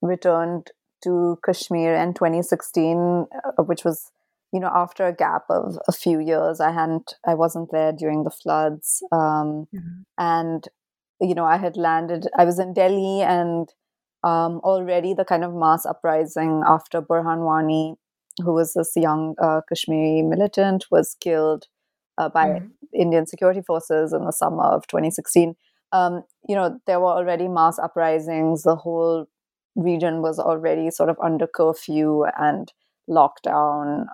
returned 0.01 0.71
to 1.03 1.39
Kashmir 1.45 1.97
in 1.97 2.15
2016, 2.15 3.27
uh, 3.59 3.63
which 3.65 3.85
was 3.85 4.13
you 4.53 4.61
know 4.61 4.71
after 4.73 5.05
a 5.07 5.15
gap 5.15 5.43
of 5.51 5.79
a 5.89 5.93
few 5.93 6.21
years 6.21 6.61
i 6.61 6.71
hadn't 6.71 7.15
i 7.27 7.35
wasn't 7.35 7.71
there 7.73 7.91
during 7.91 8.25
the 8.25 8.31
floods 8.31 9.03
um, 9.11 9.67
mm-hmm. 9.75 10.03
and 10.19 10.69
you 11.23 11.35
know 11.35 11.47
i 11.47 11.57
had 11.57 11.75
landed 11.75 12.27
i 12.37 12.45
was 12.45 12.59
in 12.59 12.75
delhi 12.75 13.23
and 13.23 13.71
um, 14.25 14.61
already 14.63 15.15
the 15.15 15.25
kind 15.25 15.43
of 15.43 15.55
mass 15.55 15.87
uprising 15.87 16.63
after 16.67 17.01
burhan 17.01 17.47
wani 17.47 17.95
who 18.45 18.53
was 18.53 18.75
this 18.75 18.93
young 18.95 19.35
uh, 19.43 19.63
kashmiri 19.69 20.21
militant 20.21 20.85
was 20.91 21.17
killed 21.19 21.67
uh, 22.23 22.29
by 22.29 22.47
mm-hmm. 22.47 22.67
indian 22.93 23.27
security 23.27 23.63
forces 23.67 24.13
in 24.13 24.25
the 24.25 24.33
summer 24.33 24.65
of 24.65 24.87
2016 24.87 25.55
um, 25.93 26.23
you 26.49 26.55
know 26.55 26.79
there 26.87 27.01
were 27.01 27.15
already 27.21 27.49
mass 27.49 27.79
uprisings 27.79 28.63
the 28.63 28.77
whole 28.77 29.27
region 29.75 30.23
was 30.23 30.39
already 30.39 30.91
sort 30.91 31.09
of 31.09 31.17
under 31.23 31.47
curfew 31.47 32.25
and 32.39 32.73
lockdown 33.09 34.05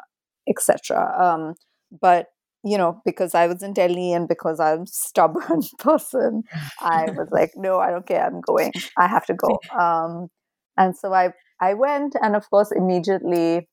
etc. 0.49 1.15
Um, 1.21 1.55
but 2.01 2.27
you 2.65 2.77
know, 2.77 3.01
because 3.05 3.35
I 3.35 3.47
was 3.47 3.63
in 3.63 3.73
Delhi 3.73 4.13
and 4.13 4.27
because 4.27 4.59
I'm 4.59 4.83
a 4.83 4.87
stubborn 4.87 5.63
person, 5.79 6.43
I 6.81 7.05
was 7.17 7.29
like, 7.31 7.53
no, 7.55 7.79
I 7.79 7.91
don't 7.91 8.07
care. 8.07 8.27
I'm 8.27 8.41
going. 8.41 8.73
I 8.97 9.07
have 9.07 9.25
to 9.27 9.35
go. 9.35 9.61
Um, 9.79 10.29
and 10.77 10.97
so 10.97 11.13
I 11.13 11.33
I 11.61 11.75
went, 11.75 12.15
and 12.21 12.37
of 12.37 12.49
course, 12.51 12.73
immediately, 12.73 13.69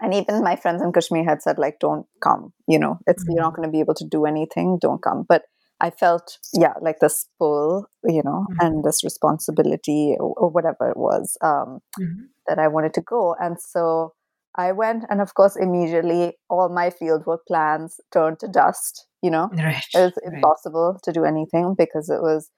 and 0.00 0.14
even 0.14 0.42
my 0.42 0.56
friends 0.56 0.82
in 0.82 0.92
Kashmir 0.92 1.24
had 1.24 1.42
said 1.42 1.58
like, 1.58 1.78
don't 1.80 2.06
come. 2.22 2.52
You 2.66 2.78
know, 2.78 2.98
it's 3.06 3.22
mm-hmm. 3.22 3.32
you're 3.32 3.42
not 3.42 3.52
mm-hmm. 3.52 3.62
going 3.62 3.68
to 3.68 3.72
be 3.72 3.80
able 3.80 3.94
to 3.94 4.06
do 4.06 4.24
anything. 4.26 4.78
Don't 4.80 5.02
come. 5.02 5.24
But 5.28 5.42
I 5.80 5.90
felt, 5.90 6.38
yeah, 6.52 6.74
like 6.80 6.98
this 7.00 7.26
pull, 7.38 7.86
you 8.04 8.22
know, 8.24 8.46
mm-hmm. 8.50 8.66
and 8.66 8.84
this 8.84 9.02
responsibility 9.02 10.14
or, 10.18 10.34
or 10.36 10.50
whatever 10.50 10.90
it 10.90 10.96
was 10.96 11.36
um, 11.42 11.80
mm-hmm. 11.98 12.24
that 12.48 12.58
I 12.58 12.68
wanted 12.68 12.94
to 12.94 13.00
go. 13.00 13.34
And 13.40 13.56
so 13.60 14.14
I 14.56 14.72
went, 14.72 15.04
and 15.08 15.20
of 15.20 15.34
course, 15.34 15.56
immediately 15.56 16.34
all 16.48 16.68
my 16.68 16.90
fieldwork 16.90 17.40
plans 17.46 18.00
turned 18.12 18.40
to 18.40 18.48
dust. 18.48 19.06
You 19.22 19.30
know, 19.30 19.50
right, 19.52 19.84
it 19.94 19.98
was 19.98 20.12
right. 20.24 20.34
impossible 20.34 20.98
to 21.02 21.12
do 21.12 21.24
anything 21.24 21.74
because 21.76 22.08
it 22.08 22.22
was 22.22 22.50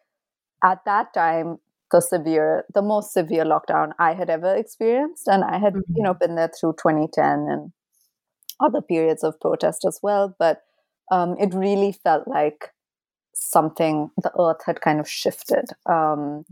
at 0.64 0.78
that 0.86 1.12
time 1.12 1.58
the 1.92 2.00
severe, 2.00 2.64
the 2.74 2.82
most 2.82 3.12
severe 3.12 3.44
lockdown 3.44 3.92
I 3.98 4.14
had 4.14 4.30
ever 4.30 4.54
experienced, 4.54 5.28
and 5.28 5.44
I 5.44 5.58
had, 5.58 5.74
mm-hmm. 5.74 5.96
you 5.96 6.02
know, 6.02 6.14
been 6.14 6.34
there 6.34 6.50
through 6.58 6.72
2010 6.72 7.46
and 7.48 7.72
other 8.60 8.80
periods 8.80 9.22
of 9.22 9.38
protest 9.40 9.84
as 9.86 10.00
well. 10.02 10.34
But 10.38 10.62
um, 11.10 11.36
it 11.38 11.54
really 11.54 11.92
felt 11.92 12.26
like 12.26 12.70
something 13.34 14.10
the 14.20 14.32
earth 14.40 14.64
had 14.66 14.80
kind 14.80 14.98
of 14.98 15.08
shifted. 15.08 15.66
Um, 15.86 16.44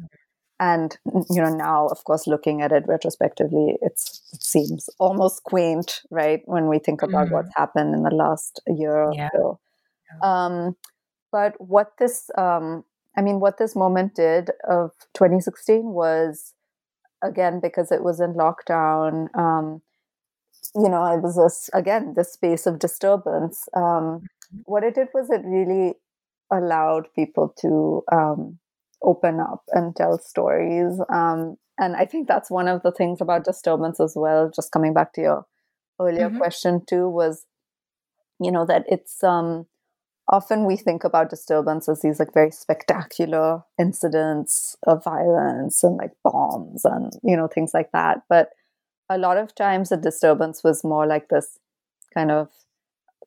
and 0.60 0.98
you 1.30 1.40
know 1.40 1.48
now 1.48 1.86
of 1.86 2.04
course 2.04 2.26
looking 2.26 2.60
at 2.60 2.70
it 2.70 2.84
retrospectively 2.86 3.76
it's 3.80 4.20
it 4.32 4.42
seems 4.42 4.90
almost 4.98 5.42
quaint 5.44 6.02
right 6.10 6.42
when 6.44 6.68
we 6.68 6.78
think 6.78 7.02
about 7.02 7.28
mm. 7.28 7.32
what's 7.32 7.56
happened 7.56 7.94
in 7.94 8.02
the 8.02 8.14
last 8.14 8.60
year 8.68 9.04
or 9.04 9.12
yeah. 9.14 9.30
so 9.32 9.58
um, 10.22 10.76
but 11.32 11.54
what 11.58 11.92
this 11.98 12.30
um, 12.36 12.84
i 13.16 13.22
mean 13.22 13.40
what 13.40 13.58
this 13.58 13.76
moment 13.76 14.14
did 14.14 14.50
of 14.68 14.92
2016 15.14 15.84
was 15.84 16.54
again 17.22 17.60
because 17.60 17.92
it 17.92 18.02
was 18.02 18.20
in 18.20 18.34
lockdown 18.34 19.26
um, 19.36 19.82
you 20.74 20.88
know 20.88 21.04
it 21.12 21.20
was 21.22 21.36
this 21.36 21.70
again 21.74 22.14
this 22.16 22.32
space 22.32 22.66
of 22.66 22.78
disturbance 22.78 23.68
um, 23.74 23.82
mm-hmm. 23.82 24.58
what 24.64 24.84
it 24.84 24.94
did 24.94 25.08
was 25.14 25.30
it 25.30 25.42
really 25.44 25.94
allowed 26.50 27.06
people 27.14 27.54
to 27.60 28.02
um, 28.12 28.58
open 29.02 29.40
up 29.40 29.62
and 29.72 29.94
tell 29.96 30.18
stories. 30.18 31.00
Um, 31.12 31.56
and 31.78 31.96
I 31.96 32.04
think 32.04 32.28
that's 32.28 32.50
one 32.50 32.68
of 32.68 32.82
the 32.82 32.92
things 32.92 33.20
about 33.20 33.44
disturbance 33.44 34.00
as 34.00 34.14
well. 34.16 34.50
Just 34.54 34.72
coming 34.72 34.92
back 34.92 35.12
to 35.14 35.20
your 35.20 35.46
earlier 36.00 36.28
mm-hmm. 36.28 36.38
question 36.38 36.82
too, 36.86 37.08
was 37.08 37.46
you 38.40 38.50
know 38.50 38.66
that 38.66 38.84
it's 38.88 39.22
um, 39.24 39.66
often 40.30 40.66
we 40.66 40.76
think 40.76 41.04
about 41.04 41.30
disturbance 41.30 41.88
as 41.88 42.02
these 42.02 42.20
like 42.20 42.34
very 42.34 42.52
spectacular 42.52 43.64
incidents 43.78 44.76
of 44.86 45.04
violence 45.04 45.84
and 45.84 45.96
like 45.98 46.12
bombs 46.24 46.84
and 46.86 47.14
you 47.24 47.36
know 47.36 47.48
things 47.48 47.74
like 47.74 47.92
that. 47.92 48.22
But 48.30 48.50
a 49.10 49.18
lot 49.18 49.38
of 49.38 49.54
times 49.54 49.90
the 49.90 49.96
disturbance 49.98 50.64
was 50.64 50.84
more 50.84 51.06
like 51.06 51.28
this 51.28 51.58
kind 52.14 52.30
of 52.30 52.50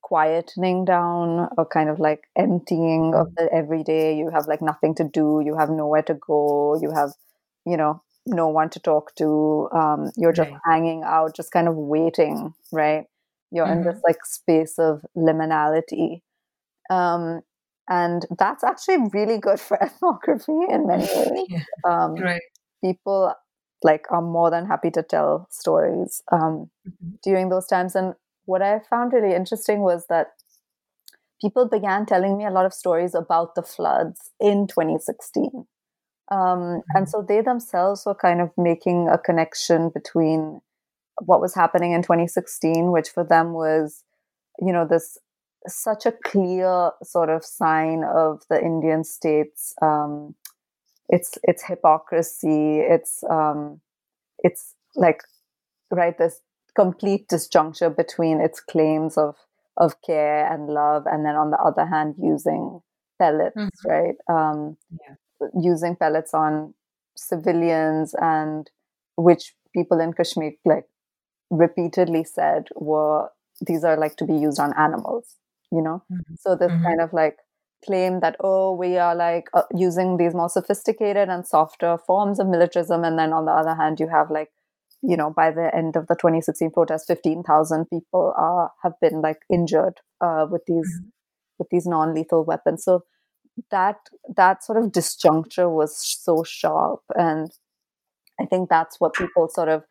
quietening 0.03 0.85
down 0.85 1.49
or 1.57 1.65
kind 1.65 1.89
of 1.89 1.99
like 1.99 2.23
emptying 2.37 3.13
of 3.15 3.27
the 3.37 3.49
everyday. 3.53 4.15
You 4.17 4.29
have 4.29 4.47
like 4.47 4.61
nothing 4.61 4.95
to 4.95 5.03
do, 5.03 5.41
you 5.45 5.55
have 5.57 5.69
nowhere 5.69 6.03
to 6.03 6.13
go, 6.15 6.79
you 6.81 6.91
have, 6.91 7.11
you 7.65 7.77
know, 7.77 8.01
no 8.25 8.47
one 8.49 8.69
to 8.71 8.79
talk 8.79 9.15
to. 9.15 9.69
Um, 9.73 10.11
you're 10.17 10.33
just 10.33 10.49
Right. 10.51 10.61
hanging 10.65 11.03
out, 11.03 11.35
just 11.35 11.51
kind 11.51 11.67
of 11.67 11.75
waiting, 11.75 12.53
right? 12.71 13.05
You're 13.51 13.71
in 13.71 13.79
Mhm. 13.79 13.83
this 13.83 14.01
like 14.07 14.25
space 14.25 14.77
of 14.79 15.05
liminality. 15.15 16.21
Um, 16.89 17.41
and 17.89 18.25
that's 18.37 18.63
actually 18.63 19.09
really 19.13 19.39
good 19.39 19.59
for 19.59 19.77
ethnography 19.83 20.53
in 20.69 20.87
many 20.87 21.05
ways. 21.15 21.47
Yeah. 21.49 21.63
Um, 21.83 22.15
Right. 22.23 22.41
people 22.83 23.33
like 23.83 24.05
are 24.11 24.21
more 24.21 24.49
than 24.51 24.65
happy 24.65 24.91
to 24.91 25.03
tell 25.03 25.47
stories 25.51 26.21
um, 26.31 26.69
Mhm. 26.85 27.17
during 27.23 27.49
those 27.49 27.67
times. 27.67 27.95
And 27.95 28.15
what 28.45 28.61
I 28.61 28.79
found 28.89 29.13
really 29.13 29.35
interesting 29.35 29.81
was 29.81 30.07
that 30.07 30.27
people 31.41 31.67
began 31.67 32.05
telling 32.05 32.37
me 32.37 32.45
a 32.45 32.51
lot 32.51 32.65
of 32.65 32.73
stories 32.73 33.13
about 33.15 33.55
the 33.55 33.63
floods 33.63 34.31
in 34.39 34.67
2016. 34.67 35.65
Um, 36.31 36.81
and 36.95 37.07
Mhm. 37.07 37.09
so 37.09 37.21
they 37.27 37.41
themselves 37.41 38.05
were 38.05 38.15
kind 38.15 38.41
of 38.41 38.51
making 38.57 39.09
a 39.09 39.17
connection 39.17 39.89
between 39.89 40.61
what 41.25 41.41
was 41.41 41.55
happening 41.55 41.93
in 41.93 42.03
2016, 42.03 42.91
which 42.91 43.09
for 43.09 43.23
them 43.23 43.53
was, 43.53 44.03
you 44.59 44.73
know, 44.73 44.87
this 44.87 45.17
such 45.67 46.05
a 46.05 46.11
clear 46.11 46.91
sort 47.03 47.29
of 47.29 47.45
sign 47.45 48.03
of 48.03 48.43
the 48.49 48.61
Indian 48.61 49.03
state's 49.03 49.73
um, 49.81 50.35
its 51.09 51.37
its 51.43 51.63
hypocrisy, 51.63 52.79
its 52.79 53.23
um, 53.29 53.81
it's 54.39 54.75
like 54.95 55.23
right 55.91 56.17
this 56.17 56.41
complete 56.75 57.27
disjuncture 57.29 57.95
between 57.95 58.41
its 58.41 58.59
claims 58.61 59.17
of 59.17 59.35
of 59.77 60.01
care 60.03 60.45
and 60.51 60.67
love, 60.69 61.05
and 61.07 61.25
then 61.25 61.35
on 61.35 61.51
the 61.51 61.57
other 61.59 61.85
hand 61.85 62.15
using 62.19 62.81
pellets, 63.19 63.55
Mhm. 63.57 63.69
right? 63.87 64.15
Um, 64.29 64.77
Yeah. 64.91 65.15
Using 65.61 65.95
pellets 65.97 66.33
on 66.33 66.73
civilians, 67.17 68.13
and 68.15 68.69
which 69.17 69.55
people 69.75 69.99
in 69.99 70.13
Kashmir 70.13 70.53
like 70.65 70.87
repeatedly 71.51 72.23
said 72.23 72.69
were 72.75 73.29
these 73.65 73.83
are 73.83 73.97
like 73.97 74.15
to 74.17 74.25
be 74.25 74.35
used 74.35 74.59
on 74.59 74.73
animals, 74.77 75.37
you 75.73 75.81
know. 75.83 76.03
Mhm. 76.09 76.35
So 76.35 76.55
this 76.55 76.71
Mhm. 76.71 76.85
kind 76.87 77.01
of 77.01 77.13
like 77.13 77.37
claim 77.85 78.21
that 78.21 78.37
oh 78.41 78.73
we 78.73 78.97
are 78.97 79.15
like 79.15 79.49
uh, 79.53 79.63
using 79.75 80.17
these 80.17 80.33
more 80.33 80.49
sophisticated 80.49 81.29
and 81.29 81.45
softer 81.47 81.97
forms 82.07 82.39
of 82.39 82.47
militarism 82.47 83.03
and 83.03 83.19
then 83.19 83.33
on 83.33 83.45
the 83.45 83.51
other 83.51 83.75
hand 83.75 83.99
you 83.99 84.07
have 84.09 84.31
like 84.31 84.49
you 85.01 85.17
know 85.17 85.31
by 85.31 85.51
the 85.51 85.75
end 85.75 85.97
of 85.97 86.07
the 86.07 86.15
2016 86.15 86.71
protest 86.71 87.07
15000 87.07 87.87
people 87.89 88.33
are 88.37 88.71
have 88.83 88.93
been 89.01 89.21
like 89.21 89.39
injured 89.51 89.99
uh, 90.21 90.47
with 90.49 90.63
these 90.67 90.89
Mhm. 90.89 91.11
with 91.59 91.69
these 91.71 91.85
non-lethal 91.87 92.45
weapons 92.45 92.83
so 92.85 93.03
that 93.71 93.97
that 94.35 94.63
sort 94.63 94.77
of 94.83 94.91
disjuncture 94.91 95.69
was 95.73 95.97
so 95.97 96.43
sharp 96.43 97.01
and 97.15 97.51
i 98.39 98.45
think 98.45 98.69
that's 98.69 98.99
what 98.99 99.13
people 99.13 99.47
sort 99.49 99.69
of 99.69 99.83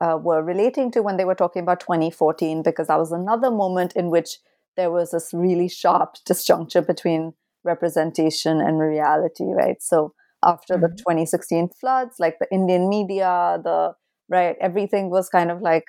uh, 0.00 0.18
were 0.22 0.42
relating 0.42 0.90
to 0.92 1.02
when 1.02 1.16
they 1.16 1.24
were 1.24 1.34
talking 1.34 1.62
about 1.62 1.80
2014 1.80 2.62
because 2.62 2.88
that 2.88 2.98
was 2.98 3.12
another 3.12 3.50
moment 3.50 3.94
in 3.96 4.10
which 4.10 4.38
there 4.76 4.90
was 4.90 5.10
this 5.10 5.30
really 5.32 5.68
sharp 5.68 6.14
disjuncture 6.28 6.86
between 6.86 7.32
representation 7.64 8.60
and 8.60 8.78
reality 8.78 9.44
right 9.44 9.82
so 9.82 10.12
after 10.44 10.76
the 10.78 10.88
Mhm. 10.88 11.04
2016 11.06 11.68
floods 11.80 12.16
like 12.18 12.38
the 12.40 12.48
indian 12.52 12.88
media 12.88 13.58
the 13.64 13.92
right 14.28 14.56
everything 14.60 15.10
was 15.10 15.28
kind 15.28 15.50
of 15.50 15.60
like 15.62 15.84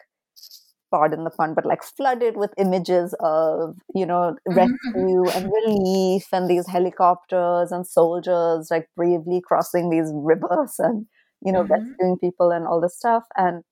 pardon 0.91 1.23
the 1.23 1.29
pun 1.31 1.53
but 1.53 1.65
like 1.65 1.83
flooded 1.83 2.38
with 2.38 2.53
images 2.57 3.15
of 3.19 3.75
you 3.95 4.05
know 4.05 4.36
Mhm, 4.49 4.95
rescue 4.95 5.29
and 5.29 5.51
relief 5.65 6.27
and 6.31 6.49
these 6.49 6.67
helicopters 6.67 7.71
and 7.71 7.88
soldiers 7.88 8.67
like 8.71 8.88
bravely 8.95 9.41
crossing 9.45 9.89
these 9.89 10.11
rivers 10.13 10.75
and 10.79 11.05
you 11.43 11.51
know 11.51 11.63
Mhm. 11.63 11.69
rescuing 11.69 12.17
people 12.19 12.51
and 12.51 12.67
all 12.67 12.79
this 12.79 12.95
stuff 12.97 13.23
and 13.36 13.63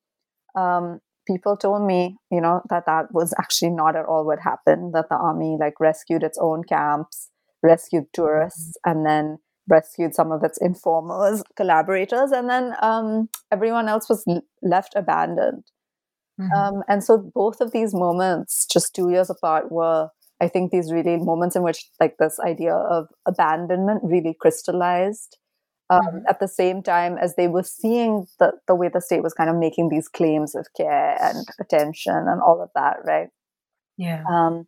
um, 0.55 0.99
people 1.27 1.57
told 1.57 1.85
me, 1.85 2.17
you 2.31 2.41
know, 2.41 2.61
that 2.69 2.85
that 2.85 3.13
was 3.13 3.33
actually 3.39 3.71
not 3.71 3.95
at 3.95 4.05
all 4.05 4.25
what 4.25 4.39
happened. 4.39 4.93
That 4.93 5.09
the 5.09 5.15
army 5.15 5.57
like 5.59 5.79
rescued 5.79 6.23
its 6.23 6.37
own 6.41 6.63
camps, 6.63 7.29
rescued 7.61 8.05
tourists, 8.13 8.77
and 8.85 9.05
then 9.05 9.37
rescued 9.69 10.13
some 10.15 10.31
of 10.31 10.43
its 10.43 10.57
informers, 10.61 11.43
collaborators, 11.55 12.31
and 12.31 12.49
then 12.49 12.75
um, 12.81 13.29
everyone 13.51 13.87
else 13.87 14.09
was 14.09 14.23
l- 14.27 14.41
left 14.61 14.93
abandoned. 14.95 15.63
Mhm. 16.39 16.51
Um, 16.55 16.83
and 16.87 17.03
so 17.03 17.17
both 17.33 17.61
of 17.61 17.71
these 17.71 17.93
moments, 17.93 18.65
just 18.65 18.95
two 18.95 19.09
years 19.09 19.29
apart, 19.29 19.71
were 19.71 20.09
I 20.41 20.47
think 20.49 20.71
these 20.71 20.91
really 20.91 21.17
moments 21.17 21.55
in 21.55 21.63
which 21.63 21.85
like 22.01 22.17
this 22.17 22.39
idea 22.39 22.73
of 22.75 23.07
abandonment 23.25 24.01
really 24.03 24.35
crystallized. 24.39 25.37
Um, 25.89 26.01
Mhm. 26.01 26.23
At 26.29 26.39
the 26.39 26.47
same 26.47 26.81
time 26.83 27.17
as 27.17 27.35
they 27.35 27.47
were 27.47 27.63
seeing 27.63 28.27
the, 28.39 28.53
the 28.67 28.75
way 28.75 28.89
the 28.89 29.01
state 29.01 29.23
was 29.23 29.33
kind 29.33 29.49
of 29.49 29.57
making 29.57 29.89
these 29.89 30.07
claims 30.07 30.55
of 30.55 30.67
care 30.75 31.17
and 31.21 31.45
attention 31.59 32.15
and 32.27 32.41
all 32.41 32.61
of 32.61 32.69
that, 32.75 32.97
right? 33.05 33.29
Yeah. 33.97 34.23
Um, 34.29 34.67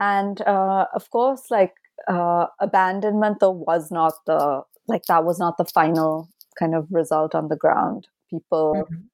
and 0.00 0.40
uh, 0.42 0.86
of 0.94 1.10
course, 1.10 1.50
like 1.50 1.74
uh, 2.08 2.46
abandonment, 2.60 3.40
though, 3.40 3.50
was 3.50 3.90
not 3.90 4.14
the 4.26 4.62
like 4.88 5.04
that 5.06 5.24
was 5.24 5.38
not 5.38 5.58
the 5.58 5.64
final 5.64 6.28
kind 6.58 6.74
of 6.74 6.86
result 6.90 7.34
on 7.34 7.48
the 7.48 7.56
ground. 7.56 8.08
People 8.30 8.88
Mhm. 8.90 9.08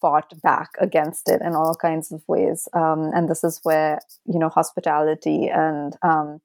fought 0.00 0.32
back 0.42 0.70
against 0.78 1.28
it 1.28 1.40
in 1.42 1.54
all 1.54 1.74
kinds 1.74 2.12
of 2.12 2.22
ways. 2.28 2.68
Um, 2.72 3.10
and 3.14 3.28
this 3.28 3.44
is 3.44 3.60
where, 3.64 4.00
you 4.26 4.38
know, 4.38 4.48
hospitality 4.48 5.48
and 5.48 5.96
um, 6.02 6.40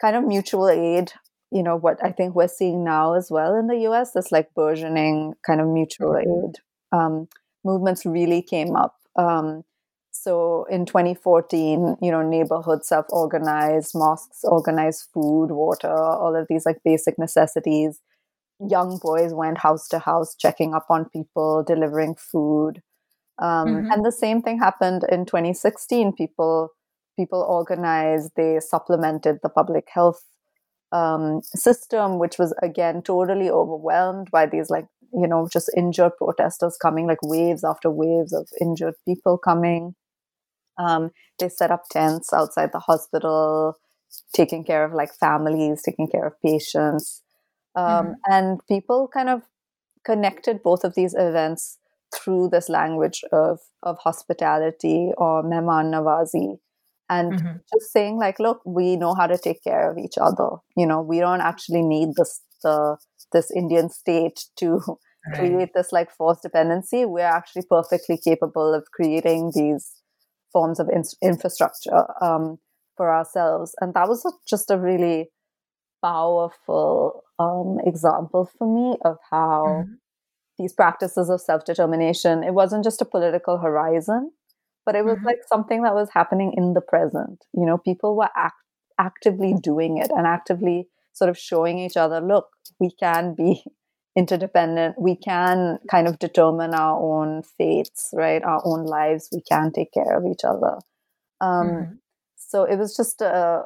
kind 0.00 0.16
of 0.16 0.24
mutual 0.24 0.68
aid, 0.68 1.12
you 1.50 1.62
know, 1.62 1.76
what 1.76 1.98
I 2.04 2.12
think 2.12 2.34
we're 2.34 2.48
seeing 2.48 2.84
now 2.84 3.14
as 3.14 3.30
well 3.30 3.54
in 3.54 3.66
the 3.68 3.78
US, 3.80 4.12
this 4.12 4.32
like 4.32 4.54
burgeoning 4.54 5.34
kind 5.46 5.60
of 5.60 5.68
mutual 5.68 6.16
Mhm. 6.16 6.18
aid 6.18 6.56
um, 6.92 7.28
movements 7.64 8.04
really 8.06 8.42
came 8.42 8.76
up. 8.76 8.96
Um, 9.16 9.64
so 10.12 10.64
in 10.70 10.86
2014, 10.86 11.96
you 12.02 12.10
know, 12.10 12.22
neighborhoods 12.22 12.88
self 12.88 13.06
organized, 13.10 13.92
mosques 13.94 14.44
organized 14.44 15.08
food, 15.14 15.48
water, 15.52 15.92
all 15.92 16.34
of 16.36 16.46
these 16.48 16.66
like 16.66 16.78
basic 16.84 17.18
necessities 17.18 18.00
young 18.68 18.98
boys 18.98 19.34
went 19.34 19.58
house 19.58 19.88
to 19.88 19.98
house 19.98 20.34
checking 20.34 20.74
up 20.74 20.86
on 20.88 21.04
people 21.10 21.62
delivering 21.66 22.14
food 22.14 22.80
um, 23.38 23.82
Mhm. 23.82 23.90
and 23.90 24.04
the 24.04 24.12
same 24.12 24.42
thing 24.42 24.58
happened 24.58 25.04
in 25.10 25.26
2016 25.26 26.12
people 26.12 26.70
people 27.18 27.42
organized 27.48 28.32
they 28.36 28.58
supplemented 28.60 29.38
the 29.42 29.48
public 29.48 29.86
health 29.92 30.24
um, 30.92 31.40
system 31.54 32.18
which 32.18 32.38
was 32.38 32.54
again 32.62 33.02
totally 33.02 33.50
overwhelmed 33.50 34.28
by 34.30 34.46
these 34.46 34.70
like 34.70 34.86
you 35.12 35.26
know 35.28 35.48
just 35.52 35.70
injured 35.76 36.12
protesters 36.18 36.76
coming 36.80 37.06
like 37.06 37.22
waves 37.22 37.64
after 37.64 37.90
waves 37.90 38.32
of 38.32 38.48
injured 38.60 38.94
people 39.06 39.38
coming. 39.38 39.94
Um, 40.78 41.10
they 41.38 41.48
set 41.48 41.70
up 41.70 41.84
tents 41.90 42.32
outside 42.32 42.72
the 42.72 42.80
hospital 42.80 43.76
taking 44.34 44.64
care 44.64 44.84
of 44.84 44.92
like 44.92 45.12
families 45.14 45.82
taking 45.82 46.08
care 46.08 46.26
of 46.26 46.40
patients. 46.42 47.22
Um, 47.76 48.16
Mhm. 48.16 48.20
and 48.26 48.66
people 48.68 49.08
kind 49.08 49.28
of 49.28 49.42
connected 50.04 50.62
both 50.62 50.84
of 50.84 50.94
these 50.94 51.14
events 51.14 51.78
through 52.14 52.48
this 52.50 52.68
language 52.68 53.24
of 53.32 53.60
of 53.82 53.98
hospitality 53.98 55.12
or 55.18 55.42
mehman 55.42 55.90
nawazi 55.92 56.58
and 57.08 57.38
Mhm. 57.38 57.60
just 57.72 57.92
saying 57.92 58.18
like 58.18 58.38
look 58.38 58.60
we 58.64 58.96
know 58.96 59.14
how 59.14 59.26
to 59.26 59.38
take 59.38 59.62
care 59.62 59.90
of 59.90 59.98
each 59.98 60.16
other 60.20 60.48
you 60.76 60.86
know 60.86 61.00
we 61.00 61.18
don't 61.20 61.40
actually 61.40 61.82
need 61.82 62.10
this 62.16 62.40
the 62.62 62.96
this 63.32 63.50
indian 63.50 63.88
state 63.90 64.40
to 64.58 64.80
Right. 65.26 65.58
create 65.58 65.70
this 65.74 65.92
like 65.92 66.10
forced 66.10 66.42
dependency 66.42 67.04
we're 67.04 67.20
actually 67.38 67.62
perfectly 67.68 68.18
capable 68.22 68.74
of 68.74 68.84
creating 68.92 69.50
these 69.54 69.92
forms 70.52 70.80
of 70.80 70.88
in- 70.88 71.02
infrastructure 71.22 72.04
um, 72.22 72.58
for 72.96 73.12
ourselves 73.12 73.74
and 73.80 73.94
that 73.94 74.08
was 74.08 74.24
a, 74.24 74.30
just 74.48 74.70
a 74.70 74.78
really 74.78 75.28
powerful 76.02 77.22
um, 77.38 77.78
example 77.84 78.48
for 78.58 78.66
me 78.66 78.96
of 79.04 79.16
how 79.30 79.86
Mhm. 79.86 79.98
these 80.58 80.72
practices 80.72 81.28
of 81.30 81.40
self-determination 81.40 82.42
it 82.44 82.54
wasn't 82.54 82.84
just 82.84 83.00
a 83.02 83.04
political 83.06 83.58
horizon 83.58 84.30
but 84.86 84.96
it 84.96 85.04
was 85.04 85.18
Mhm. 85.18 85.24
like 85.24 85.42
something 85.46 85.82
that 85.82 85.94
was 85.94 86.10
happening 86.10 86.52
in 86.56 86.74
the 86.74 86.80
present. 86.80 87.44
You 87.52 87.66
know 87.66 87.78
people 87.78 88.16
were 88.16 88.30
act- 88.36 88.64
actively 88.98 89.54
doing 89.54 89.98
it 89.98 90.10
and 90.16 90.26
actively 90.26 90.88
sort 91.12 91.30
of 91.30 91.38
showing 91.38 91.78
each 91.78 91.96
other 91.96 92.20
look 92.20 92.48
we 92.80 92.90
can 92.90 93.34
be 93.34 93.64
interdependent. 94.16 94.98
We 94.98 95.16
can 95.16 95.78
kind 95.90 96.08
of 96.08 96.18
determine 96.18 96.74
our 96.74 96.98
own 97.00 97.42
fates 97.42 98.10
right? 98.14 98.42
Our 98.42 98.62
own 98.64 98.84
lives. 98.86 99.28
We 99.32 99.42
can 99.42 99.72
take 99.72 99.92
care 99.92 100.16
of 100.18 100.24
each 100.26 100.44
other. 100.44 100.78
Um, 101.40 101.66
Mhm. 101.68 101.98
so 102.36 102.64
it 102.64 102.76
was 102.78 102.96
just 102.96 103.20
a, 103.20 103.64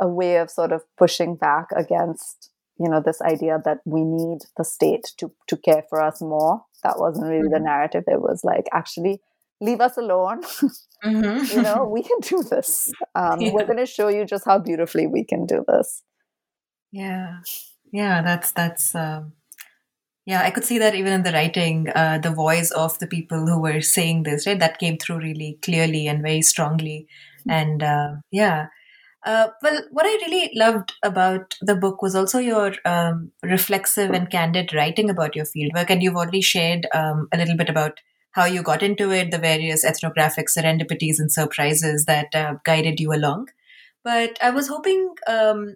a 0.00 0.08
way 0.08 0.36
of 0.36 0.50
sort 0.50 0.72
of 0.72 0.84
pushing 0.96 1.36
back 1.36 1.68
against 1.76 2.50
you 2.78 2.88
know 2.88 3.00
this 3.00 3.20
idea 3.22 3.60
that 3.64 3.78
we 3.84 4.04
need 4.04 4.38
the 4.56 4.64
state 4.64 5.06
to 5.18 5.32
to 5.48 5.56
care 5.56 5.82
for 5.90 6.00
us 6.00 6.20
more. 6.22 6.64
That 6.84 6.98
wasn't 7.00 7.28
really 7.28 7.48
the 7.48 7.58
Mhm. 7.58 7.64
narrative. 7.64 8.04
It 8.06 8.22
was 8.22 8.44
like 8.44 8.68
actually 8.72 9.20
leave 9.60 9.80
us 9.80 9.96
alone. 9.96 10.42
Mm-hmm. 11.04 11.44
you 11.56 11.62
know, 11.62 11.84
we 11.92 12.02
can 12.02 12.18
do 12.20 12.42
this. 12.42 12.92
Um, 13.14 13.40
yeah. 13.40 13.52
We're 13.52 13.66
going 13.66 13.78
to 13.78 13.86
show 13.86 14.08
you 14.08 14.24
just 14.24 14.44
how 14.44 14.58
beautifully 14.58 15.06
we 15.06 15.24
can 15.24 15.46
do 15.46 15.64
this. 15.66 16.02
Yeah, 16.90 17.40
yeah, 17.92 18.22
that's 18.22 18.52
that's. 18.52 18.94
Um, 18.94 19.32
yeah, 20.24 20.42
I 20.42 20.50
could 20.50 20.64
see 20.64 20.78
that 20.78 20.94
even 20.94 21.14
in 21.14 21.22
the 21.22 21.32
writing, 21.32 21.88
uh, 21.94 22.18
the 22.18 22.30
voice 22.30 22.70
of 22.70 22.98
the 22.98 23.06
people 23.06 23.46
who 23.46 23.62
were 23.62 23.80
saying 23.80 24.24
this, 24.24 24.46
right, 24.46 24.58
that 24.58 24.78
came 24.78 24.98
through 24.98 25.20
really 25.20 25.58
clearly 25.62 26.06
and 26.06 26.20
very 26.20 26.42
strongly. 26.42 27.08
Mm-hmm. 27.40 27.50
And 27.50 27.82
uh, 27.82 28.10
yeah, 28.30 28.66
uh, 29.24 29.48
well, 29.62 29.82
what 29.90 30.06
I 30.06 30.26
really 30.26 30.50
loved 30.54 30.92
about 31.02 31.56
the 31.60 31.74
book 31.74 32.02
was 32.02 32.14
also 32.14 32.38
your 32.38 32.74
um, 32.84 33.32
reflexive 33.42 34.10
and 34.10 34.30
candid 34.30 34.72
writing 34.74 35.10
about 35.10 35.34
your 35.34 35.44
fieldwork. 35.44 35.90
And 35.90 36.02
you've 36.02 36.16
already 36.16 36.40
shared 36.40 36.86
um, 36.94 37.28
a 37.32 37.38
little 37.38 37.56
bit 37.56 37.68
about 37.68 38.00
how 38.38 38.44
you 38.44 38.62
got 38.62 38.82
into 38.82 39.10
it, 39.10 39.30
the 39.32 39.38
various 39.38 39.84
ethnographic 39.84 40.46
serendipities 40.48 41.18
and 41.18 41.32
surprises 41.32 42.04
that 42.06 42.34
uh, 42.34 42.54
guided 42.64 43.00
you 43.00 43.12
along. 43.12 43.48
But 44.04 44.38
I 44.40 44.50
was 44.50 44.68
hoping 44.68 45.14
um, 45.26 45.74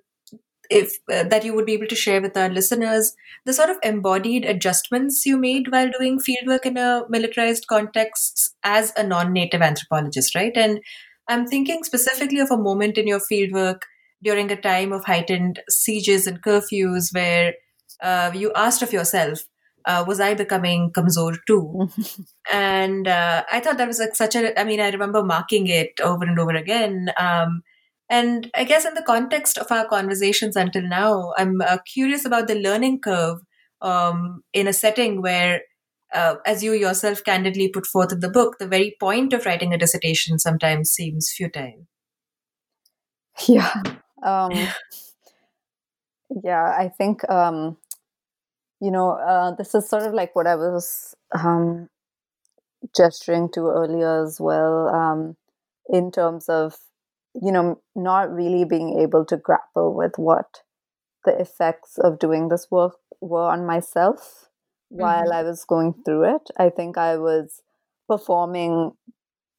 if 0.70 0.94
uh, 1.12 1.24
that 1.24 1.44
you 1.44 1.54
would 1.54 1.66
be 1.66 1.74
able 1.74 1.88
to 1.88 2.02
share 2.02 2.22
with 2.22 2.36
our 2.36 2.48
listeners 2.48 3.14
the 3.44 3.52
sort 3.52 3.70
of 3.70 3.78
embodied 3.82 4.44
adjustments 4.44 5.26
you 5.26 5.36
made 5.36 5.72
while 5.72 5.90
doing 5.98 6.18
fieldwork 6.18 6.64
in 6.64 6.76
a 6.76 7.02
militarized 7.08 7.66
context 7.66 8.54
as 8.62 8.92
a 8.96 9.02
non-native 9.02 9.60
anthropologist, 9.60 10.34
right? 10.34 10.56
And 10.56 10.80
I'm 11.28 11.46
thinking 11.46 11.82
specifically 11.84 12.40
of 12.40 12.50
a 12.50 12.56
moment 12.56 12.96
in 12.96 13.06
your 13.06 13.20
fieldwork 13.20 13.82
during 14.22 14.50
a 14.50 14.60
time 14.60 14.92
of 14.92 15.04
heightened 15.04 15.60
sieges 15.68 16.26
and 16.26 16.42
curfews 16.42 17.12
where 17.12 17.54
uh, 18.00 18.30
you 18.34 18.52
asked 18.54 18.82
of 18.82 18.92
yourself, 18.92 19.40
uh, 19.84 20.04
was 20.06 20.20
I 20.20 20.34
becoming 20.34 20.90
kamzor 20.92 21.36
too? 21.46 21.90
and 22.52 23.08
uh, 23.08 23.44
I 23.50 23.60
thought 23.60 23.78
that 23.78 23.88
was 23.88 23.98
like 23.98 24.14
such 24.14 24.34
a, 24.34 24.58
I 24.58 24.64
mean, 24.64 24.80
I 24.80 24.90
remember 24.90 25.22
marking 25.22 25.66
it 25.66 26.00
over 26.02 26.24
and 26.24 26.38
over 26.38 26.54
again. 26.54 27.10
Um, 27.18 27.62
and 28.08 28.50
I 28.54 28.64
guess 28.64 28.84
in 28.84 28.94
the 28.94 29.02
context 29.02 29.56
of 29.56 29.72
our 29.72 29.86
conversations 29.86 30.56
until 30.56 30.82
now, 30.82 31.32
I'm 31.38 31.60
uh, 31.60 31.78
curious 31.86 32.24
about 32.24 32.46
the 32.46 32.56
learning 32.56 33.00
curve 33.00 33.40
um, 33.80 34.42
in 34.52 34.66
a 34.66 34.72
setting 34.72 35.22
where, 35.22 35.62
uh, 36.14 36.36
as 36.44 36.62
you 36.62 36.72
yourself 36.72 37.24
candidly 37.24 37.68
put 37.68 37.86
forth 37.86 38.12
in 38.12 38.20
the 38.20 38.28
book, 38.28 38.58
the 38.58 38.66
very 38.66 38.96
point 39.00 39.32
of 39.32 39.46
writing 39.46 39.72
a 39.72 39.78
dissertation 39.78 40.38
sometimes 40.38 40.90
seems 40.90 41.32
futile. 41.34 41.86
Yeah. 43.48 43.82
Um, 44.22 44.52
yeah, 46.44 46.64
I 46.64 46.90
think 46.96 47.28
um, 47.30 47.76
you 48.82 48.90
know, 48.90 49.10
uh, 49.12 49.54
this 49.54 49.76
is 49.76 49.88
sort 49.88 50.02
of 50.02 50.12
like 50.12 50.34
what 50.34 50.48
I 50.48 50.56
was 50.56 51.14
um, 51.32 51.88
gesturing 52.96 53.48
to 53.54 53.68
earlier 53.68 54.24
as 54.24 54.40
well, 54.40 54.88
um, 54.88 55.36
in 55.88 56.10
terms 56.10 56.48
of, 56.48 56.74
you 57.40 57.52
know, 57.52 57.80
not 57.94 58.32
really 58.32 58.64
being 58.64 58.98
able 58.98 59.24
to 59.26 59.36
grapple 59.36 59.94
with 59.94 60.14
what 60.16 60.62
the 61.24 61.40
effects 61.40 61.96
of 61.96 62.18
doing 62.18 62.48
this 62.48 62.66
work 62.72 62.96
were 63.20 63.48
on 63.48 63.64
myself 63.64 64.48
mm-hmm. 64.92 65.00
while 65.00 65.32
I 65.32 65.44
was 65.44 65.64
going 65.64 65.94
through 66.04 66.34
it. 66.34 66.50
I 66.58 66.68
think 66.68 66.98
I 66.98 67.18
was 67.18 67.62
performing 68.08 68.94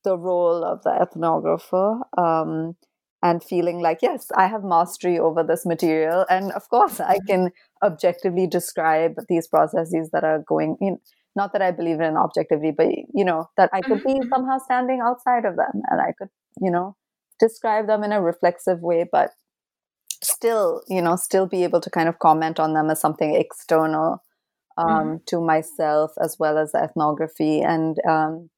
the 0.03 0.17
role 0.17 0.65
of 0.65 0.83
the 0.83 0.89
ethnographer. 0.89 2.01
Um, 2.17 2.75
and 3.23 3.43
feeling 3.43 3.79
like 3.79 3.99
yes 4.01 4.27
i 4.35 4.45
have 4.45 4.63
mastery 4.63 5.17
over 5.17 5.43
this 5.43 5.65
material 5.65 6.25
and 6.29 6.51
of 6.51 6.69
course 6.69 6.99
i 6.99 7.17
can 7.27 7.49
objectively 7.81 8.45
describe 8.45 9.15
these 9.29 9.47
processes 9.47 10.09
that 10.11 10.23
are 10.23 10.43
going 10.47 10.75
in 10.81 10.99
not 11.35 11.53
that 11.53 11.61
i 11.61 11.71
believe 11.71 12.01
in 12.01 12.17
objectively 12.17 12.71
but 12.71 12.87
you 13.13 13.25
know 13.25 13.49
that 13.57 13.69
i 13.73 13.81
could 13.81 14.03
be 14.03 14.13
mm-hmm. 14.13 14.29
somehow 14.29 14.57
standing 14.59 14.99
outside 15.01 15.45
of 15.45 15.55
them 15.55 15.81
and 15.89 16.01
i 16.01 16.11
could 16.17 16.29
you 16.61 16.69
know 16.69 16.95
describe 17.39 17.87
them 17.87 18.03
in 18.03 18.11
a 18.11 18.21
reflexive 18.21 18.81
way 18.81 19.05
but 19.09 19.31
still 20.21 20.81
you 20.87 21.01
know 21.01 21.15
still 21.15 21.47
be 21.47 21.63
able 21.63 21.81
to 21.81 21.89
kind 21.89 22.09
of 22.09 22.19
comment 22.19 22.59
on 22.59 22.73
them 22.73 22.89
as 22.89 22.99
something 22.99 23.35
external 23.35 24.21
um, 24.77 24.87
mm-hmm. 24.87 25.15
to 25.27 25.39
myself 25.39 26.11
as 26.21 26.37
well 26.39 26.57
as 26.57 26.73
ethnography 26.75 27.61
and 27.61 27.97
um, 28.07 28.49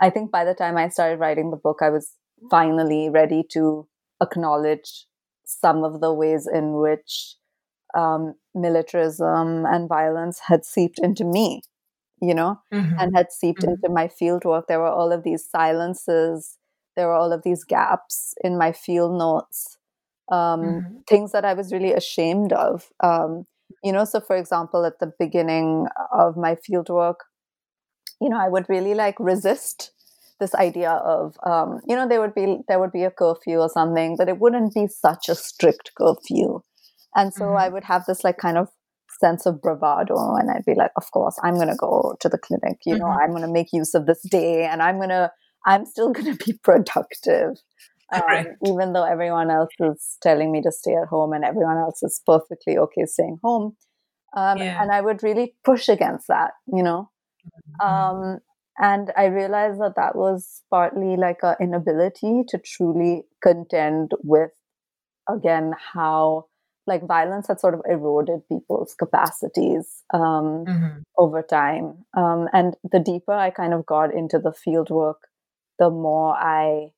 i 0.00 0.08
think 0.08 0.30
by 0.30 0.44
the 0.44 0.54
time 0.54 0.76
i 0.76 0.88
started 0.88 1.18
writing 1.18 1.50
the 1.50 1.56
book 1.56 1.78
i 1.82 1.90
was 1.90 2.12
finally 2.50 3.08
ready 3.08 3.42
to 3.50 3.86
acknowledge 4.20 5.06
some 5.44 5.84
of 5.84 6.00
the 6.00 6.12
ways 6.12 6.48
in 6.52 6.74
which 6.74 7.36
um, 7.96 8.34
militarism 8.54 9.64
and 9.66 9.88
violence 9.88 10.40
had 10.46 10.64
seeped 10.64 10.98
into 11.02 11.24
me, 11.24 11.62
you 12.20 12.34
know, 12.34 12.60
mm-hmm. 12.72 12.98
and 12.98 13.16
had 13.16 13.30
seeped 13.30 13.62
mm-hmm. 13.62 13.70
into 13.70 13.88
my 13.88 14.08
field 14.08 14.44
work. 14.44 14.66
There 14.68 14.80
were 14.80 14.90
all 14.90 15.12
of 15.12 15.22
these 15.22 15.48
silences, 15.48 16.58
there 16.96 17.08
were 17.08 17.14
all 17.14 17.32
of 17.32 17.42
these 17.42 17.64
gaps 17.64 18.34
in 18.42 18.58
my 18.58 18.72
field 18.72 19.18
notes, 19.18 19.78
um, 20.30 20.60
mm-hmm. 20.60 20.96
things 21.08 21.32
that 21.32 21.44
I 21.44 21.54
was 21.54 21.72
really 21.72 21.92
ashamed 21.92 22.52
of. 22.52 22.88
Um, 23.02 23.46
you 23.84 23.92
know, 23.92 24.04
so 24.04 24.20
for 24.20 24.36
example, 24.36 24.84
at 24.84 24.98
the 24.98 25.12
beginning 25.18 25.86
of 26.12 26.36
my 26.36 26.56
field 26.56 26.88
work, 26.88 27.24
you 28.20 28.28
know, 28.28 28.38
I 28.38 28.48
would 28.48 28.68
really 28.68 28.94
like 28.94 29.16
resist 29.20 29.92
this 30.40 30.54
idea 30.54 30.90
of 30.90 31.36
um, 31.44 31.80
you 31.86 31.96
know 31.96 32.08
there 32.08 32.20
would 32.20 32.34
be 32.34 32.58
there 32.68 32.78
would 32.78 32.92
be 32.92 33.04
a 33.04 33.10
curfew 33.10 33.58
or 33.58 33.68
something 33.68 34.16
but 34.16 34.28
it 34.28 34.38
wouldn't 34.38 34.74
be 34.74 34.86
such 34.86 35.28
a 35.28 35.34
strict 35.34 35.92
curfew 35.96 36.60
and 37.14 37.32
so 37.32 37.44
mm-hmm. 37.44 37.58
i 37.58 37.68
would 37.68 37.84
have 37.84 38.04
this 38.06 38.22
like 38.24 38.38
kind 38.38 38.58
of 38.58 38.68
sense 39.20 39.46
of 39.46 39.60
bravado 39.62 40.34
and 40.36 40.50
i'd 40.50 40.64
be 40.66 40.74
like 40.74 40.90
of 40.96 41.10
course 41.10 41.38
i'm 41.42 41.54
going 41.54 41.68
to 41.68 41.76
go 41.76 42.14
to 42.20 42.28
the 42.28 42.38
clinic 42.38 42.78
you 42.84 42.94
mm-hmm. 42.94 43.02
know 43.02 43.08
i'm 43.08 43.30
going 43.30 43.42
to 43.42 43.48
make 43.48 43.68
use 43.72 43.94
of 43.94 44.06
this 44.06 44.22
day 44.30 44.64
and 44.64 44.82
i'm 44.82 44.96
going 44.96 45.08
to 45.08 45.30
i'm 45.64 45.86
still 45.86 46.12
going 46.12 46.36
to 46.36 46.44
be 46.44 46.52
productive 46.62 47.56
um, 48.12 48.22
right. 48.28 48.46
even 48.64 48.92
though 48.92 49.04
everyone 49.04 49.50
else 49.50 49.70
is 49.80 50.16
telling 50.22 50.52
me 50.52 50.62
to 50.62 50.70
stay 50.70 50.94
at 50.94 51.08
home 51.08 51.32
and 51.32 51.44
everyone 51.44 51.76
else 51.76 52.02
is 52.02 52.20
perfectly 52.24 52.76
okay 52.76 53.04
staying 53.06 53.38
home 53.42 53.76
um, 54.36 54.58
yeah. 54.58 54.80
and 54.82 54.92
i 54.92 55.00
would 55.00 55.22
really 55.22 55.54
push 55.64 55.88
against 55.88 56.28
that 56.28 56.52
you 56.66 56.82
know 56.82 57.10
mm-hmm. 57.80 57.86
um, 57.86 58.38
and 58.78 59.12
i 59.16 59.24
realized 59.26 59.80
that 59.80 59.96
that 59.96 60.16
was 60.16 60.62
partly 60.70 61.16
like 61.16 61.38
an 61.42 61.56
inability 61.60 62.42
to 62.48 62.58
truly 62.58 63.22
contend 63.42 64.12
with 64.22 64.50
again 65.28 65.72
how 65.94 66.44
like 66.86 67.06
violence 67.06 67.48
had 67.48 67.58
sort 67.58 67.74
of 67.74 67.80
eroded 67.88 68.40
people's 68.48 68.94
capacities 68.94 70.04
um, 70.14 70.64
mm-hmm. 70.66 70.98
over 71.18 71.42
time 71.42 72.04
um, 72.16 72.48
and 72.52 72.74
the 72.90 73.00
deeper 73.00 73.32
i 73.32 73.50
kind 73.50 73.74
of 73.74 73.84
got 73.86 74.14
into 74.14 74.38
the 74.38 74.52
field 74.52 74.90
work 74.90 75.28
the 75.78 75.90
more 75.90 76.34
i 76.36 76.88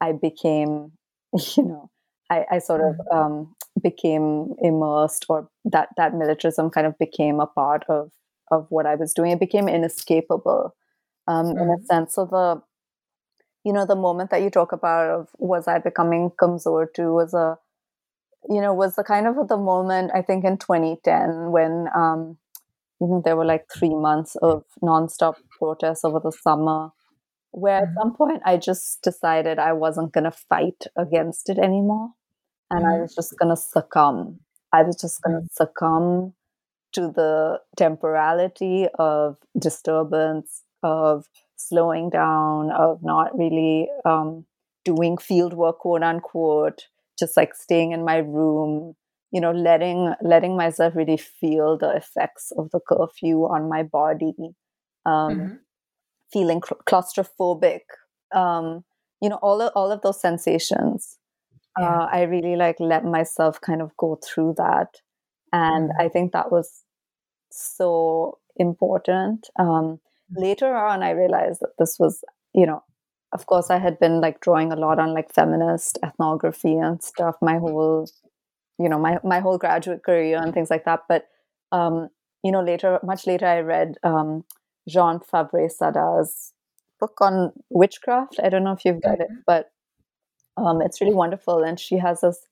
i 0.00 0.12
became 0.12 0.92
you 1.56 1.64
know 1.64 1.90
i, 2.30 2.44
I 2.50 2.58
sort 2.58 2.80
of 2.82 2.96
mm-hmm. 2.96 3.16
um, 3.16 3.54
became 3.82 4.54
immersed 4.60 5.26
or 5.28 5.48
that 5.64 5.88
that 5.96 6.14
militarism 6.14 6.70
kind 6.70 6.86
of 6.86 6.98
became 6.98 7.40
a 7.40 7.46
part 7.46 7.84
of 7.88 8.10
of 8.50 8.66
what 8.68 8.84
i 8.84 8.94
was 8.94 9.14
doing 9.14 9.30
it 9.30 9.40
became 9.40 9.68
inescapable 9.68 10.74
um, 11.26 11.46
mm-hmm. 11.46 11.58
in 11.58 11.68
a 11.68 11.72
mm-hmm. 11.72 11.84
sense. 11.84 12.18
of 12.18 12.30
the, 12.30 12.62
you 13.64 13.72
know, 13.72 13.86
the 13.86 13.96
moment 13.96 14.30
that 14.30 14.42
you 14.42 14.50
talk 14.50 14.72
about 14.72 15.08
of 15.08 15.28
was 15.38 15.68
I 15.68 15.78
becoming 15.78 16.30
kamzor 16.40 16.86
too 16.94 17.12
was 17.12 17.34
a, 17.34 17.58
you 18.48 18.60
know, 18.60 18.72
was 18.72 18.96
the 18.96 19.04
kind 19.04 19.26
of 19.26 19.48
the 19.48 19.56
moment 19.56 20.12
I 20.14 20.22
think 20.22 20.44
in 20.44 20.56
2010 20.56 21.50
when, 21.50 21.88
um, 21.94 22.38
you 23.00 23.06
know, 23.06 23.22
there 23.24 23.36
were 23.36 23.44
like 23.44 23.66
three 23.74 23.94
months 23.94 24.36
of 24.36 24.64
nonstop 24.82 25.34
protests 25.58 26.04
over 26.04 26.20
the 26.20 26.32
summer, 26.32 26.90
where 27.50 27.80
mm-hmm. 27.80 27.90
at 27.90 28.02
some 28.02 28.14
point 28.14 28.42
I 28.44 28.56
just 28.56 29.02
decided 29.02 29.58
I 29.58 29.72
wasn't 29.72 30.12
going 30.12 30.24
to 30.24 30.30
fight 30.30 30.84
against 30.96 31.48
it 31.48 31.58
anymore, 31.58 32.10
and 32.70 32.84
mm-hmm. 32.84 32.94
I 32.94 33.00
was 33.00 33.14
just 33.14 33.38
going 33.38 33.50
to 33.50 33.56
succumb. 33.56 34.40
I 34.72 34.82
was 34.82 34.96
just 35.00 35.22
going 35.22 35.36
to 35.36 35.40
mm-hmm. 35.40 35.64
succumb 35.64 36.34
to 36.92 37.02
the 37.02 37.60
temporality 37.76 38.88
of 38.98 39.36
disturbance 39.58 40.62
of 40.82 41.26
slowing 41.56 42.10
down, 42.10 42.70
of 42.70 43.02
not 43.02 43.36
really 43.36 43.88
um, 44.04 44.44
doing 44.84 45.18
field 45.18 45.52
work, 45.54 45.78
quote 45.80 46.02
unquote, 46.02 46.88
just 47.18 47.36
like 47.36 47.54
staying 47.54 47.92
in 47.92 48.04
my 48.04 48.16
room, 48.16 48.94
you 49.30 49.40
know, 49.40 49.52
letting 49.52 50.14
letting 50.22 50.56
myself 50.56 50.96
really 50.96 51.16
feel 51.16 51.76
the 51.76 51.90
effects 51.90 52.52
of 52.56 52.70
the 52.70 52.80
curfew 52.80 53.44
on 53.44 53.68
my 53.68 53.82
body, 53.82 54.34
um, 55.06 55.34
mm-hmm. 55.34 55.54
feeling 56.32 56.60
cl- 56.62 56.80
claustrophobic, 56.86 57.80
um, 58.34 58.84
you 59.20 59.28
know, 59.28 59.38
all 59.42 59.60
of, 59.60 59.72
all 59.74 59.92
of 59.92 60.02
those 60.02 60.20
sensations. 60.20 61.18
Yeah. 61.78 62.00
Uh, 62.00 62.08
I 62.10 62.22
really 62.22 62.56
like 62.56 62.80
let 62.80 63.04
myself 63.04 63.60
kind 63.60 63.80
of 63.80 63.96
go 63.96 64.18
through 64.24 64.54
that, 64.56 64.96
and 65.52 65.90
mm-hmm. 65.90 66.00
I 66.00 66.08
think 66.08 66.32
that 66.32 66.50
was 66.50 66.82
so 67.52 68.38
important. 68.56 69.48
Um, 69.58 70.00
later 70.36 70.74
on 70.74 71.02
i 71.02 71.10
realized 71.10 71.60
that 71.60 71.76
this 71.78 71.98
was 71.98 72.22
you 72.54 72.66
know 72.66 72.82
of 73.32 73.46
course 73.46 73.70
i 73.70 73.78
had 73.78 73.98
been 73.98 74.20
like 74.20 74.40
drawing 74.40 74.72
a 74.72 74.76
lot 74.76 74.98
on 74.98 75.12
like 75.14 75.32
feminist 75.32 75.98
ethnography 76.04 76.76
and 76.76 77.02
stuff 77.02 77.36
my 77.42 77.58
whole 77.58 78.06
you 78.78 78.88
know 78.88 78.98
my, 78.98 79.18
my 79.24 79.40
whole 79.40 79.58
graduate 79.58 80.02
career 80.04 80.38
and 80.42 80.54
things 80.54 80.70
like 80.70 80.84
that 80.84 81.00
but 81.08 81.28
um 81.72 82.08
you 82.42 82.52
know 82.52 82.62
later 82.62 82.98
much 83.02 83.26
later 83.26 83.46
i 83.46 83.60
read 83.60 83.96
um 84.02 84.44
Jeanne 84.88 85.20
Favret-Saada's 85.20 86.52
book 86.98 87.18
on 87.20 87.52
witchcraft. 87.68 88.40
I 88.42 88.48
don't 88.48 88.64
know 88.64 88.72
if 88.72 88.84
you've 88.84 89.00
read 89.04 89.20
it, 89.20 89.28
Mhm. 89.30 89.42
but 89.46 89.70
um, 90.56 90.82
it's 90.82 91.00
really 91.00 91.14
wonderful. 91.14 91.62
And 91.62 91.78
she 91.78 91.96
has 91.98 92.20
this 92.22 92.46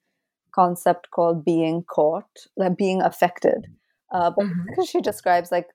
concept 0.55 1.11
called 1.11 1.45
being 1.45 1.85
caught, 1.85 2.29
like 2.57 2.77
being 2.77 3.03
affected. 3.03 3.67
Uh, 4.13 4.31
but 4.31 4.47
Mhm. 4.47 4.67
because 4.67 4.89
she 4.89 5.01
describes 5.01 5.53
like 5.53 5.69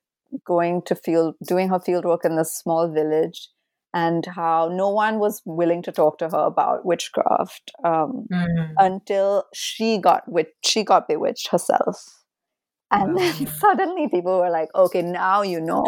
going 0.45 0.81
to 0.83 0.95
field, 0.95 1.35
doing 1.47 1.69
her 1.69 1.79
field 1.79 2.05
work 2.05 2.25
in 2.25 2.35
this 2.35 2.53
small 2.55 2.87
village, 2.91 3.49
and 3.93 4.25
how 4.25 4.69
no 4.73 4.89
one 4.89 5.19
was 5.19 5.41
willing 5.45 5.81
to 5.83 5.91
talk 5.91 6.17
to 6.19 6.29
her 6.29 6.45
about 6.45 6.85
witchcraft 6.85 7.71
um, 7.83 8.27
Mm. 8.31 8.73
until 8.79 9.45
she 9.53 9.97
got 9.99 10.23
wit- 10.27 10.55
she 10.65 10.83
got 10.83 11.07
bewitched 11.07 11.49
herself. 11.49 11.97
And 12.91 13.17
then 13.17 13.33
Wow. 13.33 13.45
suddenly 13.59 14.07
people 14.09 14.39
were 14.39 14.49
like, 14.51 14.69
okay, 14.75 15.01
now 15.01 15.41
you 15.41 15.59
know. 15.61 15.85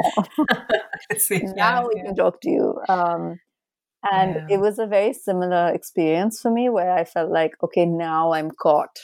See. 1.18 1.42
now 1.56 1.82
Yeah, 1.82 1.88
we 1.88 1.96
yeah. 1.96 2.04
can 2.06 2.16
talk 2.16 2.42
to 2.42 2.50
you. 2.50 2.80
Um, 2.90 3.40
and 4.12 4.36
Yeah. 4.36 4.56
it 4.56 4.60
was 4.60 4.80
a 4.80 4.88
very 4.88 5.14
similar 5.14 5.70
experience 5.74 6.42
for 6.42 6.52
me 6.52 6.70
where 6.70 6.92
I 6.94 7.06
felt 7.06 7.32
like, 7.32 7.54
okay, 7.64 7.86
now 7.86 8.34
I'm 8.34 8.52
caught 8.52 8.98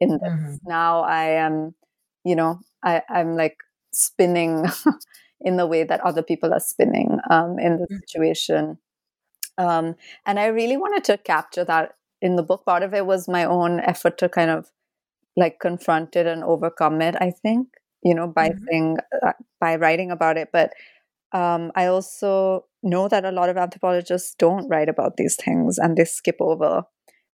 in 0.00 0.10
this. 0.10 0.20
Mhm. 0.22 0.58
Now 0.64 1.02
I 1.02 1.24
am, 1.46 1.74
you 2.24 2.36
know, 2.36 2.60
I, 2.84 3.02
I'm 3.08 3.36
like 3.36 3.56
spinning 3.92 4.66
in 5.40 5.56
the 5.56 5.66
way 5.66 5.84
that 5.84 6.00
other 6.02 6.22
people 6.22 6.52
are 6.54 6.60
spinning 6.60 7.18
um, 7.30 7.58
in 7.58 7.78
the 7.78 7.86
Mhm. 7.88 8.02
situation. 8.06 8.78
Um, 9.58 9.96
and 10.26 10.38
I 10.40 10.46
really 10.46 10.76
wanted 10.76 11.04
to 11.04 11.18
capture 11.18 11.64
that 11.64 11.94
in 12.20 12.36
the 12.36 12.42
book. 12.42 12.64
Part 12.64 12.82
of 12.82 12.94
it 12.94 13.06
was 13.06 13.28
my 13.28 13.44
own 13.44 13.80
effort 13.80 14.18
to 14.18 14.28
kind 14.28 14.50
of 14.50 14.70
like 15.36 15.60
confront 15.60 16.16
it 16.16 16.26
and 16.26 16.44
overcome 16.44 17.02
it, 17.02 17.16
I 17.20 17.30
think, 17.30 17.68
you 18.02 18.14
know, 18.14 18.26
by 18.28 18.50
Mhm. 18.50 18.68
saying, 18.70 18.98
uh, 19.24 19.32
by 19.60 19.76
writing 19.76 20.10
about 20.10 20.36
it. 20.38 20.48
But 20.52 20.72
um, 21.32 21.72
I 21.76 21.86
also 21.86 22.66
know 22.82 23.08
that 23.08 23.24
a 23.24 23.32
lot 23.32 23.48
of 23.48 23.56
anthropologists 23.56 24.34
don't 24.38 24.68
write 24.68 24.88
about 24.88 25.16
these 25.16 25.36
things 25.36 25.78
and 25.78 25.96
they 25.96 26.04
skip 26.04 26.36
over 26.40 26.84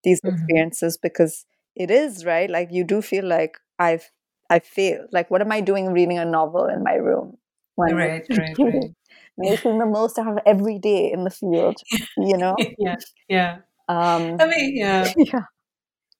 these 0.05 0.21
Mhm. 0.23 0.57
experiences 0.57 0.99
because 0.99 1.47
it 1.77 1.91
is 1.91 2.25
right. 2.25 2.51
Like 2.51 2.69
you 2.73 2.85
do 2.85 3.03
feel 3.03 3.25
like 3.27 3.59
I've 3.79 4.11
I 4.51 4.59
feel 4.61 5.07
Like 5.13 5.31
what 5.31 5.41
am 5.41 5.53
I 5.53 5.61
doing 5.61 5.93
reading 5.93 6.19
a 6.19 6.25
novel 6.25 6.67
in 6.67 6.83
my 6.83 6.95
room? 6.95 7.37
When 7.75 7.95
Right, 7.95 8.25
right, 8.31 8.59
right. 8.59 8.91
making 9.37 9.79
the 9.79 9.87
most 9.87 10.19
out 10.19 10.29
of 10.29 10.39
every 10.47 10.79
day 10.79 11.13
in 11.13 11.25
the 11.25 11.31
field, 11.31 11.77
you 12.17 12.37
know? 12.37 12.57
yeah, 12.79 12.97
yeah. 13.29 13.57
Um, 13.89 14.37
I 14.41 14.47
mean, 14.47 14.77
yeah. 14.77 15.13
yeah. 15.17 15.43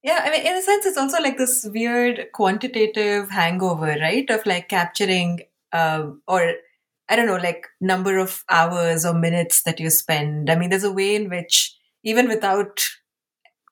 Yeah, 0.03 0.21
I 0.25 0.31
mean, 0.31 0.47
in 0.47 0.55
a 0.55 0.63
sense, 0.63 0.87
it's 0.87 0.99
also 0.99 1.21
like 1.21 1.37
this 1.37 1.67
weird 1.69 2.29
quantitative 2.33 3.31
hangover, 3.31 3.97
right? 4.01 4.29
Of 4.31 4.47
like 4.47 4.69
capturing, 4.69 5.41
um, 5.73 6.23
or 6.29 6.55
I 7.09 7.17
don't 7.17 7.27
know, 7.27 7.37
like 7.37 7.67
number 7.81 8.19
of 8.19 8.45
hours 8.49 9.05
or 9.05 9.15
minutes 9.15 9.63
that 9.63 9.81
you 9.81 9.91
spend. 9.91 10.49
I 10.49 10.55
mean, 10.55 10.71
there's 10.71 10.85
a 10.85 10.93
way 10.93 11.17
in 11.17 11.29
which, 11.29 11.75
even 12.05 12.29
without 12.29 12.85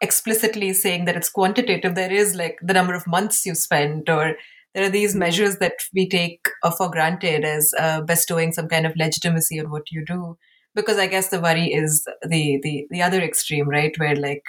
explicitly 0.01 0.72
saying 0.72 1.05
that 1.05 1.16
it's 1.16 1.30
quantitative, 1.30 1.95
there 1.95 2.12
is 2.12 2.34
like 2.34 2.59
the 2.62 2.74
number 2.74 2.95
of 2.95 3.07
months 3.07 3.45
you 3.47 3.55
spent, 3.55 4.09
or 4.09 4.36
there 4.74 4.84
are 4.84 4.90
these 4.90 5.14
measures 5.14 5.57
that 5.59 5.74
we 5.95 6.09
take 6.09 6.47
uh, 6.62 6.70
for 6.70 6.90
granted 6.90 7.45
as 7.45 7.72
uh, 7.78 8.01
bestowing 8.03 8.53
some 8.53 8.68
kind 8.68 8.86
of 8.86 8.97
legitimacy 8.97 9.61
on 9.61 9.70
what 9.70 9.90
you 9.90 10.05
do. 10.05 10.36
Because 10.74 10.99
I 10.99 11.07
guess 11.07 11.28
the 11.28 11.40
worry 11.40 11.72
is 11.72 12.05
the 12.22 12.59
the 12.62 12.86
the 12.90 13.03
other 13.03 13.20
extreme, 13.20 13.68
right? 13.68 13.97
Where 13.99 14.16
like 14.16 14.42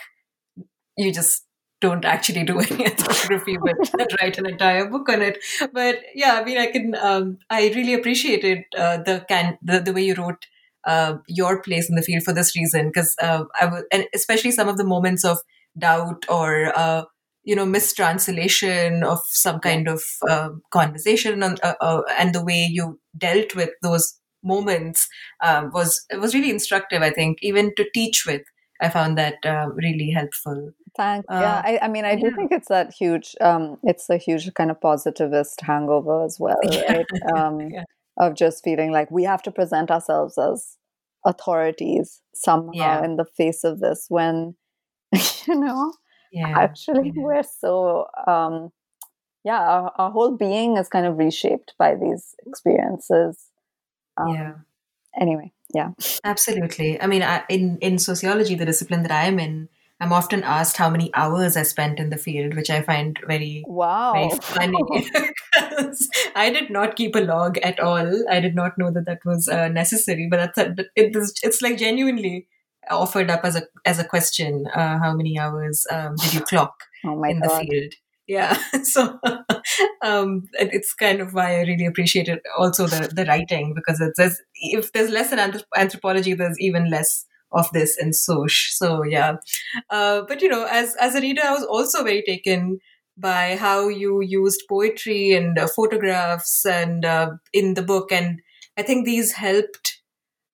you 0.97 1.11
just 1.11 1.45
don't 1.81 2.05
actually 2.05 2.43
do 2.43 2.59
any 2.67 2.85
ethnography 2.85 3.57
but 3.57 3.75
write 4.21 4.37
an 4.37 4.45
entire 4.47 4.89
book 4.89 5.09
on 5.09 5.21
it 5.21 5.37
but 5.73 5.99
yeah 6.13 6.39
i 6.39 6.43
mean 6.43 6.57
i 6.57 6.67
can 6.67 6.95
um, 6.95 7.37
i 7.49 7.67
really 7.75 7.93
appreciated 7.93 8.63
uh, 8.77 8.97
the 8.97 9.25
can 9.27 9.57
the, 9.61 9.79
the 9.79 9.93
way 9.93 10.03
you 10.03 10.15
wrote 10.15 10.45
uh, 10.85 11.15
your 11.27 11.61
place 11.61 11.89
in 11.89 11.95
the 11.95 12.01
field 12.01 12.23
for 12.23 12.33
this 12.33 12.55
reason 12.55 12.87
because 12.87 13.15
uh, 13.21 13.43
i 13.59 13.65
was 13.65 13.83
and 13.91 14.05
especially 14.13 14.51
some 14.51 14.67
of 14.67 14.77
the 14.77 14.83
moments 14.83 15.23
of 15.23 15.37
doubt 15.77 16.25
or 16.29 16.71
uh, 16.77 17.03
you 17.43 17.55
know 17.55 17.65
mistranslation 17.65 19.03
of 19.03 19.19
some 19.29 19.59
kind 19.59 19.87
of 19.87 20.01
uh, 20.29 20.49
conversation 20.71 21.43
on, 21.43 21.57
uh, 21.63 21.73
uh, 21.81 22.01
and 22.17 22.33
the 22.33 22.43
way 22.43 22.67
you 22.69 22.99
dealt 23.17 23.55
with 23.55 23.69
those 23.81 24.19
moments 24.43 25.07
was 25.73 26.05
was 26.19 26.35
really 26.35 26.51
instructive 26.51 27.01
i 27.01 27.09
think 27.09 27.39
even 27.41 27.73
to 27.75 27.85
teach 27.93 28.25
with 28.27 28.43
i 28.79 28.89
found 28.89 29.17
that 29.17 29.35
really 29.75 30.11
helpful 30.11 30.71
Thanks. 30.95 31.25
Uh, 31.29 31.39
yeah, 31.41 31.61
I, 31.63 31.79
I 31.83 31.87
mean, 31.89 32.05
I 32.05 32.15
do 32.15 32.27
yeah. 32.27 32.35
think 32.35 32.51
it's 32.51 32.69
that 32.69 32.93
huge. 32.93 33.35
Um, 33.41 33.77
it's 33.83 34.09
a 34.09 34.17
huge 34.17 34.53
kind 34.53 34.71
of 34.71 34.79
positivist 34.79 35.59
hangover 35.61 36.23
as 36.23 36.37
well, 36.39 36.57
Yeah, 36.63 36.91
right? 36.91 37.05
Um, 37.35 37.59
yeah. 37.69 37.83
Of 38.17 38.35
just 38.35 38.63
feeling 38.63 38.91
like 38.91 39.11
we 39.11 39.23
have 39.25 39.41
to 39.43 39.51
present 39.51 39.91
ourselves 39.91 40.37
as 40.37 40.77
authorities 41.25 42.21
somehow 42.33 42.71
Yeah. 42.73 43.03
in 43.03 43.17
the 43.17 43.25
face 43.25 43.63
of 43.63 43.79
this, 43.79 44.05
when 44.09 44.55
you 45.47 45.55
know, 45.59 45.93
yeah 46.31 46.53
actually, 46.57 47.11
yeah. 47.15 47.21
we're 47.23 47.43
so. 47.43 48.05
Um, 48.27 48.71
yeah, 49.43 49.59
our, 49.61 49.91
our 49.97 50.11
whole 50.11 50.35
being 50.37 50.75
is 50.77 50.89
kind 50.89 51.05
of 51.05 51.17
reshaped 51.19 51.75
by 51.77 51.93
these 51.95 52.33
experiences. 52.47 53.37
Um, 54.17 54.27
yeah 54.33 54.53
Anyway, 55.19 55.53
yeah. 55.73 55.91
absolutely 56.25 56.99
i 57.01 57.07
mean 57.07 57.23
I, 57.23 57.43
in 57.49 57.77
in 57.81 57.97
sociology 57.99 58.55
the 58.55 58.65
discipline 58.65 59.03
that 59.03 59.11
i 59.11 59.25
am 59.25 59.39
in 59.39 59.69
i'm 60.01 60.13
often 60.13 60.43
asked 60.43 60.77
how 60.77 60.89
many 60.89 61.09
hours 61.13 61.55
i 61.57 61.63
spent 61.63 61.99
in 61.99 62.09
the 62.09 62.17
field 62.17 62.55
which 62.55 62.69
i 62.69 62.81
find 62.81 63.19
very 63.27 63.63
Wow. 63.67 64.13
very 64.13 64.39
funny 64.41 65.09
I 66.35 66.49
did 66.49 66.69
not 66.69 66.95
keep 66.95 67.15
a 67.15 67.19
log 67.19 67.57
at 67.59 67.79
all. 67.79 68.29
I 68.29 68.39
did 68.39 68.55
not 68.55 68.77
know 68.77 68.91
that 68.91 69.05
that 69.05 69.19
was 69.25 69.47
uh, 69.47 69.67
necessary, 69.69 70.27
but 70.29 70.37
that's 70.37 70.57
a, 70.57 70.75
it 70.95 71.15
is, 71.15 71.33
it's 71.43 71.61
like 71.61 71.77
genuinely 71.77 72.47
offered 72.89 73.29
up 73.29 73.41
as 73.43 73.55
a 73.55 73.63
as 73.85 73.99
a 73.99 74.03
question. 74.03 74.67
Uh, 74.73 74.99
how 74.99 75.13
many 75.15 75.39
hours 75.39 75.85
um, 75.91 76.15
did 76.17 76.33
you 76.33 76.41
clock 76.41 76.75
oh 77.05 77.23
in 77.23 77.39
the 77.39 77.49
field? 77.49 77.93
Yeah, 78.27 78.57
so 78.83 79.19
um, 80.01 80.43
it's 80.53 80.93
kind 80.93 81.21
of 81.21 81.33
why 81.33 81.57
I 81.57 81.61
really 81.61 81.85
appreciated 81.85 82.39
also 82.57 82.87
the 82.87 83.09
the 83.13 83.25
writing 83.25 83.73
because 83.73 84.01
it 84.01 84.15
says 84.15 84.41
if 84.55 84.91
there's 84.91 85.09
less 85.11 85.31
in 85.31 85.39
anthrop- 85.39 85.63
anthropology, 85.75 86.33
there's 86.33 86.59
even 86.59 86.89
less 86.89 87.25
of 87.55 87.69
this 87.73 87.97
in 87.99 88.13
Soch. 88.13 88.51
So 88.73 89.03
yeah, 89.03 89.37
uh, 89.89 90.23
but 90.27 90.41
you 90.41 90.49
know, 90.49 90.65
as 90.69 90.95
as 90.99 91.15
a 91.15 91.21
reader, 91.21 91.41
I 91.43 91.53
was 91.53 91.63
also 91.63 92.03
very 92.03 92.23
taken 92.23 92.79
by 93.17 93.55
how 93.55 93.87
you 93.87 94.21
used 94.21 94.63
poetry 94.69 95.31
and 95.33 95.57
uh, 95.57 95.67
photographs 95.67 96.65
and 96.65 97.05
uh, 97.05 97.31
in 97.53 97.73
the 97.75 97.81
book, 97.83 98.11
and 98.11 98.41
I 98.77 98.83
think 98.83 99.05
these 99.05 99.31
helped 99.33 100.01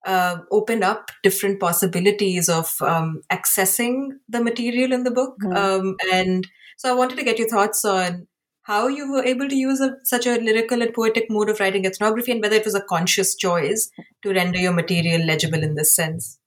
uh, 0.06 0.38
open 0.50 0.82
up 0.82 1.10
different 1.22 1.60
possibilities 1.60 2.48
of 2.48 2.74
um, 2.82 3.20
accessing 3.30 4.08
the 4.28 4.42
material 4.42 4.92
in 4.92 5.04
the 5.04 5.10
book. 5.10 5.36
Mhm. 5.42 5.56
Um, 5.56 5.96
and 6.12 6.46
so 6.76 6.90
I 6.90 6.94
wanted 6.94 7.16
to 7.18 7.24
get 7.24 7.38
your 7.38 7.48
thoughts 7.48 7.84
on 7.84 8.26
how 8.62 8.86
you 8.88 9.10
were 9.10 9.24
able 9.24 9.48
to 9.48 9.54
use 9.56 9.80
a, 9.80 9.96
such 10.04 10.26
a 10.26 10.38
lyrical 10.38 10.82
and 10.82 10.94
poetic 10.94 11.26
mode 11.30 11.50
of 11.50 11.60
writing 11.60 11.84
ethnography 11.84 12.32
and 12.32 12.42
whether 12.42 12.56
it 12.56 12.64
was 12.64 12.74
a 12.74 12.82
conscious 12.82 13.34
choice 13.34 13.90
to 14.22 14.32
render 14.32 14.58
your 14.58 14.72
material 14.72 15.24
legible 15.24 15.62
in 15.62 15.74
this 15.74 15.94
sense. 15.94 16.38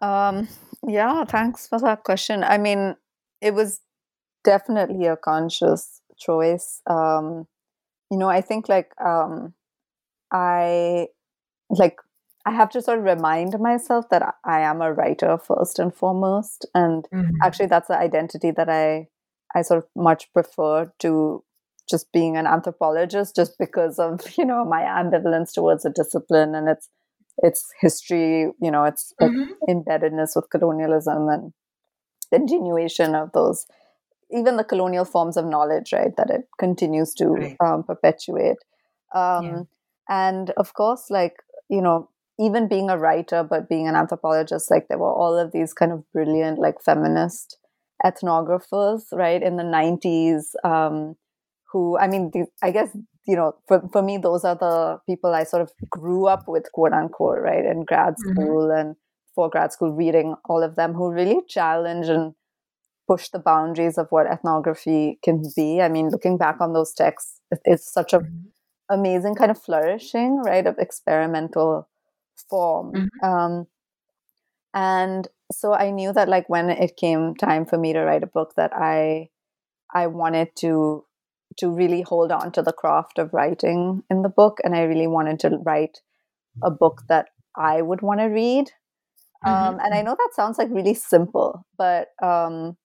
Um, 0.00 0.48
yeah, 0.86 1.24
thanks 1.24 1.66
for 1.66 1.78
that 1.80 2.04
question. 2.04 2.42
I 2.44 2.58
mean, 2.58 2.96
it 3.40 3.54
was 3.54 3.80
definitely 4.44 5.06
a 5.06 5.16
conscious 5.16 6.00
choice. 6.18 6.80
Um, 6.86 7.46
you 8.10 8.18
know, 8.18 8.28
I 8.28 8.40
think 8.40 8.68
like 8.68 8.92
um, 9.00 9.54
I 10.32 11.08
like 11.70 11.98
I 12.46 12.52
have 12.52 12.70
to 12.70 12.82
sort 12.82 12.98
of 12.98 13.04
remind 13.04 13.58
myself 13.60 14.08
that 14.10 14.34
I- 14.44 14.60
am 14.60 14.80
a 14.82 14.92
writer 14.92 15.38
first 15.38 15.78
and 15.78 15.94
foremost, 15.94 16.66
and 16.74 17.06
actually 17.42 17.66
that's 17.66 17.88
the 17.88 17.98
identity 17.98 18.50
that 18.52 18.68
I 18.68 19.08
I 19.54 19.62
sort 19.62 19.84
of 19.84 19.88
much 19.96 20.32
prefer 20.32 20.92
to 21.00 21.44
just 21.88 22.12
being 22.12 22.36
an 22.36 22.46
anthropologist, 22.46 23.36
just 23.36 23.58
because 23.58 23.98
of 23.98 24.20
you 24.38 24.44
know 24.44 24.64
my 24.64 24.82
ambivalence 24.82 25.52
towards 25.52 25.82
the 25.84 25.90
discipline 25.90 26.54
and 26.54 26.68
its 26.68 26.88
its 27.38 27.72
history. 27.80 28.50
You 28.60 28.70
know, 28.70 28.84
its 28.84 29.12
Mhm. 29.20 29.48
embeddedness 29.68 30.36
with 30.36 30.50
colonialism 30.50 31.28
and 31.28 31.52
continuation 32.32 33.14
of 33.14 33.32
those 33.32 33.66
even 34.30 34.56
the 34.56 34.64
colonial 34.64 35.04
forms 35.04 35.36
of 35.36 35.44
knowledge 35.46 35.92
right 35.92 36.16
that 36.16 36.30
it 36.30 36.48
continues 36.58 37.14
to 37.14 37.26
Right. 37.26 37.56
um, 37.60 37.82
perpetuate 37.82 38.58
um, 39.14 39.44
Yeah. 39.44 39.62
and 40.08 40.50
of 40.50 40.74
course 40.74 41.10
like 41.10 41.36
you 41.68 41.80
know 41.80 42.08
even 42.38 42.68
being 42.68 42.90
a 42.90 42.98
writer 42.98 43.42
but 43.42 43.68
being 43.68 43.88
an 43.88 43.96
anthropologist 43.96 44.70
like 44.70 44.88
there 44.88 44.98
were 44.98 45.12
all 45.12 45.36
of 45.38 45.52
these 45.52 45.72
kind 45.74 45.92
of 45.92 46.04
brilliant 46.12 46.58
like 46.58 46.80
feminist 46.80 47.58
ethnographers 48.04 49.04
right 49.12 49.42
in 49.42 49.56
the 49.56 49.64
90s 49.64 50.54
um, 50.64 51.16
who 51.72 51.98
i 51.98 52.06
mean 52.06 52.30
the, 52.32 52.46
i 52.62 52.70
guess 52.70 52.96
you 53.26 53.36
know 53.36 53.54
for, 53.68 53.82
for 53.92 54.02
me 54.02 54.18
those 54.18 54.44
are 54.44 54.56
the 54.56 54.98
people 55.06 55.34
i 55.34 55.44
sort 55.44 55.62
of 55.62 55.70
grew 55.90 56.26
up 56.26 56.48
with 56.48 56.70
quote 56.72 56.92
unquote 56.92 57.38
right 57.40 57.64
in 57.64 57.84
grad 57.84 58.14
Mhm. 58.14 58.18
school 58.18 58.70
and 58.70 58.96
for 59.34 59.48
grad 59.50 59.72
school 59.72 59.92
reading 59.92 60.34
all 60.46 60.62
of 60.62 60.76
them 60.76 60.94
who 60.94 61.10
really 61.10 61.40
challenge 61.48 62.08
and 62.08 62.34
push 63.08 63.28
the 63.30 63.38
boundaries 63.40 63.98
of 63.98 64.06
what 64.10 64.26
ethnography 64.26 65.18
can 65.22 65.42
be 65.56 65.80
i 65.82 65.88
mean 65.88 66.08
looking 66.10 66.38
back 66.38 66.60
on 66.60 66.72
those 66.72 66.92
texts 66.94 67.40
it- 67.50 67.60
it's 67.64 67.92
such 67.92 68.12
a 68.12 68.20
Mhm. 68.20 68.44
amazing 68.90 69.34
kind 69.34 69.50
of 69.50 69.58
flourishing 69.58 70.38
right 70.42 70.66
of 70.66 70.78
experimental 70.78 71.88
form. 72.50 72.92
Mm-hmm. 72.92 73.24
Um, 73.24 73.66
and 74.74 75.28
so 75.52 75.72
I 75.74 75.90
knew 75.90 76.12
that 76.12 76.28
like 76.28 76.48
when 76.48 76.70
it 76.70 76.96
came 76.96 77.34
time 77.34 77.66
for 77.66 77.76
me 77.78 77.92
to 77.92 78.00
write 78.04 78.22
a 78.22 78.26
book 78.28 78.54
that 78.56 78.72
I 78.74 79.28
I 79.94 80.08
wanted 80.08 80.54
to 80.58 81.04
to 81.58 81.68
really 81.68 82.02
hold 82.02 82.32
on 82.32 82.52
to 82.52 82.62
the 82.62 82.72
craft 82.72 83.18
of 83.18 83.32
writing 83.32 84.02
in 84.10 84.22
the 84.22 84.28
book 84.28 84.58
and 84.62 84.74
I 84.74 84.82
really 84.82 85.06
wanted 85.06 85.40
to 85.40 85.58
write 85.64 85.98
a 86.62 86.70
book 86.70 87.02
that 87.08 87.28
I 87.56 87.82
would 87.82 88.02
want 88.02 88.20
to 88.20 88.26
read. 88.26 88.70
Um, 89.44 89.54
mm-hmm. 89.54 89.80
and 89.80 89.94
I 89.94 90.02
know 90.02 90.16
that 90.16 90.30
sounds 90.34 90.58
like 90.58 90.68
really 90.70 90.94
simple, 90.94 91.64
but 91.78 92.08
um, 92.22 92.76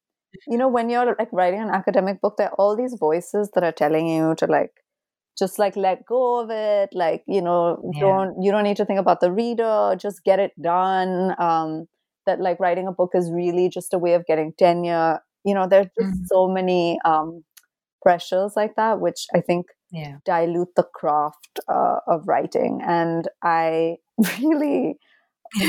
you 0.47 0.57
know, 0.57 0.69
when 0.69 0.89
you're 0.89 1.15
like 1.17 1.29
writing 1.31 1.61
an 1.61 1.69
academic 1.69 2.21
book, 2.21 2.35
there 2.37 2.47
are 2.47 2.55
all 2.55 2.75
these 2.75 2.95
voices 2.97 3.51
that 3.53 3.63
are 3.63 3.71
telling 3.71 4.07
you 4.07 4.35
to 4.35 4.47
like 4.47 4.71
just 5.37 5.59
like 5.59 5.75
let 5.75 6.05
go 6.05 6.39
of 6.41 6.49
it 6.49 6.89
like 6.93 7.23
you 7.27 7.41
know 7.41 7.77
yeah. 7.93 7.99
don't 7.99 8.41
you 8.41 8.51
don't 8.51 8.63
need 8.63 8.77
to 8.77 8.85
think 8.85 8.99
about 8.99 9.19
the 9.19 9.31
reader 9.31 9.95
just 9.99 10.23
get 10.23 10.39
it 10.39 10.51
done 10.61 11.35
um 11.39 11.87
that 12.25 12.39
like 12.39 12.59
writing 12.59 12.87
a 12.87 12.91
book 12.91 13.11
is 13.13 13.29
really 13.31 13.69
just 13.69 13.93
a 13.93 13.97
way 13.97 14.13
of 14.13 14.25
getting 14.25 14.53
tenure 14.57 15.19
you 15.43 15.53
know 15.53 15.67
there's 15.67 15.87
just 15.99 16.15
mm-hmm. 16.15 16.25
so 16.25 16.47
many 16.47 16.97
um 17.05 17.43
pressures 18.05 18.53
like 18.55 18.75
that 18.75 18.99
which 18.99 19.25
i 19.33 19.41
think 19.41 19.65
yeah. 19.91 20.17
dilute 20.25 20.73
the 20.75 20.87
craft 20.93 21.59
uh, 21.67 21.97
of 22.07 22.27
writing 22.27 22.81
and 22.85 23.27
i 23.43 23.95
really 24.39 24.97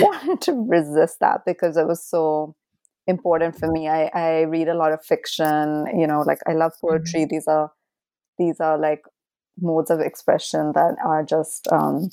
wanted 0.05 0.41
to 0.41 0.53
resist 0.69 1.19
that 1.21 1.41
because 1.47 1.77
it 1.77 1.87
was 1.87 2.05
so 2.05 2.55
important 3.07 3.59
for 3.59 3.71
me 3.71 3.89
i 3.89 4.11
i 4.15 4.41
read 4.43 4.69
a 4.69 4.79
lot 4.83 4.93
of 4.93 5.05
fiction 5.05 5.87
you 5.99 6.07
know 6.07 6.21
like 6.21 6.39
i 6.47 6.53
love 6.53 6.73
poetry 6.81 7.21
mm-hmm. 7.21 7.35
these 7.35 7.47
are 7.47 7.71
these 8.39 8.61
are 8.61 8.79
like 8.79 9.03
modes 9.61 9.91
of 9.91 10.01
expression 10.01 10.73
that 10.75 10.97
are 11.05 11.25
just 11.25 11.67
um, 11.73 12.11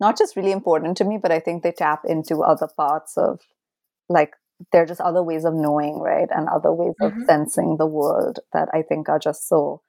not 0.00 0.18
just 0.18 0.36
really 0.36 0.52
important 0.52 0.96
to 0.98 1.04
me, 1.04 1.18
but 1.18 1.32
I 1.32 1.40
think 1.40 1.62
they 1.62 1.72
tap 1.72 2.02
into 2.04 2.40
other 2.40 2.68
parts 2.76 3.16
of 3.16 3.40
like 4.08 4.32
they're 4.70 4.86
just 4.86 5.00
other 5.00 5.22
ways 5.22 5.44
of 5.44 5.54
knowing, 5.54 5.98
right? 5.98 6.28
And 6.30 6.48
other 6.48 6.72
ways 6.72 6.94
mm-hmm. 7.00 7.20
of 7.20 7.26
sensing 7.26 7.76
the 7.78 7.86
world 7.86 8.40
that 8.52 8.68
I 8.72 8.82
think 8.82 9.08
are 9.08 9.18
just 9.18 9.48
so 9.48 9.82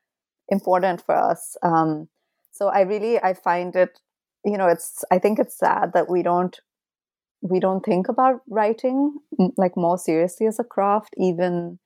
important 0.50 1.06
for 1.06 1.16
us. 1.16 1.56
Um, 1.62 2.10
so 2.52 2.68
I 2.68 2.82
really 2.82 3.22
I 3.22 3.34
find 3.34 3.76
it, 3.76 4.00
you 4.46 4.58
know, 4.58 4.68
it's 4.68 5.04
I 5.12 5.20
think 5.20 5.40
it's 5.40 5.58
sad 5.58 5.92
that 5.94 6.10
we 6.10 6.24
don't 6.24 6.60
we 7.42 7.60
don't 7.60 7.84
think 7.84 8.08
about 8.08 8.42
writing 8.48 9.18
like 9.58 9.76
more 9.76 9.98
seriously 9.98 10.48
as 10.48 10.60
a 10.60 10.64
craft, 10.64 11.14
even 11.18 11.80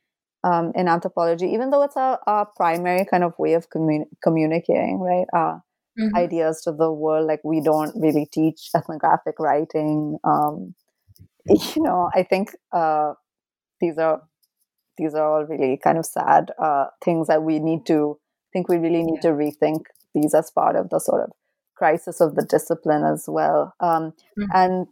um, 0.43 0.71
in 0.75 0.87
anthropology, 0.87 1.47
even 1.47 1.71
though 1.71 1.83
it's 1.83 1.95
a, 1.95 2.19
a 2.27 2.45
primary 2.55 3.05
kind 3.09 3.23
of 3.23 3.33
way 3.39 3.53
of 3.53 3.69
communi- 3.69 4.05
communicating, 4.23 4.99
right? 4.99 5.25
Uh, 5.33 5.59
mm-hmm. 5.99 6.15
Ideas 6.15 6.61
to 6.61 6.71
the 6.71 6.91
world. 6.91 7.27
Like 7.27 7.41
we 7.43 7.61
don't 7.61 7.93
really 7.99 8.27
teach 8.31 8.69
ethnographic 8.75 9.39
writing. 9.39 10.17
Um, 10.23 10.75
you 11.75 11.83
know, 11.83 12.09
I 12.13 12.23
think 12.23 12.51
uh, 12.71 13.13
these 13.79 13.97
are 13.97 14.21
these 14.97 15.13
are 15.13 15.25
all 15.31 15.45
really 15.45 15.77
kind 15.77 15.97
of 15.97 16.05
sad 16.05 16.51
uh, 16.57 16.85
things 17.03 17.27
that 17.27 17.43
we 17.43 17.59
need 17.59 17.85
to 17.87 18.17
I 18.19 18.49
think 18.53 18.69
we 18.69 18.77
really 18.77 19.03
need 19.03 19.19
yeah. 19.23 19.31
to 19.31 19.35
rethink 19.35 19.83
these 20.13 20.33
as 20.33 20.49
part 20.51 20.75
of 20.75 20.89
the 20.89 20.99
sort 20.99 21.23
of 21.23 21.31
crisis 21.75 22.21
of 22.21 22.35
the 22.35 22.43
discipline 22.43 23.03
as 23.03 23.25
well. 23.27 23.73
Um, 23.79 24.13
mm-hmm. 24.39 24.43
And 24.53 24.87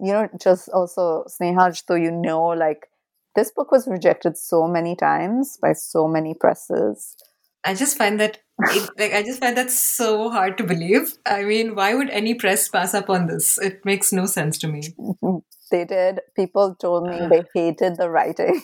you 0.00 0.12
know, 0.12 0.28
just 0.40 0.68
also 0.70 1.24
Sneha, 1.28 1.76
so 1.86 1.94
you 1.94 2.10
know, 2.10 2.46
like 2.46 2.88
this 3.36 3.50
book 3.50 3.70
was 3.70 3.86
rejected 3.86 4.36
so 4.36 4.66
many 4.66 4.96
times 4.96 5.58
by 5.60 5.72
so 5.72 6.08
many 6.08 6.34
presses. 6.34 7.16
I 7.64 7.74
just 7.74 7.96
find 7.96 8.18
that 8.20 8.38
it, 8.62 8.90
like 8.98 9.12
I 9.12 9.22
just 9.22 9.40
find 9.40 9.56
that 9.56 9.70
so 9.70 10.30
hard 10.30 10.58
to 10.58 10.64
believe. 10.64 11.14
I 11.26 11.44
mean, 11.44 11.74
why 11.74 11.94
would 11.94 12.10
any 12.10 12.34
press 12.34 12.68
pass 12.68 12.94
up 12.94 13.10
on 13.10 13.26
this? 13.26 13.58
It 13.58 13.84
makes 13.84 14.12
no 14.12 14.26
sense 14.26 14.58
to 14.58 14.68
me. 14.68 14.82
They 15.70 15.84
did. 15.84 16.20
People 16.34 16.74
told 16.74 17.08
me 17.08 17.28
they 17.28 17.44
hated 17.54 17.96
the 17.96 18.10
writing. 18.10 18.60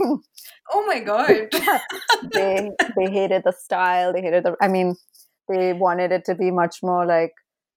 Oh 0.72 0.86
my 0.86 1.00
god. 1.00 1.48
they 2.32 2.70
they 2.96 3.10
hated 3.10 3.42
the 3.44 3.52
style. 3.52 4.12
They 4.12 4.22
hated 4.22 4.44
the. 4.44 4.56
I 4.60 4.68
mean, 4.68 4.96
they 5.48 5.72
wanted 5.72 6.12
it 6.12 6.24
to 6.26 6.34
be 6.34 6.50
much 6.50 6.78
more 6.82 7.06
like 7.06 7.32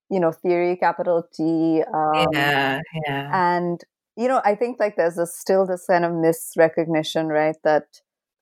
you 0.10 0.20
know 0.20 0.32
theory, 0.32 0.76
capital 0.78 1.24
T. 1.34 1.84
Um, 1.94 2.28
yeah, 2.34 2.80
yeah. 3.06 3.30
And 3.34 3.80
you 4.18 4.28
know, 4.28 4.42
I 4.44 4.56
think 4.56 4.80
like 4.80 4.96
there's 4.96 5.18
a, 5.18 5.26
still 5.26 5.66
this 5.66 5.86
kind 5.88 6.04
of 6.04 6.12
misrecognition, 6.12 7.28
right? 7.28 7.56
That 7.64 7.84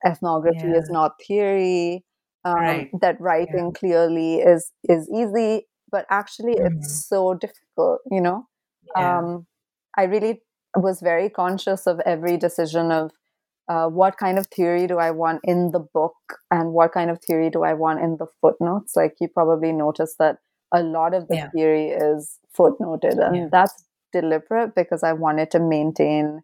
ethnography 0.06 0.70
yeah. 0.70 0.78
is 0.78 0.90
not 0.90 1.14
theory. 1.28 2.06
Um, 2.46 2.56
right. 2.56 2.90
That 3.02 3.20
writing 3.20 3.72
yeah. 3.74 3.80
clearly 3.80 4.36
is 4.36 4.72
is 4.88 5.10
easy, 5.10 5.68
but 5.92 6.06
actually 6.10 6.56
mm-hmm. 6.56 6.78
it's 6.78 7.08
so 7.08 7.34
difficult. 7.34 8.02
You 8.10 8.22
know, 8.22 8.48
yeah. 8.96 9.20
um, 9.20 9.48
I 9.98 10.04
really 10.04 10.42
was 10.76 11.02
very 11.02 11.30
conscious 11.30 11.88
of 11.88 12.00
every 12.06 12.38
decision 12.38 12.92
of 12.92 13.12
uh, 13.68 13.88
what 13.88 14.18
kind 14.18 14.38
of 14.40 14.48
theory 14.48 14.88
do 14.88 14.98
I 14.98 15.12
want 15.12 15.42
in 15.44 15.72
the 15.72 15.80
book 15.80 16.16
and 16.52 16.72
what 16.72 16.94
kind 16.94 17.10
of 17.10 17.20
theory 17.22 17.50
do 17.50 17.64
I 17.64 17.74
want 17.74 18.02
in 18.02 18.18
the 18.18 18.28
footnotes. 18.42 18.96
Like 18.96 19.16
you 19.20 19.28
probably 19.28 19.72
noticed 19.72 20.18
that 20.20 20.38
a 20.74 20.82
lot 20.82 21.14
of 21.14 21.28
the 21.28 21.36
yeah. 21.36 21.50
theory 21.50 21.90
is 21.90 22.40
footnoted, 22.58 23.26
and 23.26 23.36
yeah. 23.36 23.48
that's 23.52 23.84
deliberate 24.14 24.76
because 24.76 25.04
I 25.04 25.14
wanted 25.14 25.52
to 25.52 25.60
maintain 25.60 26.42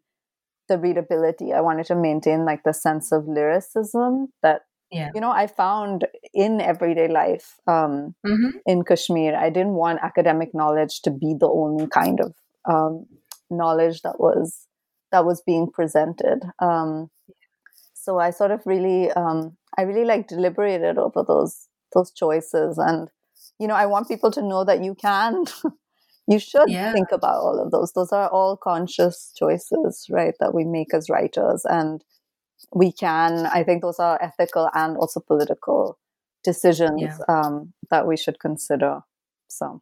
the 0.69 0.77
readability. 0.77 1.53
I 1.53 1.61
wanted 1.61 1.85
to 1.87 1.95
maintain 1.95 2.45
like 2.45 2.63
the 2.63 2.73
sense 2.73 3.11
of 3.11 3.27
lyricism 3.27 4.29
that 4.41 4.61
yeah. 4.93 5.11
you 5.13 5.21
know 5.21 5.31
I 5.31 5.47
found 5.47 6.07
in 6.33 6.61
everyday 6.61 7.07
life 7.07 7.55
um, 7.67 8.15
mm-hmm. 8.25 8.57
in 8.65 8.83
Kashmir. 8.83 9.35
I 9.35 9.49
didn't 9.49 9.73
want 9.73 9.99
academic 10.03 10.53
knowledge 10.53 11.01
to 11.03 11.11
be 11.11 11.35
the 11.39 11.49
only 11.49 11.87
kind 11.87 12.19
of 12.19 12.33
um, 12.65 13.05
knowledge 13.49 14.01
that 14.03 14.19
was 14.19 14.67
that 15.11 15.25
was 15.25 15.41
being 15.45 15.69
presented. 15.71 16.41
Um, 16.59 17.09
so 17.93 18.19
I 18.19 18.31
sort 18.31 18.51
of 18.51 18.61
really 18.65 19.11
um, 19.11 19.57
I 19.77 19.83
really 19.83 20.05
like 20.05 20.27
deliberated 20.27 20.97
over 20.97 21.23
those 21.27 21.67
those 21.93 22.11
choices 22.11 22.77
and 22.77 23.09
you 23.59 23.67
know 23.67 23.75
I 23.75 23.85
want 23.85 24.07
people 24.07 24.31
to 24.31 24.41
know 24.41 24.63
that 24.65 24.83
you 24.83 24.95
can 24.95 25.45
you 26.27 26.39
should 26.39 26.69
yeah. 26.69 26.91
think 26.91 27.11
about 27.11 27.35
all 27.35 27.61
of 27.63 27.71
those 27.71 27.93
those 27.93 28.11
are 28.11 28.29
all 28.29 28.57
conscious 28.57 29.31
choices 29.37 30.07
right 30.09 30.33
that 30.39 30.53
we 30.53 30.65
make 30.65 30.93
as 30.93 31.09
writers 31.09 31.65
and 31.65 32.03
we 32.73 32.91
can 32.91 33.45
i 33.47 33.63
think 33.63 33.81
those 33.81 33.99
are 33.99 34.21
ethical 34.21 34.69
and 34.73 34.97
also 34.97 35.19
political 35.19 35.97
decisions 36.43 37.01
yeah. 37.01 37.17
um, 37.27 37.73
that 37.89 38.07
we 38.07 38.17
should 38.17 38.39
consider 38.39 39.01
so 39.47 39.81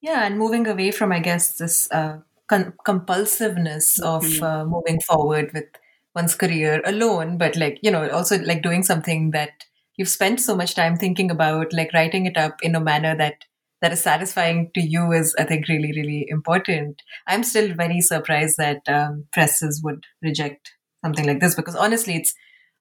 yeah 0.00 0.26
and 0.26 0.38
moving 0.38 0.66
away 0.66 0.90
from 0.90 1.12
i 1.12 1.18
guess 1.18 1.56
this 1.58 1.90
uh, 1.92 2.18
con- 2.48 2.74
compulsiveness 2.84 4.00
mm-hmm. 4.00 4.06
of 4.06 4.42
uh, 4.42 4.64
moving 4.64 5.00
forward 5.00 5.50
with 5.52 5.66
one's 6.14 6.34
career 6.34 6.82
alone 6.84 7.36
but 7.36 7.56
like 7.56 7.78
you 7.82 7.90
know 7.90 8.08
also 8.10 8.38
like 8.38 8.62
doing 8.62 8.82
something 8.82 9.32
that 9.32 9.64
you've 9.96 10.08
spent 10.08 10.40
so 10.40 10.56
much 10.56 10.74
time 10.74 10.96
thinking 10.96 11.30
about 11.30 11.72
like 11.72 11.92
writing 11.92 12.26
it 12.26 12.36
up 12.36 12.56
in 12.62 12.74
a 12.74 12.80
manner 12.80 13.16
that 13.16 13.44
that 13.82 13.92
is 13.92 14.02
satisfying 14.02 14.70
to 14.74 14.80
you 14.80 15.12
is, 15.12 15.34
I 15.38 15.44
think, 15.44 15.68
really, 15.68 15.92
really 15.94 16.26
important. 16.28 17.02
I'm 17.26 17.42
still 17.42 17.74
very 17.74 18.00
surprised 18.00 18.56
that 18.58 18.80
um, 18.88 19.26
presses 19.32 19.82
would 19.84 20.04
reject 20.22 20.72
something 21.04 21.26
like 21.26 21.40
this 21.40 21.54
because 21.54 21.76
honestly, 21.76 22.16
it's, 22.16 22.34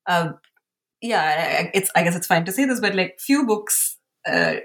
uh, 0.08 0.34
yeah, 1.02 1.70
it's. 1.74 1.92
I 1.96 2.04
guess 2.04 2.16
it's 2.16 2.28
fine 2.28 2.46
to 2.46 2.52
say 2.52 2.66
this, 2.66 2.80
but 2.80 2.96
like 2.96 3.20
few 3.20 3.46
books 3.46 3.98
uh, 4.28 4.56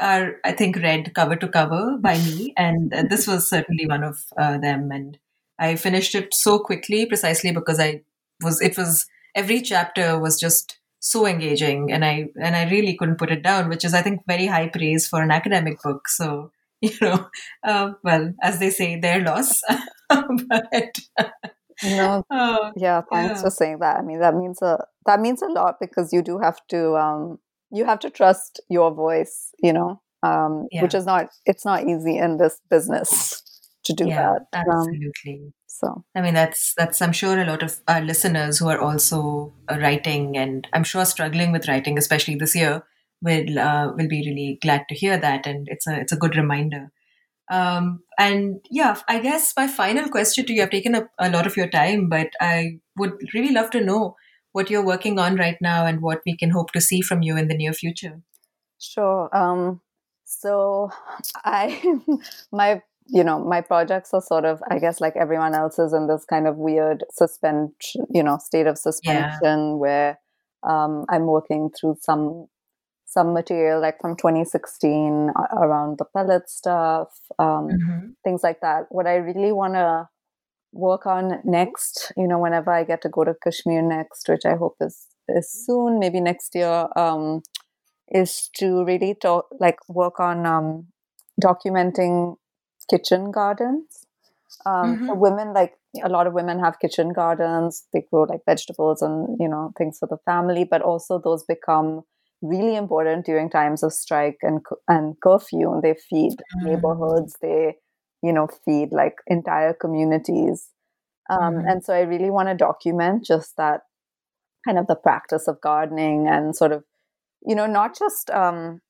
are, 0.00 0.36
I 0.44 0.52
think, 0.52 0.76
read 0.76 1.14
cover 1.14 1.36
to 1.36 1.48
cover 1.48 1.98
by 2.00 2.16
me, 2.18 2.52
and 2.56 2.92
uh, 2.92 3.04
this 3.08 3.26
was 3.26 3.48
certainly 3.48 3.86
one 3.86 4.02
of 4.02 4.24
uh, 4.36 4.58
them. 4.58 4.90
And 4.90 5.18
I 5.58 5.76
finished 5.76 6.14
it 6.14 6.34
so 6.34 6.58
quickly, 6.58 7.06
precisely 7.06 7.52
because 7.52 7.78
I 7.78 8.02
was. 8.42 8.60
It 8.60 8.76
was 8.76 9.06
every 9.34 9.60
chapter 9.60 10.18
was 10.18 10.38
just 10.38 10.78
so 11.00 11.26
engaging 11.26 11.92
and 11.92 12.02
i 12.02 12.26
and 12.40 12.56
i 12.56 12.64
really 12.70 12.96
couldn't 12.96 13.18
put 13.18 13.30
it 13.30 13.42
down 13.42 13.68
which 13.68 13.84
is 13.84 13.92
i 13.92 14.00
think 14.00 14.22
very 14.26 14.46
high 14.46 14.68
praise 14.68 15.06
for 15.06 15.20
an 15.20 15.30
academic 15.30 15.78
book 15.82 16.08
so 16.08 16.50
you 16.80 16.92
know 17.00 17.26
uh, 17.64 17.92
well 18.02 18.32
as 18.42 18.58
they 18.58 18.70
say 18.70 18.98
their 18.98 19.20
loss 19.20 19.60
but 20.08 20.98
no 21.82 22.24
oh, 22.30 22.72
yeah 22.76 23.02
thanks 23.12 23.38
yeah. 23.38 23.42
for 23.42 23.50
saying 23.50 23.78
that 23.78 23.98
i 23.98 24.02
mean 24.02 24.20
that 24.20 24.34
means 24.34 24.60
a 24.62 24.78
that 25.06 25.20
means 25.20 25.42
a 25.42 25.46
lot 25.46 25.76
because 25.80 26.12
you 26.12 26.22
do 26.22 26.38
have 26.38 26.58
to 26.68 26.94
um 26.96 27.38
you 27.70 27.84
have 27.84 27.98
to 27.98 28.10
trust 28.10 28.60
your 28.68 28.92
voice 28.92 29.50
you 29.62 29.72
know 29.72 30.00
um 30.22 30.66
yeah. 30.70 30.82
which 30.82 30.94
is 30.94 31.06
not 31.06 31.28
it's 31.46 31.64
not 31.64 31.84
easy 31.88 32.16
in 32.18 32.36
this 32.36 32.60
business 32.70 33.42
to 33.84 33.92
do 33.92 34.06
yeah, 34.06 34.38
that 34.52 34.66
um, 34.66 34.78
absolutely 34.78 35.40
um, 35.44 35.52
so 35.74 36.04
I 36.14 36.20
mean, 36.20 36.34
that's 36.34 36.72
that's 36.76 37.02
I'm 37.02 37.12
sure 37.12 37.40
a 37.40 37.44
lot 37.44 37.62
of 37.64 37.80
our 37.88 38.00
listeners 38.00 38.58
who 38.58 38.68
are 38.68 38.78
also 38.78 39.52
uh, 39.68 39.76
writing 39.80 40.36
and 40.36 40.68
I'm 40.72 40.84
sure 40.84 41.04
struggling 41.04 41.50
with 41.50 41.66
writing, 41.66 41.98
especially 41.98 42.36
this 42.36 42.54
year, 42.54 42.84
will 43.20 43.58
uh, 43.58 43.88
will 43.88 44.08
be 44.08 44.22
really 44.24 44.58
glad 44.62 44.84
to 44.88 44.94
hear 44.94 45.18
that, 45.18 45.46
and 45.46 45.66
it's 45.68 45.88
a 45.88 46.00
it's 46.00 46.12
a 46.12 46.16
good 46.16 46.36
reminder. 46.36 46.92
Um, 47.50 48.00
and 48.18 48.60
yeah, 48.70 48.96
I 49.08 49.18
guess 49.18 49.52
my 49.56 49.66
final 49.66 50.08
question 50.08 50.46
to 50.46 50.52
you, 50.52 50.62
I've 50.62 50.70
taken 50.70 50.94
up 50.94 51.08
a 51.18 51.30
lot 51.30 51.46
of 51.46 51.56
your 51.56 51.68
time, 51.68 52.08
but 52.08 52.28
I 52.40 52.80
would 52.96 53.12
really 53.34 53.52
love 53.52 53.70
to 53.70 53.80
know 53.80 54.16
what 54.52 54.70
you're 54.70 54.84
working 54.84 55.18
on 55.18 55.36
right 55.36 55.56
now 55.60 55.84
and 55.84 56.00
what 56.00 56.22
we 56.24 56.36
can 56.36 56.50
hope 56.50 56.72
to 56.72 56.80
see 56.80 57.00
from 57.00 57.22
you 57.22 57.36
in 57.36 57.48
the 57.48 57.56
near 57.56 57.72
future. 57.72 58.22
Sure. 58.78 59.28
Um, 59.36 59.80
so 60.24 60.90
I 61.44 61.80
my 62.52 62.82
you 63.06 63.22
know, 63.22 63.38
my 63.38 63.60
projects 63.60 64.14
are 64.14 64.22
sort 64.22 64.44
of, 64.44 64.62
I 64.70 64.78
guess, 64.78 65.00
like 65.00 65.14
everyone 65.16 65.54
else's 65.54 65.92
in 65.92 66.06
this 66.06 66.24
kind 66.24 66.46
of 66.46 66.56
weird 66.56 67.04
suspension, 67.10 68.06
you 68.10 68.22
know, 68.22 68.38
state 68.38 68.66
of 68.66 68.78
suspension 68.78 69.36
yeah. 69.42 69.74
where 69.74 70.20
um, 70.62 71.04
I'm 71.10 71.26
working 71.26 71.70
through 71.78 71.98
some 72.00 72.46
some 73.14 73.32
material 73.32 73.80
like 73.80 74.00
from 74.00 74.16
2016 74.16 75.30
around 75.56 75.98
the 75.98 76.04
pellet 76.04 76.50
stuff, 76.50 77.08
um, 77.38 77.68
mm-hmm. 77.68 78.06
things 78.24 78.42
like 78.42 78.60
that. 78.60 78.86
What 78.90 79.06
I 79.06 79.14
really 79.16 79.52
want 79.52 79.74
to 79.74 80.08
work 80.72 81.06
on 81.06 81.40
next, 81.44 82.12
you 82.16 82.26
know, 82.26 82.38
whenever 82.38 82.72
I 82.72 82.82
get 82.82 83.02
to 83.02 83.08
go 83.08 83.24
to 83.24 83.34
Kashmir 83.42 83.80
next, 83.80 84.28
which 84.28 84.44
I 84.44 84.56
hope 84.56 84.76
is 84.80 85.06
is 85.28 85.50
soon, 85.50 85.98
maybe 85.98 86.20
next 86.20 86.54
year, 86.54 86.88
um, 86.96 87.42
is 88.08 88.50
to 88.56 88.84
really 88.84 89.14
talk, 89.14 89.46
like 89.58 89.78
work 89.88 90.20
on 90.20 90.44
um, 90.44 90.88
documenting 91.40 92.36
kitchen 92.90 93.30
gardens. 93.30 94.06
Um, 94.66 94.96
mm-hmm. 94.96 95.06
For 95.06 95.14
women, 95.14 95.54
like 95.54 95.74
a 96.02 96.08
lot 96.08 96.26
of 96.26 96.34
women 96.34 96.58
have 96.58 96.78
kitchen 96.80 97.12
gardens. 97.12 97.86
They 97.92 98.02
grow 98.10 98.24
like 98.24 98.40
vegetables 98.46 99.02
and 99.02 99.36
you 99.40 99.48
know 99.48 99.72
things 99.78 99.98
for 99.98 100.08
the 100.08 100.18
family, 100.24 100.64
but 100.64 100.82
also 100.82 101.18
those 101.18 101.44
become 101.44 102.02
really 102.44 102.76
important 102.76 103.24
during 103.24 103.48
times 103.50 103.82
of 103.82 103.92
strike 103.92 104.38
and 104.42 104.60
and 104.86 105.14
curfew. 105.20 105.80
They 105.82 105.94
feed 105.94 106.32
mm-hmm. 106.32 106.66
neighborhoods. 106.66 107.36
They 107.40 107.76
you 108.22 108.32
know 108.32 108.48
feed 108.64 108.90
like 108.92 109.16
entire 109.26 109.72
communities. 109.72 110.68
Um, 111.30 111.54
mm-hmm. 111.54 111.68
And 111.68 111.84
so 111.84 111.94
I 111.94 112.00
really 112.00 112.30
want 112.30 112.48
to 112.48 112.54
document 112.54 113.24
just 113.24 113.56
that 113.56 113.80
kind 114.66 114.78
of 114.78 114.86
the 114.86 114.94
practice 114.94 115.48
of 115.48 115.60
gardening 115.60 116.28
and 116.28 116.54
sort 116.54 116.72
of 116.72 116.84
you 117.46 117.54
know 117.54 117.66
not 117.66 117.98
just 117.98 118.30
um, 118.30 118.80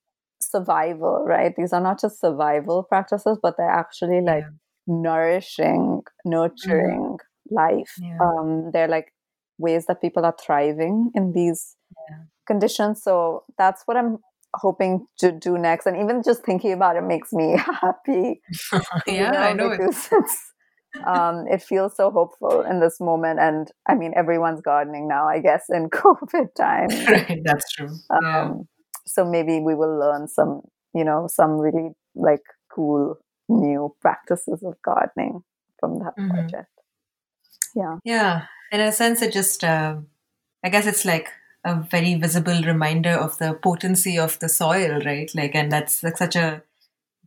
survival, 0.41 1.23
right? 1.25 1.53
These 1.55 1.73
are 1.73 1.81
not 1.81 1.99
just 1.99 2.19
survival 2.19 2.83
practices, 2.83 3.39
but 3.41 3.55
they're 3.57 3.69
actually 3.69 4.21
like 4.21 4.43
yeah. 4.43 4.49
nourishing, 4.87 6.01
nurturing 6.25 7.17
mm-hmm. 7.17 7.55
life. 7.55 7.93
Yeah. 7.99 8.17
Um, 8.21 8.71
they're 8.73 8.89
like 8.89 9.13
ways 9.57 9.85
that 9.85 10.01
people 10.01 10.25
are 10.25 10.35
thriving 10.45 11.11
in 11.15 11.31
these 11.31 11.77
yeah. 12.09 12.17
Conditions. 12.45 13.03
So 13.03 13.43
that's 13.57 13.83
what 13.85 13.97
I'm 13.97 14.19
hoping 14.53 15.05
to 15.19 15.31
do 15.31 15.57
next. 15.57 15.85
And 15.85 15.97
even 15.97 16.23
just 16.23 16.43
thinking 16.43 16.73
about 16.73 16.95
it 16.95 17.03
makes 17.03 17.33
me 17.33 17.57
happy. 17.81 18.41
yeah, 19.07 19.31
know, 19.31 19.39
I 19.39 19.53
know 19.53 19.71
it. 19.71 19.95
um, 21.05 21.45
it 21.47 21.61
feels 21.61 21.95
so 21.95 22.09
hopeful 22.09 22.61
in 22.61 22.79
this 22.79 22.99
moment. 22.99 23.39
And 23.39 23.71
I 23.87 23.95
mean, 23.95 24.13
everyone's 24.15 24.61
gardening 24.61 25.07
now, 25.07 25.27
I 25.27 25.39
guess, 25.39 25.65
in 25.69 25.89
COVID 25.89 26.55
time. 26.55 26.89
right, 27.07 27.41
that's 27.43 27.71
true. 27.73 27.89
Um, 28.09 28.67
so 29.05 29.23
maybe 29.23 29.59
we 29.59 29.75
will 29.75 29.99
learn 29.99 30.27
some 30.27 30.61
you 30.95 31.03
know 31.03 31.27
some 31.27 31.59
really 31.59 31.89
like 32.15 32.43
cool 32.73 33.17
new 33.49 33.93
practices 34.01 34.63
of 34.63 34.73
gardening 34.83 35.43
from 35.79 35.99
that 35.99 36.13
mm-hmm. 36.17 36.31
project 36.31 36.71
yeah 37.75 37.97
yeah 38.03 38.45
in 38.71 38.79
a 38.79 38.91
sense 38.91 39.21
it 39.21 39.31
just 39.31 39.63
uh, 39.63 39.95
i 40.63 40.69
guess 40.69 40.87
it's 40.87 41.05
like 41.05 41.29
a 41.65 41.75
very 41.91 42.13
visible 42.15 42.61
reminder 42.61 43.11
of 43.11 43.37
the 43.39 43.53
potency 43.53 44.17
of 44.17 44.39
the 44.39 44.47
soil 44.47 45.01
right 45.05 45.31
like 45.35 45.55
and 45.55 45.71
that's 45.71 46.03
like 46.03 46.17
such 46.17 46.35
a 46.35 46.63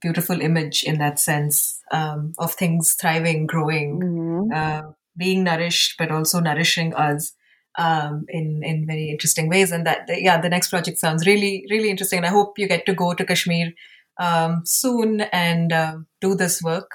beautiful 0.01 0.41
image 0.41 0.85
in 0.85 0.99
that 0.99 1.19
sense 1.19 1.81
um, 1.91 2.33
of 2.39 2.55
things 2.55 2.95
thriving 3.01 3.47
growing 3.47 4.01
mm-hmm. 4.01 4.53
uh, 4.55 4.93
being 5.17 5.45
nourished 5.45 5.97
but 5.99 6.11
also 6.11 6.41
nourishing 6.41 6.95
us 6.95 7.35
um, 7.79 8.27
in 8.29 8.63
in 8.63 8.87
very 8.87 9.09
interesting 9.09 9.49
ways. 9.49 9.73
And 9.73 9.87
that 9.87 10.09
yeah, 10.09 10.41
the 10.41 10.49
next 10.49 10.69
project 10.69 10.99
sounds 10.99 11.27
really 11.27 11.65
really 11.71 11.89
interesting. 11.89 12.19
And 12.19 12.27
I 12.27 12.31
hope 12.31 12.59
you 12.59 12.69
get 12.69 12.85
to 12.87 12.95
go 12.95 13.15
to 13.15 13.25
Kashmir 13.25 13.73
um, 14.19 14.63
soon 14.67 15.21
and 15.21 15.73
uh, 15.73 15.99
do 16.21 16.35
this 16.35 16.61
work. 16.63 16.91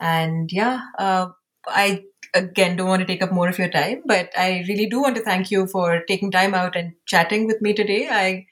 And 0.00 0.50
yeah, 0.50 0.80
uh, 0.98 1.28
I 1.66 2.04
again 2.34 2.76
don't 2.76 2.88
want 2.88 3.00
to 3.00 3.06
take 3.06 3.22
up 3.22 3.32
more 3.32 3.48
of 3.48 3.58
your 3.58 3.68
time, 3.70 4.02
but 4.04 4.30
I 4.36 4.64
really 4.68 4.86
do 4.86 5.00
want 5.00 5.16
to 5.16 5.22
thank 5.22 5.50
you 5.50 5.66
for 5.66 6.02
taking 6.08 6.30
time 6.30 6.54
out 6.54 6.76
and 6.76 6.92
chatting 7.06 7.46
with 7.46 7.62
me 7.62 7.72
today. 7.72 8.08
I 8.10 8.46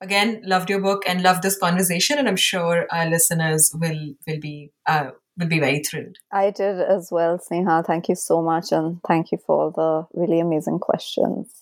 again 0.00 0.42
loved 0.44 0.70
your 0.70 0.80
book 0.80 1.02
and 1.06 1.22
loved 1.22 1.42
this 1.42 1.58
conversation, 1.58 2.18
and 2.18 2.28
I'm 2.28 2.36
sure 2.36 2.86
our 2.90 3.06
listeners 3.06 3.72
will 3.74 4.14
will 4.26 4.40
be 4.40 4.72
uh, 4.86 5.10
will 5.38 5.46
be 5.46 5.60
very 5.60 5.82
thrilled. 5.82 6.16
I 6.32 6.50
did 6.50 6.80
as 6.80 7.08
well, 7.10 7.38
Sneha. 7.38 7.86
Thank 7.86 8.08
you 8.08 8.16
so 8.16 8.42
much. 8.42 8.72
And 8.72 8.98
thank 9.06 9.32
you 9.32 9.38
for 9.46 9.64
all 9.64 9.70
the 9.70 10.20
really 10.20 10.40
amazing 10.40 10.80
questions. 10.80 11.52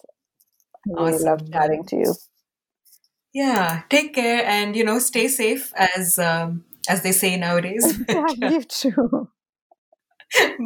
I 0.87 1.03
really 1.03 1.14
awesome. 1.14 1.27
loved 1.27 1.53
chatting 1.53 1.85
to 1.87 1.97
you. 1.97 2.14
Yeah. 3.33 3.83
Take 3.91 4.14
care 4.14 4.45
and, 4.47 4.74
you 4.74 4.85
know, 4.85 4.99
stay 4.99 5.29
safe 5.29 5.72
as, 5.77 6.18
um, 6.18 6.64
as 6.89 7.03
they 7.03 7.12
say 7.12 7.37
nowadays. 7.37 7.99
yeah, 8.09 8.27
you 8.51 8.62
too. 8.62 9.29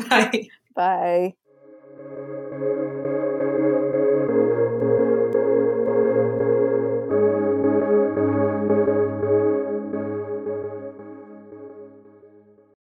Bye. 0.09 0.49
Bye. 0.75 1.37